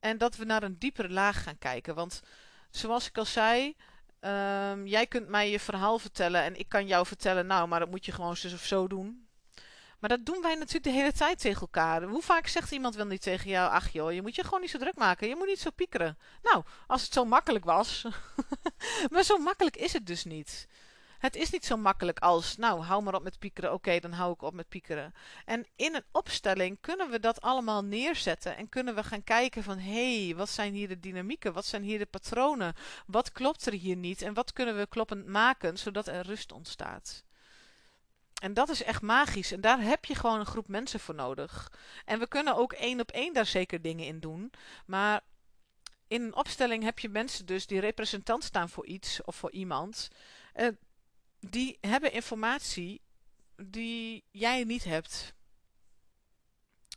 En 0.00 0.18
dat 0.18 0.36
we 0.36 0.44
naar 0.44 0.62
een 0.62 0.78
diepere 0.78 1.10
laag 1.10 1.42
gaan 1.42 1.58
kijken. 1.58 1.94
Want 1.94 2.22
zoals 2.70 3.06
ik 3.06 3.18
al 3.18 3.24
zei, 3.24 3.76
um, 4.20 4.86
jij 4.86 5.06
kunt 5.06 5.28
mij 5.28 5.50
je 5.50 5.60
verhaal 5.60 5.98
vertellen 5.98 6.42
en 6.42 6.58
ik 6.58 6.68
kan 6.68 6.86
jou 6.86 7.06
vertellen, 7.06 7.46
nou, 7.46 7.68
maar 7.68 7.80
dat 7.80 7.90
moet 7.90 8.04
je 8.04 8.12
gewoon 8.12 8.36
zo 8.36 8.54
of 8.54 8.64
zo 8.64 8.88
doen. 8.88 9.28
Maar 10.00 10.10
dat 10.10 10.26
doen 10.26 10.42
wij 10.42 10.54
natuurlijk 10.54 10.84
de 10.84 10.90
hele 10.90 11.12
tijd 11.12 11.40
tegen 11.40 11.60
elkaar. 11.60 12.02
Hoe 12.02 12.22
vaak 12.22 12.46
zegt 12.46 12.70
iemand 12.70 12.94
wel 12.94 13.06
niet 13.06 13.22
tegen 13.22 13.50
jou, 13.50 13.70
ach 13.70 13.88
joh, 13.88 14.12
je 14.12 14.22
moet 14.22 14.34
je 14.34 14.44
gewoon 14.44 14.60
niet 14.60 14.70
zo 14.70 14.78
druk 14.78 14.96
maken, 14.96 15.28
je 15.28 15.36
moet 15.36 15.46
niet 15.46 15.60
zo 15.60 15.70
piekeren. 15.70 16.18
Nou, 16.42 16.64
als 16.86 17.02
het 17.02 17.12
zo 17.12 17.24
makkelijk 17.24 17.64
was. 17.64 18.06
maar 19.10 19.22
zo 19.22 19.38
makkelijk 19.38 19.76
is 19.76 19.92
het 19.92 20.06
dus 20.06 20.24
niet. 20.24 20.68
Het 21.20 21.36
is 21.36 21.50
niet 21.50 21.64
zo 21.64 21.76
makkelijk 21.76 22.18
als, 22.18 22.56
nou, 22.56 22.82
hou 22.82 23.02
maar 23.02 23.14
op 23.14 23.22
met 23.22 23.38
piekeren. 23.38 23.72
Oké, 23.72 23.98
dan 23.98 24.12
hou 24.12 24.32
ik 24.32 24.42
op 24.42 24.54
met 24.54 24.68
piekeren. 24.68 25.14
En 25.44 25.66
in 25.76 25.94
een 25.94 26.04
opstelling 26.12 26.78
kunnen 26.80 27.10
we 27.10 27.20
dat 27.20 27.40
allemaal 27.40 27.84
neerzetten. 27.84 28.56
En 28.56 28.68
kunnen 28.68 28.94
we 28.94 29.04
gaan 29.04 29.24
kijken 29.24 29.62
van, 29.62 29.78
hé, 29.78 30.24
hey, 30.24 30.36
wat 30.36 30.48
zijn 30.48 30.74
hier 30.74 30.88
de 30.88 31.00
dynamieken? 31.00 31.52
Wat 31.52 31.66
zijn 31.66 31.82
hier 31.82 31.98
de 31.98 32.06
patronen? 32.06 32.74
Wat 33.06 33.32
klopt 33.32 33.66
er 33.66 33.72
hier 33.72 33.96
niet? 33.96 34.22
En 34.22 34.34
wat 34.34 34.52
kunnen 34.52 34.76
we 34.76 34.86
kloppend 34.86 35.26
maken, 35.26 35.78
zodat 35.78 36.06
er 36.06 36.26
rust 36.26 36.52
ontstaat? 36.52 37.24
En 38.40 38.54
dat 38.54 38.68
is 38.68 38.82
echt 38.82 39.02
magisch. 39.02 39.52
En 39.52 39.60
daar 39.60 39.80
heb 39.80 40.04
je 40.04 40.14
gewoon 40.14 40.40
een 40.40 40.46
groep 40.46 40.68
mensen 40.68 41.00
voor 41.00 41.14
nodig. 41.14 41.72
En 42.04 42.18
we 42.18 42.28
kunnen 42.28 42.56
ook 42.56 42.72
één 42.72 43.00
op 43.00 43.10
één 43.10 43.32
daar 43.32 43.46
zeker 43.46 43.82
dingen 43.82 44.06
in 44.06 44.20
doen. 44.20 44.52
Maar 44.86 45.20
in 46.08 46.22
een 46.22 46.34
opstelling 46.34 46.82
heb 46.82 46.98
je 46.98 47.08
mensen 47.08 47.46
dus 47.46 47.66
die 47.66 47.80
representant 47.80 48.44
staan 48.44 48.68
voor 48.68 48.86
iets 48.86 49.22
of 49.24 49.36
voor 49.36 49.50
iemand. 49.50 50.08
Uh, 50.56 50.68
die 51.40 51.78
hebben 51.80 52.12
informatie 52.12 53.00
die 53.56 54.24
jij 54.30 54.64
niet 54.64 54.84
hebt. 54.84 55.34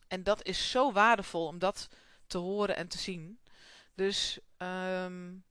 En 0.07 0.23
dat 0.23 0.45
is 0.45 0.71
zo 0.71 0.91
waardevol 0.91 1.47
om 1.47 1.59
dat 1.59 1.87
te 2.27 2.37
horen 2.37 2.75
en 2.75 2.87
te 2.87 2.97
zien. 2.97 3.39
Dus 3.95 4.39
um, 4.57 5.43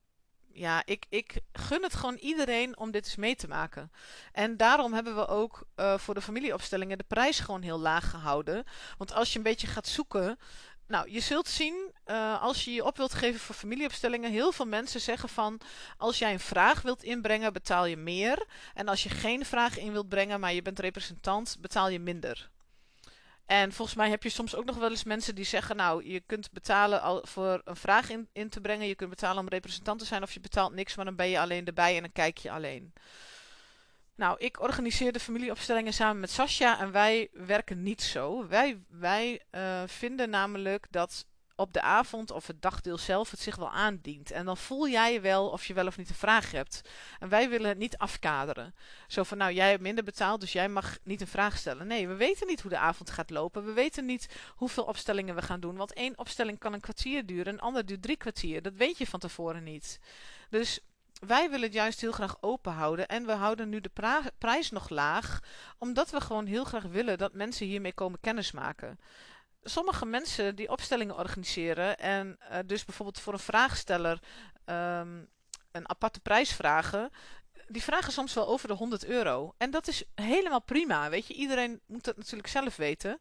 ja, 0.55 0.83
ik, 0.85 1.07
ik 1.09 1.41
gun 1.53 1.83
het 1.83 1.95
gewoon 1.95 2.17
iedereen 2.17 2.79
om 2.79 2.91
dit 2.91 3.05
eens 3.05 3.17
mee 3.17 3.37
te 3.37 3.49
maken. 3.49 3.93
En 4.33 4.57
daarom 4.57 4.93
hebben 4.93 5.17
we 5.17 5.29
ook 5.29 5.67
uh, 5.77 5.99
voor 5.99 6.15
de 6.15 6.21
familieopstellingen 6.21 6.99
de 6.99 7.05
prijs 7.09 7.41
gewoon 7.41 7.63
heel 7.63 7.79
laag 7.79 8.11
gehouden. 8.11 8.65
Want 8.99 9.13
als 9.13 9.33
je 9.33 9.37
een 9.37 9.45
beetje 9.45 9.67
gaat 9.67 9.87
zoeken, 9.87 10.39
nou, 10.87 11.11
je 11.11 11.21
zult 11.21 11.49
zien, 11.49 11.93
uh, 12.07 12.43
als 12.43 12.65
je 12.65 12.73
je 12.73 12.85
op 12.85 12.97
wilt 12.97 13.15
geven 13.15 13.41
voor 13.41 13.55
familieopstellingen, 13.55 14.31
heel 14.31 14.53
veel 14.53 14.67
mensen 14.67 15.01
zeggen 15.01 15.29
van, 15.29 15.61
als 15.97 16.19
jij 16.19 16.33
een 16.33 16.41
vraag 16.41 16.83
wilt 16.83 17.03
inbrengen, 17.03 17.53
betaal 17.53 17.87
je 17.87 17.97
meer. 17.97 18.47
En 18.75 18.89
als 18.89 19.03
je 19.03 19.09
geen 19.09 19.45
vraag 19.45 19.79
in 19.79 19.93
wilt 19.93 20.09
brengen, 20.09 20.41
maar 20.41 20.53
je 20.53 20.63
bent 20.63 20.79
representant, 20.79 21.57
betaal 21.61 21.89
je 21.89 22.01
minder. 22.01 22.52
En 23.47 23.73
volgens 23.73 23.97
mij 23.97 24.11
heb 24.11 24.23
je 24.23 24.29
soms 24.29 24.55
ook 24.55 24.65
nog 24.65 24.77
wel 24.77 24.91
eens 24.91 25.05
mensen 25.05 25.35
die 25.35 25.45
zeggen, 25.45 25.77
nou, 25.77 26.09
je 26.09 26.21
kunt 26.21 26.51
betalen 26.51 27.03
al 27.03 27.25
voor 27.27 27.61
een 27.65 27.77
vraag 27.77 28.11
in, 28.11 28.29
in 28.33 28.49
te 28.49 28.61
brengen, 28.61 28.87
je 28.87 28.95
kunt 28.95 29.11
betalen 29.11 29.43
om 29.43 29.49
representant 29.49 29.99
te 29.99 30.05
zijn, 30.05 30.23
of 30.23 30.33
je 30.33 30.41
betaalt 30.41 30.75
niks, 30.75 30.97
maar 30.97 31.05
dan 31.05 31.17
ben 31.17 31.29
je 31.29 31.41
alleen 31.41 31.67
erbij 31.67 31.97
en 31.97 32.03
dan 32.03 32.13
kijk 32.13 32.39
je 32.39 32.51
alleen. 32.51 32.93
Nou, 34.15 34.37
ik 34.39 34.61
organiseer 34.61 35.13
de 35.13 35.21
familieopstellingen 35.21 35.93
samen 35.93 36.21
met 36.21 36.31
Sascha 36.31 36.81
en 36.81 36.93
wij 36.93 37.29
werken 37.33 37.83
niet 37.83 38.03
zo. 38.03 38.47
Wij, 38.47 38.79
wij 38.89 39.43
uh, 39.51 39.83
vinden 39.87 40.31
namelijk 40.31 40.87
dat 40.91 41.27
op 41.63 41.73
de 41.73 41.83
avond 41.83 42.31
of 42.31 42.47
het 42.47 42.63
dagdeel 42.63 42.99
zelf 42.99 43.31
het 43.31 43.41
zich 43.41 43.57
wel 43.57 43.71
aandient. 43.71 44.31
En 44.31 44.45
dan 44.45 44.57
voel 44.57 44.89
jij 44.89 45.21
wel 45.21 45.49
of 45.49 45.65
je 45.65 45.75
wel 45.75 45.87
of 45.87 45.97
niet 45.97 46.09
een 46.09 46.15
vraag 46.15 46.51
hebt. 46.51 46.81
En 47.19 47.29
wij 47.29 47.49
willen 47.49 47.69
het 47.69 47.79
niet 47.79 47.99
afkaderen. 47.99 48.75
Zo 49.07 49.23
van, 49.23 49.39
nou, 49.39 49.53
jij 49.53 49.71
hebt 49.71 49.83
minder 49.83 50.05
betaald, 50.05 50.41
dus 50.41 50.53
jij 50.53 50.69
mag 50.69 50.99
niet 51.03 51.21
een 51.21 51.27
vraag 51.27 51.59
stellen. 51.59 51.87
Nee, 51.87 52.09
we 52.09 52.15
weten 52.15 52.47
niet 52.47 52.61
hoe 52.61 52.71
de 52.71 52.79
avond 52.79 53.11
gaat 53.11 53.31
lopen. 53.31 53.65
We 53.65 53.73
weten 53.73 54.05
niet 54.05 54.29
hoeveel 54.55 54.85
opstellingen 54.85 55.35
we 55.35 55.43
gaan 55.43 55.61
doen. 55.61 55.77
Want 55.77 55.93
één 55.93 56.19
opstelling 56.19 56.59
kan 56.59 56.73
een 56.73 56.81
kwartier 56.81 57.27
duren, 57.27 57.53
een 57.53 57.61
ander 57.61 57.87
duurt 57.87 58.03
drie 58.03 58.17
kwartier. 58.17 58.63
Dat 58.63 58.75
weet 58.75 58.99
je 58.99 59.07
van 59.07 59.21
tevoren 59.21 59.65
niet. 59.65 59.99
Dus 60.51 60.81
wij 61.27 61.51
willen 61.51 61.65
het 61.67 61.75
juist 61.75 62.01
heel 62.01 62.13
graag 62.13 62.37
open 62.41 62.73
houden. 62.73 63.09
En 63.09 63.27
we 63.27 63.33
houden 63.33 63.69
nu 63.69 63.81
de 63.81 63.91
prijs 64.39 64.71
nog 64.71 64.89
laag. 64.89 65.41
Omdat 65.79 66.11
we 66.11 66.21
gewoon 66.21 66.47
heel 66.47 66.65
graag 66.65 66.83
willen 66.83 67.19
dat 67.19 67.33
mensen 67.33 67.67
hiermee 67.67 67.93
komen 67.93 68.21
kennismaken. 68.21 68.99
Sommige 69.63 70.07
mensen 70.07 70.57
die 70.57 70.71
opstellingen 70.71 71.17
organiseren. 71.17 71.99
En 71.99 72.39
uh, 72.51 72.59
dus 72.67 72.85
bijvoorbeeld 72.85 73.21
voor 73.21 73.33
een 73.33 73.39
vraagsteller 73.39 74.19
um, 74.65 75.29
een 75.73 75.89
aparte 75.89 76.21
prijs 76.21 76.53
vragen. 76.53 77.11
Die 77.69 77.83
vragen 77.83 78.13
soms 78.13 78.35
wel 78.35 78.49
over 78.49 78.69
de 78.69 78.75
100 78.75 79.05
euro. 79.05 79.55
En 79.59 79.71
dat 79.71 79.89
is 79.89 80.05
helemaal 80.15 80.63
prima. 80.63 81.11
Weet 81.11 81.27
je, 81.27 81.35
iedereen 81.35 81.81
moet 81.87 82.05
dat 82.05 82.17
natuurlijk 82.17 82.49
zelf 82.49 82.77
weten. 82.77 83.21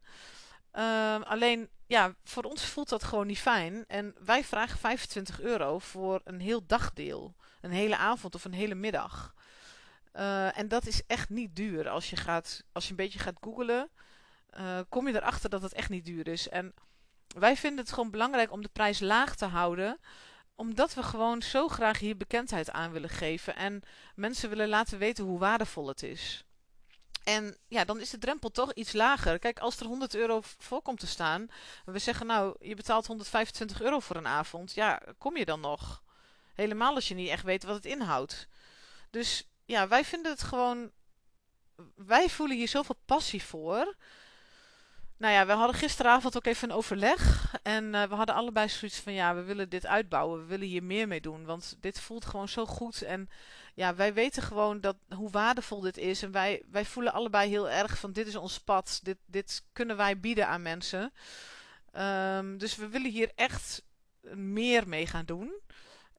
Uh, 0.74 1.22
alleen, 1.22 1.70
ja, 1.88 2.16
voor 2.24 2.44
ons 2.44 2.66
voelt 2.66 2.89
dat 2.89 3.04
gewoon 3.04 3.28
niet 3.28 3.39
fijn. 3.39 3.84
En 3.88 4.16
wij 4.20 4.44
vragen 4.44 4.78
25 4.78 5.42
euro 5.42 5.80
voor 5.80 6.22
een 6.24 6.39
heel 6.39 6.66
dagdeel 6.66 7.36
een 7.62 7.72
hele 7.72 7.98
avond 7.98 8.36
of 8.36 8.46
een 8.46 8.54
hele 8.54 8.76
middag. 8.76 9.34
Uh, 10.14 10.58
en 10.58 10.68
dat 10.68 10.86
is 10.86 11.02
echt 11.08 11.30
niet 11.30 11.56
duur. 11.56 11.89
Als 11.89 12.10
je, 12.10 12.16
gaat, 12.16 12.64
als 12.72 12.84
je 12.84 12.89
een 12.89 12.96
beetje 12.96 13.20
gaat 13.20 13.38
googlen, 13.42 13.89
uh, 14.58 14.80
kom 14.89 15.08
je 15.08 15.16
erachter 15.16 15.49
dat 15.49 15.62
het 15.62 15.74
echt 15.74 15.89
niet 15.89 16.06
duur 16.06 16.28
is. 16.28 16.49
En 16.49 16.74
wij 17.28 17.58
vinden 17.58 17.80
het 17.80 17.93
gewoon 17.93 18.12
belangrijk 18.12 18.52
om 18.52 18.62
de 18.62 18.70
prijs 18.74 18.99
laag 18.99 19.36
te 19.36 19.45
houden 19.45 19.99
omdat 20.62 20.93
we 20.93 21.04
gewoon 21.04 21.41
zo 21.41 21.68
graag 21.68 21.99
hier 21.99 22.18
bekendheid 22.18 22.72
aan 22.72 22.91
willen 22.91 23.10
geven. 23.10 23.56
En 23.56 23.82
mensen 24.16 24.49
willen 24.49 24.68
laten 24.68 24.97
weten 24.97 25.24
hoe 25.24 25.39
waardevol 25.39 25.88
het 25.88 26.04
is. 26.04 26.45
En 27.24 27.58
ja, 27.68 27.86
dan 27.86 27.99
is 27.99 28.10
de 28.10 28.18
drempel 28.18 28.49
toch 28.52 28.74
iets 28.74 28.93
lager. 28.93 29.39
Kijk, 29.39 29.60
als 29.60 29.80
er 29.80 29.86
100 29.86 30.16
euro 30.16 30.39
voor 30.41 30.82
komt 30.82 30.99
te 30.99 31.08
staan. 31.08 31.47
We 31.86 31.99
zeggen 31.99 32.26
nou, 32.26 32.56
je 32.60 32.76
betaalt 32.76 33.08
125 33.08 33.82
euro 33.82 33.99
voor 33.99 34.16
een 34.16 34.28
avond. 34.28 34.74
Ja, 34.74 35.02
kom 35.18 35.38
je 35.38 35.45
dan 35.45 35.60
nog? 35.60 36.04
Helemaal 36.54 36.95
als 36.95 37.08
je 37.08 37.16
niet 37.16 37.30
echt 37.30 37.43
weet 37.43 37.64
wat 37.64 37.76
het 37.76 37.86
inhoudt. 37.86 38.47
Dus 39.10 39.47
ja, 39.66 39.88
wij 39.88 40.06
vinden 40.06 40.32
het 40.32 40.43
gewoon. 40.43 40.91
Wij 41.95 42.30
voelen 42.30 42.58
hier 42.58 42.68
zoveel 42.68 42.99
passie 43.06 43.43
voor. 43.43 43.95
Nou 45.22 45.34
ja, 45.34 45.45
we 45.45 45.51
hadden 45.51 45.76
gisteravond 45.76 46.38
ook 46.38 46.45
even 46.45 46.69
een 46.69 46.76
overleg. 46.76 47.53
En 47.63 47.93
uh, 47.93 48.03
we 48.03 48.15
hadden 48.15 48.36
allebei 48.36 48.69
zoiets 48.69 48.99
van: 48.99 49.13
ja, 49.13 49.36
we 49.36 49.41
willen 49.43 49.69
dit 49.69 49.86
uitbouwen. 49.86 50.39
We 50.39 50.45
willen 50.45 50.67
hier 50.67 50.84
meer 50.84 51.07
mee 51.07 51.22
doen. 51.22 51.45
Want 51.45 51.78
dit 51.80 51.99
voelt 51.99 52.26
gewoon 52.26 52.47
zo 52.47 52.65
goed. 52.65 53.01
En 53.01 53.30
ja, 53.74 53.95
wij 53.95 54.13
weten 54.13 54.43
gewoon 54.43 54.82
dat, 54.82 54.95
hoe 55.15 55.30
waardevol 55.30 55.82
dit 55.82 55.97
is. 55.97 56.24
En 56.24 56.32
wij, 56.32 56.63
wij 56.72 56.86
voelen 56.86 57.13
allebei 57.13 57.49
heel 57.49 57.69
erg 57.69 57.97
van: 57.97 58.11
dit 58.11 58.28
is 58.28 58.36
ons 58.36 58.59
pad. 58.59 58.99
Dit, 59.03 59.17
dit 59.26 59.63
kunnen 59.74 59.97
wij 59.97 60.19
bieden 60.19 60.47
aan 60.47 60.61
mensen. 60.61 61.13
Um, 61.97 62.57
dus 62.57 62.76
we 62.76 62.88
willen 62.88 63.11
hier 63.11 63.32
echt 63.36 63.84
meer 64.34 64.88
mee 64.88 65.07
gaan 65.07 65.26
doen. 65.26 65.53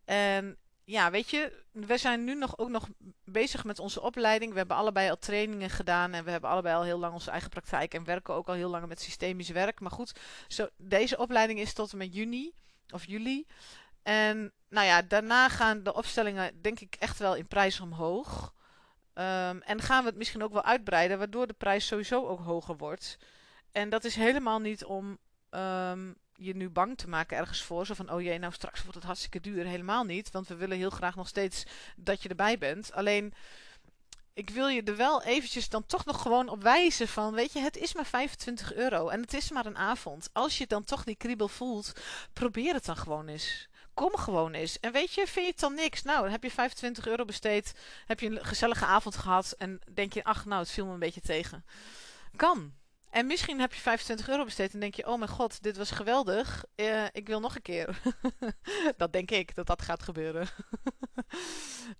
En 0.04 0.56
ja, 0.84 1.10
weet 1.10 1.30
je, 1.30 1.64
we 1.72 1.96
zijn 1.96 2.24
nu 2.24 2.34
nog, 2.34 2.58
ook 2.58 2.68
nog 2.68 2.88
bezig 3.24 3.64
met 3.64 3.78
onze 3.78 4.00
opleiding. 4.00 4.52
We 4.52 4.58
hebben 4.58 4.76
allebei 4.76 5.10
al 5.10 5.18
trainingen 5.18 5.70
gedaan 5.70 6.12
en 6.12 6.24
we 6.24 6.30
hebben 6.30 6.50
allebei 6.50 6.74
al 6.74 6.82
heel 6.82 6.98
lang 6.98 7.12
onze 7.12 7.30
eigen 7.30 7.50
praktijk 7.50 7.94
en 7.94 8.04
werken 8.04 8.34
ook 8.34 8.48
al 8.48 8.54
heel 8.54 8.70
lang 8.70 8.86
met 8.86 9.00
systemisch 9.00 9.48
werk. 9.48 9.80
Maar 9.80 9.90
goed, 9.90 10.18
zo, 10.48 10.68
deze 10.76 11.18
opleiding 11.18 11.58
is 11.58 11.72
tot 11.72 11.92
en 11.92 11.98
met 11.98 12.14
juni 12.14 12.52
of 12.90 13.06
juli. 13.06 13.46
En 14.02 14.52
nou 14.68 14.86
ja, 14.86 15.02
daarna 15.02 15.48
gaan 15.48 15.82
de 15.82 15.94
opstellingen 15.94 16.62
denk 16.62 16.80
ik 16.80 16.94
echt 16.98 17.18
wel 17.18 17.36
in 17.36 17.46
prijs 17.46 17.80
omhoog. 17.80 18.54
Um, 19.14 19.62
en 19.62 19.80
gaan 19.80 20.02
we 20.02 20.08
het 20.08 20.18
misschien 20.18 20.42
ook 20.42 20.52
wel 20.52 20.64
uitbreiden, 20.64 21.18
waardoor 21.18 21.46
de 21.46 21.52
prijs 21.52 21.86
sowieso 21.86 22.26
ook 22.26 22.40
hoger 22.40 22.76
wordt. 22.76 23.18
En 23.72 23.88
dat 23.88 24.04
is 24.04 24.14
helemaal 24.14 24.58
niet 24.58 24.84
om 24.84 25.18
um, 25.50 26.16
je 26.44 26.56
nu 26.56 26.70
bang 26.70 26.98
te 26.98 27.08
maken 27.08 27.36
ergens 27.36 27.62
voor. 27.62 27.86
Zo 27.86 27.94
van, 27.94 28.10
oh 28.10 28.22
jee, 28.22 28.38
nou 28.38 28.52
straks 28.52 28.80
wordt 28.80 28.94
het 28.94 29.04
hartstikke 29.04 29.40
duur. 29.40 29.64
Helemaal 29.64 30.04
niet, 30.04 30.30
want 30.30 30.48
we 30.48 30.54
willen 30.54 30.76
heel 30.76 30.90
graag 30.90 31.16
nog 31.16 31.28
steeds 31.28 31.64
dat 31.96 32.22
je 32.22 32.28
erbij 32.28 32.58
bent. 32.58 32.92
Alleen, 32.92 33.34
ik 34.34 34.50
wil 34.50 34.68
je 34.68 34.82
er 34.82 34.96
wel 34.96 35.22
eventjes 35.22 35.68
dan 35.68 35.86
toch 35.86 36.04
nog 36.04 36.22
gewoon 36.22 36.48
op 36.48 36.62
wijzen 36.62 37.08
van, 37.08 37.34
weet 37.34 37.52
je, 37.52 37.60
het 37.60 37.76
is 37.76 37.94
maar 37.94 38.06
25 38.06 38.74
euro 38.74 39.08
en 39.08 39.20
het 39.20 39.34
is 39.34 39.50
maar 39.50 39.66
een 39.66 39.76
avond. 39.76 40.28
Als 40.32 40.58
je 40.58 40.66
dan 40.66 40.84
toch 40.84 41.04
die 41.04 41.16
kriebel 41.16 41.48
voelt, 41.48 41.92
probeer 42.32 42.74
het 42.74 42.84
dan 42.84 42.96
gewoon 42.96 43.28
eens. 43.28 43.68
Kom 43.94 44.16
gewoon 44.16 44.52
eens. 44.52 44.80
En 44.80 44.92
weet 44.92 45.12
je, 45.14 45.26
vind 45.26 45.46
je 45.46 45.50
het 45.50 45.60
dan 45.60 45.74
niks? 45.74 46.02
Nou, 46.02 46.22
dan 46.22 46.30
heb 46.30 46.42
je 46.42 46.50
25 46.50 47.06
euro 47.06 47.24
besteed, 47.24 47.74
heb 48.06 48.20
je 48.20 48.30
een 48.30 48.44
gezellige 48.44 48.84
avond 48.84 49.16
gehad 49.16 49.54
en 49.58 49.80
denk 49.90 50.12
je, 50.12 50.24
ach, 50.24 50.44
nou, 50.44 50.60
het 50.60 50.70
viel 50.70 50.86
me 50.86 50.92
een 50.92 50.98
beetje 50.98 51.20
tegen. 51.20 51.64
Kan. 52.36 52.72
En 53.12 53.26
misschien 53.26 53.60
heb 53.60 53.72
je 53.72 53.80
25 53.80 54.28
euro 54.28 54.44
besteed 54.44 54.74
en 54.74 54.80
denk 54.80 54.94
je: 54.94 55.06
Oh 55.06 55.18
mijn 55.18 55.30
god, 55.30 55.62
dit 55.62 55.76
was 55.76 55.90
geweldig. 55.90 56.64
Uh, 56.76 57.04
ik 57.12 57.26
wil 57.26 57.40
nog 57.40 57.54
een 57.54 57.62
keer. 57.62 58.00
dat 58.96 59.12
denk 59.12 59.30
ik 59.30 59.54
dat 59.54 59.66
dat 59.66 59.82
gaat 59.82 60.02
gebeuren. 60.02 60.48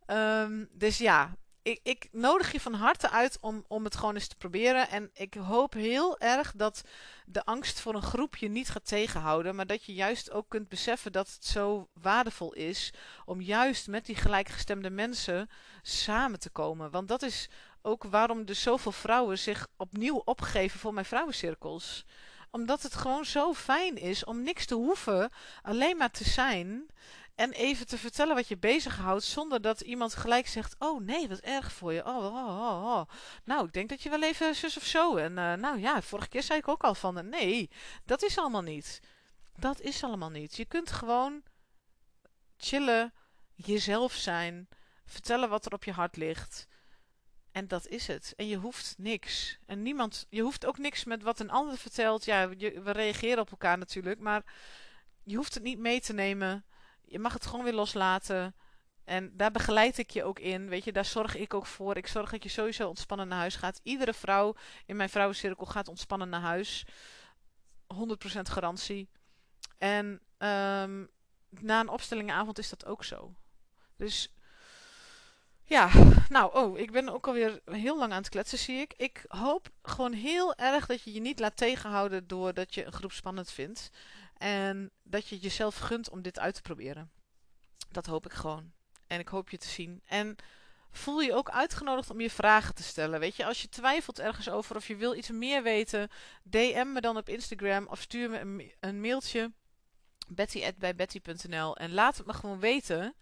um, 0.07 0.69
dus 0.85 0.99
ja, 0.99 1.37
ik, 1.63 1.81
ik, 1.83 2.09
nodig 2.13 2.53
je 2.53 2.61
van 2.61 2.75
harte 2.75 3.11
uit 3.11 3.39
om, 3.41 3.65
om 3.69 3.85
het 3.85 3.97
gewoon 3.97 4.15
eens 4.15 4.27
te 4.27 4.37
proberen. 4.37 4.89
En 4.89 5.11
ik 5.13 5.35
hoop 5.35 5.73
heel 5.73 6.19
erg 6.19 6.53
dat 6.57 6.83
de 7.27 7.45
angst 7.45 7.81
voor 7.81 7.95
een 7.95 8.03
groepje 8.03 8.49
niet 8.49 8.71
gaat 8.71 8.87
tegenhouden. 8.87 9.55
Maar 9.55 9.67
dat 9.67 9.85
je 9.85 9.95
juist 9.95 10.31
ook 10.31 10.49
kunt 10.49 10.69
beseffen 10.69 11.13
dat 11.13 11.33
het 11.33 11.45
zo 11.45 11.89
waardevol 11.93 12.53
is 12.53 12.93
om 13.25 13.41
juist 13.41 13.89
met 13.89 14.07
die 14.07 14.17
gelijkgestemde 14.17 14.91
mensen 14.91 15.51
samen 15.83 16.39
te 16.39 16.51
komen. 16.51 16.91
Want 16.91 17.09
dat 17.09 17.23
is 17.23 17.49
ook 17.83 18.05
waarom 18.05 18.45
dus 18.45 18.62
zoveel 18.62 18.93
vrouwen 18.93 19.39
zich 19.39 19.68
opnieuw 19.76 20.22
opgeven 20.24 20.80
voor 20.80 20.95
mijn 20.95 21.07
vrouwencirkels. 21.07 22.05
Omdat 22.51 22.83
het 22.83 22.95
gewoon 22.95 23.24
zo 23.24 23.55
fijn 23.55 23.97
is 23.97 24.24
om 24.24 24.43
niks 24.43 24.66
te 24.66 24.74
hoeven, 24.74 25.30
alleen 25.62 25.97
maar 25.97 26.11
te 26.11 26.24
zijn. 26.24 26.87
En 27.35 27.53
even 27.53 27.87
te 27.87 27.99
vertellen 27.99 28.35
wat 28.35 28.49
je 28.49 28.57
bezighoudt, 28.57 29.24
zonder 29.24 29.61
dat 29.61 29.80
iemand 29.80 30.14
gelijk 30.14 30.47
zegt: 30.47 30.74
Oh 30.78 31.01
nee, 31.01 31.28
wat 31.28 31.39
erg 31.39 31.72
voor 31.72 31.93
je. 31.93 32.07
Oh, 32.07 32.24
oh, 32.24 32.35
oh, 32.35 32.85
oh. 32.85 33.03
Nou, 33.45 33.66
ik 33.66 33.72
denk 33.72 33.89
dat 33.89 34.03
je 34.03 34.11
wel 34.11 34.22
even 34.22 34.55
zus 34.55 34.76
of 34.76 34.85
zo. 34.85 35.16
En 35.16 35.30
uh, 35.30 35.53
nou 35.53 35.78
ja, 35.78 36.03
vorige 36.03 36.28
keer 36.28 36.43
zei 36.43 36.59
ik 36.59 36.68
ook 36.68 36.83
al 36.85 36.95
van: 36.95 37.28
Nee, 37.28 37.70
dat 38.05 38.22
is 38.22 38.39
allemaal 38.39 38.62
niet. 38.62 39.01
Dat 39.57 39.80
is 39.80 40.05
allemaal 40.05 40.30
niet. 40.30 40.57
Je 40.57 40.64
kunt 40.64 40.91
gewoon 40.91 41.43
chillen, 42.57 43.12
jezelf 43.55 44.12
zijn, 44.12 44.68
vertellen 45.05 45.49
wat 45.49 45.66
er 45.66 45.72
op 45.72 45.85
je 45.85 45.93
hart 45.93 46.16
ligt. 46.16 46.66
En 47.53 47.68
dat 47.68 47.86
is 47.86 48.07
het. 48.07 48.32
En 48.36 48.46
je 48.46 48.57
hoeft 48.57 48.94
niks. 48.98 49.59
En 49.66 49.82
niemand, 49.82 50.26
je 50.28 50.42
hoeft 50.42 50.66
ook 50.66 50.78
niks 50.78 51.05
met 51.05 51.22
wat 51.22 51.40
een 51.40 51.50
ander 51.50 51.78
vertelt. 51.78 52.24
Ja, 52.24 52.48
we 52.48 52.90
reageren 52.90 53.40
op 53.40 53.50
elkaar 53.50 53.78
natuurlijk, 53.78 54.20
maar 54.20 54.44
je 55.22 55.36
hoeft 55.36 55.55
het 55.55 55.62
niet 55.62 55.78
mee 55.78 56.00
te 56.00 56.12
nemen. 56.12 56.64
Je 57.05 57.18
mag 57.18 57.32
het 57.32 57.46
gewoon 57.46 57.64
weer 57.64 57.74
loslaten. 57.74 58.55
En 59.05 59.36
daar 59.36 59.50
begeleid 59.50 59.98
ik 59.98 60.11
je 60.11 60.24
ook 60.24 60.38
in. 60.38 60.68
Weet 60.68 60.84
je, 60.84 60.92
daar 60.92 61.05
zorg 61.05 61.36
ik 61.36 61.55
ook 61.55 61.66
voor. 61.66 61.96
Ik 61.96 62.07
zorg 62.07 62.30
dat 62.30 62.42
je 62.42 62.48
sowieso 62.48 62.88
ontspannen 62.88 63.28
naar 63.28 63.38
huis 63.38 63.57
gaat. 63.57 63.80
Iedere 63.82 64.14
vrouw 64.14 64.55
in 64.86 64.96
mijn 64.96 65.09
vrouwencirkel 65.09 65.66
gaat 65.66 65.88
ontspannen 65.88 66.28
naar 66.28 66.40
huis. 66.40 66.86
100% 67.94 67.96
garantie. 68.42 69.09
En 69.78 70.07
um, 70.38 71.11
na 71.48 71.80
een 71.80 71.88
opstellingenavond 71.88 72.59
is 72.59 72.68
dat 72.68 72.84
ook 72.86 73.05
zo. 73.05 73.34
Dus 73.96 74.34
ja, 75.73 75.91
nou, 76.29 76.55
oh, 76.55 76.79
ik 76.79 76.91
ben 76.93 77.09
ook 77.09 77.27
alweer 77.27 77.61
heel 77.64 77.99
lang 77.99 78.12
aan 78.12 78.18
het 78.18 78.29
kletsen, 78.29 78.59
zie 78.59 78.81
ik. 78.81 78.95
Ik 78.97 79.25
hoop 79.29 79.70
gewoon 79.83 80.12
heel 80.12 80.55
erg 80.55 80.87
dat 80.87 81.03
je 81.03 81.12
je 81.12 81.20
niet 81.20 81.39
laat 81.39 81.57
tegenhouden 81.57 82.27
doordat 82.27 82.75
je 82.75 82.85
een 82.85 82.93
groep 82.93 83.12
spannend 83.12 83.51
vindt. 83.51 83.91
En 84.39 84.91
dat 85.03 85.29
je 85.29 85.39
jezelf 85.39 85.77
gunt 85.77 86.11
om 86.11 86.23
dit 86.23 86.39
uit 86.39 86.55
te 86.55 86.62
proberen. 86.62 87.11
Dat 87.91 88.07
hoop 88.07 88.27
ik 88.27 88.33
gewoon. 88.33 88.73
En 89.07 89.18
ik 89.18 89.29
hoop 89.29 89.51
je 89.51 89.59
te 89.59 89.68
zien. 89.68 90.03
En 90.07 90.37
voel 90.91 91.20
je 91.20 91.35
ook 91.35 91.51
uitgenodigd 91.51 92.11
om 92.11 92.20
je 92.20 92.31
vragen 92.31 92.75
te 92.75 92.83
stellen. 92.83 93.20
Weet 93.20 93.37
je, 93.37 93.45
als 93.45 93.62
je 93.62 93.68
twijfelt 93.68 94.18
ergens 94.18 94.51
over 94.51 94.77
of 94.77 94.87
je 94.87 94.97
wil 94.97 95.14
iets 95.14 95.31
meer 95.31 95.62
weten, 95.62 96.09
DM 96.43 96.93
me 96.93 97.01
dan 97.01 97.16
op 97.16 97.29
Instagram 97.29 97.87
of 97.87 98.01
stuur 98.01 98.31
me 98.31 98.73
een, 98.81 99.01
mailtje. 99.01 99.53
Betty@bijbetty.nl 100.29 101.77
en 101.77 101.93
laat 101.93 102.16
het 102.16 102.27
me 102.27 102.33
gewoon 102.33 102.61
weten. 102.61 103.14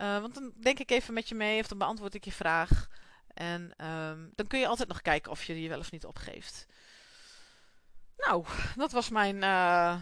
Uh, 0.00 0.20
want 0.20 0.34
dan 0.34 0.52
denk 0.56 0.78
ik 0.78 0.90
even 0.90 1.14
met 1.14 1.28
je 1.28 1.34
mee 1.34 1.60
of 1.60 1.66
dan 1.66 1.78
beantwoord 1.78 2.14
ik 2.14 2.24
je 2.24 2.32
vraag. 2.32 2.88
En 3.34 3.86
um, 3.86 4.32
dan 4.34 4.46
kun 4.46 4.58
je 4.58 4.66
altijd 4.66 4.88
nog 4.88 5.02
kijken 5.02 5.30
of 5.30 5.44
je 5.44 5.62
je 5.62 5.68
wel 5.68 5.78
of 5.78 5.90
niet 5.90 6.04
opgeeft. 6.04 6.66
Nou, 8.16 8.44
dat 8.76 8.92
was 8.92 9.08
mijn 9.08 9.36
uh, 9.36 9.94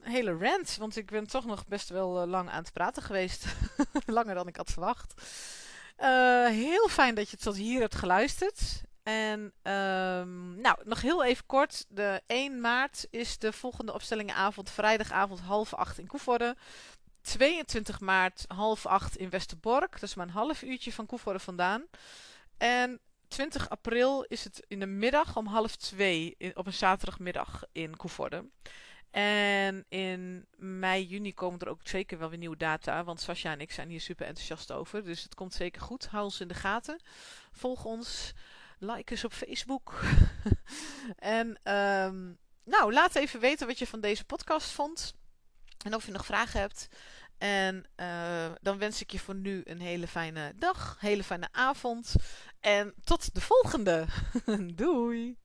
hele 0.00 0.36
rant. 0.36 0.76
Want 0.76 0.96
ik 0.96 1.10
ben 1.10 1.26
toch 1.26 1.44
nog 1.44 1.66
best 1.66 1.88
wel 1.88 2.22
uh, 2.22 2.28
lang 2.28 2.50
aan 2.50 2.62
het 2.62 2.72
praten 2.72 3.02
geweest. 3.02 3.46
Langer 4.06 4.34
dan 4.34 4.48
ik 4.48 4.56
had 4.56 4.70
verwacht. 4.70 5.14
heel 6.50 6.88
fijn 6.88 7.14
dat 7.14 7.30
je 7.30 7.36
tot 7.36 7.56
hier 7.56 7.80
hebt 7.80 7.94
geluisterd. 7.94 8.82
En 9.04 9.40
um, 9.40 10.60
nou, 10.60 10.78
nog 10.84 11.00
heel 11.00 11.24
even 11.24 11.46
kort. 11.46 11.84
De 11.88 12.22
1 12.26 12.60
maart 12.60 13.06
is 13.10 13.38
de 13.38 13.52
volgende 13.52 13.92
opstellingenavond. 13.92 14.70
Vrijdagavond 14.70 15.40
half 15.40 15.74
acht 15.74 15.98
in 15.98 16.06
Koevoorde. 16.06 16.56
22 17.24 18.00
maart 18.00 18.44
half 18.48 18.86
acht 18.86 19.16
in 19.16 19.30
Westerbork. 19.30 19.92
Dat 19.92 20.02
is 20.02 20.14
maar 20.14 20.26
een 20.26 20.32
half 20.32 20.62
uurtje 20.62 20.92
van 20.92 21.06
Koevoorde 21.06 21.38
vandaan. 21.38 21.84
En 22.58 23.00
20 23.28 23.70
april 23.70 24.22
is 24.22 24.44
het 24.44 24.64
in 24.68 24.80
de 24.80 24.86
middag 24.86 25.36
om 25.36 25.46
half 25.46 25.76
twee 25.76 26.36
op 26.54 26.66
een 26.66 26.72
zaterdagmiddag 26.72 27.64
in 27.72 27.96
Koevoorde. 27.96 28.44
En 29.10 29.84
in 29.88 30.46
mei, 30.56 31.06
juni 31.06 31.34
komen 31.34 31.60
er 31.60 31.68
ook 31.68 31.80
zeker 31.82 32.18
wel 32.18 32.28
weer 32.28 32.38
nieuwe 32.38 32.56
data. 32.56 33.04
Want 33.04 33.20
Sascha 33.20 33.52
en 33.52 33.60
ik 33.60 33.72
zijn 33.72 33.88
hier 33.88 34.00
super 34.00 34.26
enthousiast 34.26 34.72
over. 34.72 35.04
Dus 35.04 35.22
het 35.22 35.34
komt 35.34 35.54
zeker 35.54 35.82
goed. 35.82 36.06
Hou 36.06 36.24
ons 36.24 36.40
in 36.40 36.48
de 36.48 36.54
gaten. 36.54 37.00
Volg 37.52 37.84
ons. 37.84 38.32
Like 38.78 39.12
ons 39.12 39.24
op 39.24 39.32
Facebook. 39.32 40.00
en 41.18 41.58
ehm, 41.62 42.32
nou, 42.64 42.92
laat 42.92 43.14
even 43.14 43.40
weten 43.40 43.66
wat 43.66 43.78
je 43.78 43.86
van 43.86 44.00
deze 44.00 44.24
podcast 44.24 44.70
vond. 44.70 45.14
En 45.82 45.94
of 45.94 46.06
je 46.06 46.12
nog 46.12 46.26
vragen 46.26 46.60
hebt. 46.60 46.88
En 47.38 47.84
uh, 47.96 48.52
dan 48.60 48.78
wens 48.78 49.00
ik 49.00 49.10
je 49.10 49.18
voor 49.18 49.34
nu 49.34 49.60
een 49.64 49.80
hele 49.80 50.08
fijne 50.08 50.52
dag, 50.56 50.96
hele 51.00 51.24
fijne 51.24 51.48
avond. 51.52 52.14
En 52.60 52.94
tot 53.04 53.34
de 53.34 53.40
volgende. 53.40 54.06
Doei! 54.74 55.43